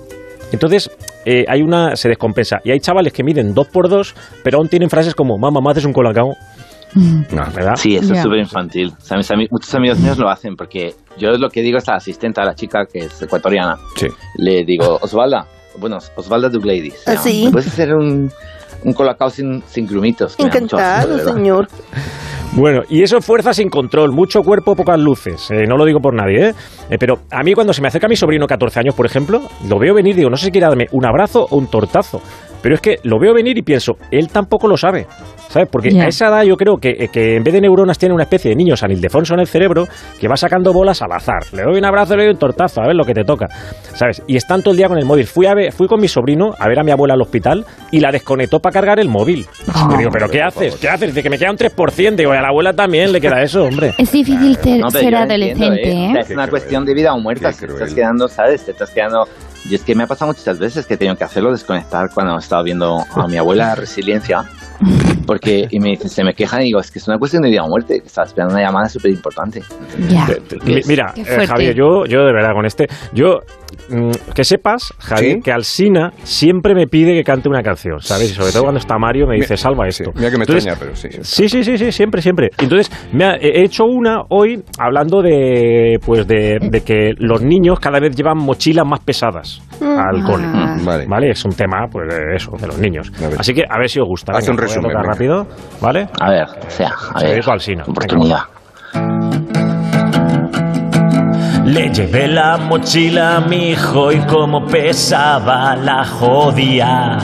Entonces, 0.52 0.90
eh, 1.26 1.44
hay 1.48 1.62
una 1.62 1.96
se 1.96 2.08
descompensa. 2.10 2.58
Y 2.64 2.72
hay 2.72 2.80
chavales 2.80 3.14
que 3.14 3.24
miden 3.24 3.54
2 3.54 3.68
por 3.68 3.90
2 3.90 4.16
pero 4.44 4.58
aún 4.58 4.68
tienen 4.68 4.90
frases 4.90 5.14
como, 5.16 5.38
mamá, 5.38 5.60
¿me 5.64 5.72
haces 5.72 5.86
un 5.86 5.94
colacao? 5.94 6.34
¿Verdad? 6.96 7.76
Sí, 7.76 7.96
eso 7.96 8.14
es 8.14 8.22
súper 8.22 8.40
infantil. 8.40 8.94
O 8.98 9.02
sea, 9.02 9.18
mis 9.18 9.30
ami- 9.32 9.48
muchos 9.52 9.74
amigos 9.76 10.00
míos 10.00 10.18
lo 10.18 10.30
hacen 10.30 10.56
porque 10.56 10.94
yo 11.18 11.32
lo 11.38 11.50
que 11.50 11.62
digo 11.62 11.78
es 11.78 11.88
a 11.90 11.92
la 11.92 11.98
asistente, 11.98 12.42
a 12.42 12.46
la 12.46 12.56
chica 12.56 12.86
que 12.92 13.00
es 13.00 13.22
ecuatoriana, 13.22 13.78
Sí. 13.98 14.08
le 14.38 14.64
digo, 14.64 14.98
Osvalda, 15.02 15.46
bueno, 15.78 15.98
Osvalda 16.16 16.50
Duglady. 16.50 16.94
¿Ah, 17.06 17.18
sí? 17.18 17.50
¿Puedes 17.52 17.68
hacer 17.68 17.94
un, 17.94 18.32
un 18.84 18.94
colacao 18.94 19.30
sin, 19.30 19.62
sin 19.68 19.86
grumitos? 19.88 20.36
Encantado, 20.40 21.20
señor. 21.34 21.68
Bueno, 22.54 22.84
y 22.88 23.04
eso 23.04 23.18
es 23.18 23.26
fuerza 23.26 23.54
sin 23.54 23.70
control, 23.70 24.14
mucho 24.14 24.42
cuerpo, 24.42 24.78
pocas 24.78 24.98
luces. 24.98 25.52
Eh, 25.52 25.66
no 25.68 25.76
lo 25.76 25.84
digo 25.84 26.00
por 26.00 26.14
nadie, 26.14 26.50
¿eh? 26.50 26.54
Eh, 26.90 26.98
Pero 26.98 27.20
a 27.30 27.44
mí 27.44 27.54
cuando 27.54 27.74
se 27.74 27.82
me 27.82 27.90
acerca 27.90 28.08
mi 28.08 28.16
sobrino 28.16 28.48
14 28.48 28.80
años, 28.80 28.96
por 28.96 29.06
ejemplo, 29.06 29.42
lo 29.68 29.78
veo 29.78 29.94
venir 29.94 30.14
y 30.14 30.20
digo, 30.20 30.30
no 30.30 30.38
sé 30.38 30.46
si 30.46 30.52
quiere 30.52 30.68
darme 30.68 30.88
un 30.94 31.06
abrazo 31.06 31.48
o 31.50 31.58
un 31.58 31.68
tortazo. 31.68 32.22
Pero 32.66 32.74
es 32.74 32.82
que 32.82 32.96
lo 33.04 33.20
veo 33.20 33.32
venir 33.32 33.56
y 33.60 33.62
pienso, 33.62 33.94
él 34.10 34.28
tampoco 34.30 34.68
lo 34.68 34.76
sabe. 34.76 35.06
¿Sabes? 35.50 35.70
Porque 35.72 35.92
Ya. 35.92 36.06
a 36.06 36.08
esa 36.08 36.30
edad 36.30 36.42
yo 36.42 36.56
creo 36.58 36.78
que, 36.78 36.90
eh, 36.90 37.10
que 37.14 37.36
en 37.36 37.44
vez 37.44 37.54
de 37.54 37.62
neuronas 37.62 38.00
tiene 38.00 38.16
una 38.16 38.24
especie 38.24 38.50
de 38.50 38.56
niño 38.56 38.76
San 38.76 38.90
Ildefonso 38.90 39.36
en 39.36 39.42
el 39.42 39.46
cerebro 39.46 39.86
que 40.20 40.28
va 40.28 40.36
sacando 40.36 40.74
bolas 40.74 41.00
al 41.04 41.12
azar. 41.12 41.44
Le 41.54 41.62
doy 41.62 41.78
un 41.78 41.86
abrazo, 41.86 42.16
le 42.18 42.24
doy 42.24 42.34
un 42.34 42.40
tortazo, 42.40 42.82
a 42.82 42.88
ver 42.88 42.96
lo 42.96 43.04
que 43.06 43.14
te 43.14 43.24
toca. 43.24 43.46
¿Sabes? 43.94 44.24
Y 44.26 44.36
están 44.36 44.64
todo 44.64 44.72
el 44.72 44.78
día 44.78 44.88
con 44.88 44.98
el 44.98 45.06
móvil. 45.06 45.28
Fui, 45.28 45.46
a 45.46 45.54
ver, 45.54 45.72
fui 45.74 45.86
con 45.88 46.02
mi 46.02 46.08
sobrino 46.08 46.54
a 46.58 46.68
ver 46.68 46.80
a 46.80 46.84
mi 46.84 46.90
abuela 46.90 47.14
al 47.14 47.22
hospital 47.22 47.64
y 47.92 48.00
la 48.00 48.10
desconectó 48.12 48.60
para 48.60 48.74
cargar 48.74 49.00
el 49.00 49.10
móvil. 49.10 49.46
Le 49.92 49.98
digo, 50.00 50.10
¿pero 50.12 50.28
qué 50.28 50.42
haces? 50.42 50.76
¿Qué 50.78 50.90
haces? 50.90 51.10
Dice 51.10 51.22
que 51.22 51.30
me 51.30 51.38
queda 51.38 51.52
un 51.52 51.58
3%. 51.58 52.16
Digo, 52.16 52.34
y 52.34 52.38
a 52.38 52.42
la 52.42 52.48
abuela 52.48 52.74
también 52.74 53.12
le 53.12 53.22
queda 53.22 53.44
eso, 53.44 53.64
hombre. 53.64 53.94
Es 54.00 54.12
difícil 54.12 54.58
ter- 54.58 54.80
No, 54.82 54.90
ser 54.90 55.12
lo 55.12 55.20
entiendo, 55.20 55.34
adolescente, 55.34 55.92
¿eh? 55.92 56.06
¿eh? 56.16 56.20
Es 56.22 56.32
una 56.32 56.48
cuestión 56.48 56.84
de 56.84 56.96
vida 56.96 57.14
o 57.14 57.20
muerte. 57.20 57.46
Te 57.60 57.66
estás 57.68 57.94
quedando, 57.94 58.28
¿sabes? 58.28 58.66
Te 58.66 58.72
estás 58.72 58.90
quedando. 58.90 59.26
Y 59.70 59.76
es 59.76 59.82
que 59.82 59.96
me 59.96 60.04
ha 60.04 60.08
pasado 60.08 60.32
muchas 60.32 60.60
veces 60.60 60.86
que 60.86 60.94
he 60.94 60.98
tenido 60.98 61.16
que 61.18 61.24
hacerlo, 61.24 61.52
desconectar 61.52 62.10
cuando 62.14 62.38
estaba 62.38 62.62
viendo 62.64 63.00
a 63.16 63.28
mi 63.28 63.38
abuela 63.38 63.74
Resiliencia. 63.76 64.44
Porque, 65.26 65.68
y 65.72 65.80
me 65.80 65.90
dicen, 65.90 66.10
se 66.10 66.24
me 66.24 66.34
quejan 66.36 66.62
y 66.62 66.66
digo, 66.66 66.80
es 66.80 66.92
que 66.92 67.00
es 67.00 67.08
una 67.08 67.18
cuestión 67.18 67.42
de 67.42 67.50
vida 67.50 67.64
o 67.64 67.68
muerte, 67.68 68.00
que 68.02 68.08
estaba 68.08 68.28
esperando 68.28 68.54
una 68.54 68.64
llamada 68.64 68.88
súper 68.90 69.10
importante. 69.12 69.64
Mi- 70.64 70.82
Mira, 70.86 71.14
eh. 71.16 71.48
Javier, 71.48 71.74
yo, 71.76 72.06
yo 72.06 72.26
de 72.26 72.32
verdad 72.34 72.54
con 72.54 72.66
este, 72.66 72.88
yo 73.14 73.40
que 74.34 74.44
sepas, 74.44 74.94
Javier, 75.00 75.36
¿Sí? 75.36 75.42
que 75.42 75.52
Alsina 75.52 76.12
siempre 76.24 76.74
me 76.76 76.88
pide 76.88 77.14
que 77.14 77.24
cante 77.24 77.50
una 77.50 77.62
canción, 77.62 78.00
¿sabes? 78.02 78.32
Y 78.32 78.34
sobre 78.34 78.52
todo 78.52 78.64
cuando 78.64 78.80
está 78.80 78.98
Mario 78.98 79.28
me 79.28 79.36
dice, 79.36 79.58
salva 79.58 79.88
esto. 79.88 80.12
Mira 80.16 80.30
que 80.32 80.38
me 80.38 80.44
Entonces, 80.44 80.66
extraña, 80.68 80.80
pero 80.80 80.96
sí. 80.96 81.10
Sí, 81.22 81.50
sí, 81.50 81.64
sí, 81.64 81.78
sí, 81.78 81.92
siempre, 81.92 82.22
siempre. 82.22 82.50
Entonces, 82.60 82.92
me 83.14 83.26
ha- 83.26 83.36
he 83.36 83.64
hecho 83.64 83.86
una 83.86 84.22
hoy 84.30 84.62
hablando 84.80 85.22
de, 85.22 86.00
pues 86.06 86.28
de, 86.28 86.58
de 86.62 86.82
que 86.82 87.12
los 87.18 87.42
niños 87.42 87.80
cada 87.80 88.00
vez 88.00 88.16
llevan 88.16 88.38
mochilas 88.38 88.86
más 88.86 89.00
pesadas 89.02 89.62
al 89.82 90.22
Ah. 90.22 90.26
cole. 90.26 90.46
Vale. 90.84 91.06
Vale. 91.08 91.30
Es 91.32 91.44
un 91.46 91.52
tema, 91.54 91.88
pues, 91.92 92.08
de 92.14 92.36
eso, 92.36 92.52
de 92.60 92.68
los 92.68 92.78
niños. 92.80 93.12
Así 93.38 93.54
que 93.54 93.64
a 93.70 93.78
ver 93.80 93.90
si 93.90 94.00
os 94.00 94.08
gusta. 94.08 94.34
Haz 94.34 94.48
un 94.50 94.58
resumen, 94.58 94.92
rápido, 94.94 95.48
¿vale? 95.82 96.08
A 96.20 96.30
ver, 96.30 96.46
o 96.66 96.70
sea, 96.70 96.92
a 97.14 97.22
ver. 97.24 97.42
Alsina. 97.50 97.84
Oportunidad. 97.88 98.40
Le 101.66 101.90
llevé 101.90 102.28
la 102.28 102.58
mochila 102.58 103.38
a 103.38 103.42
mi 103.42 103.72
hijo 103.72 104.12
y 104.12 104.20
como 104.28 104.66
pesaba 104.68 105.76
la 105.76 106.06
jodía. 106.06 107.18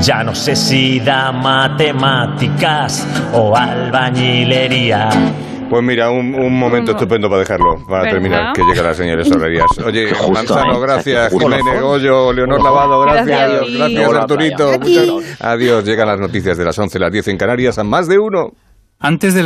Ya 0.00 0.22
no 0.22 0.32
sé 0.32 0.54
si 0.54 1.00
da 1.00 1.32
matemáticas 1.32 3.04
o 3.32 3.56
albañilería. 3.56 5.08
Pues 5.68 5.82
mira, 5.82 6.08
un, 6.10 6.34
un 6.36 6.56
momento 6.56 6.92
estupendo 6.92 7.28
para 7.28 7.40
dejarlo, 7.40 7.84
para 7.88 8.02
¿Verdad? 8.02 8.12
terminar, 8.12 8.52
que 8.52 8.62
llega 8.62 8.82
la 8.82 8.94
señora 8.94 9.22
Herrerías. 9.22 9.66
Oye, 9.84 10.06
Manzano, 10.32 10.78
gracias. 10.78 11.32
Jiménez, 11.32 11.80
Goyo, 11.80 12.32
Leonor 12.32 12.62
Lavado, 12.62 13.00
gracias, 13.00 13.26
Gracias 13.26 13.76
gracias, 13.76 14.14
Arturito. 14.14 14.70
Adiós, 15.40 15.84
llegan 15.84 16.06
las 16.06 16.20
noticias 16.20 16.56
de 16.56 16.64
las 16.64 16.78
11, 16.78 16.96
las 17.00 17.10
10 17.10 17.28
en 17.28 17.38
Canarias, 17.38 17.76
a 17.78 17.82
más 17.82 18.06
de 18.06 18.20
uno. 18.20 18.52
Antes 19.00 19.34
de 19.34 19.42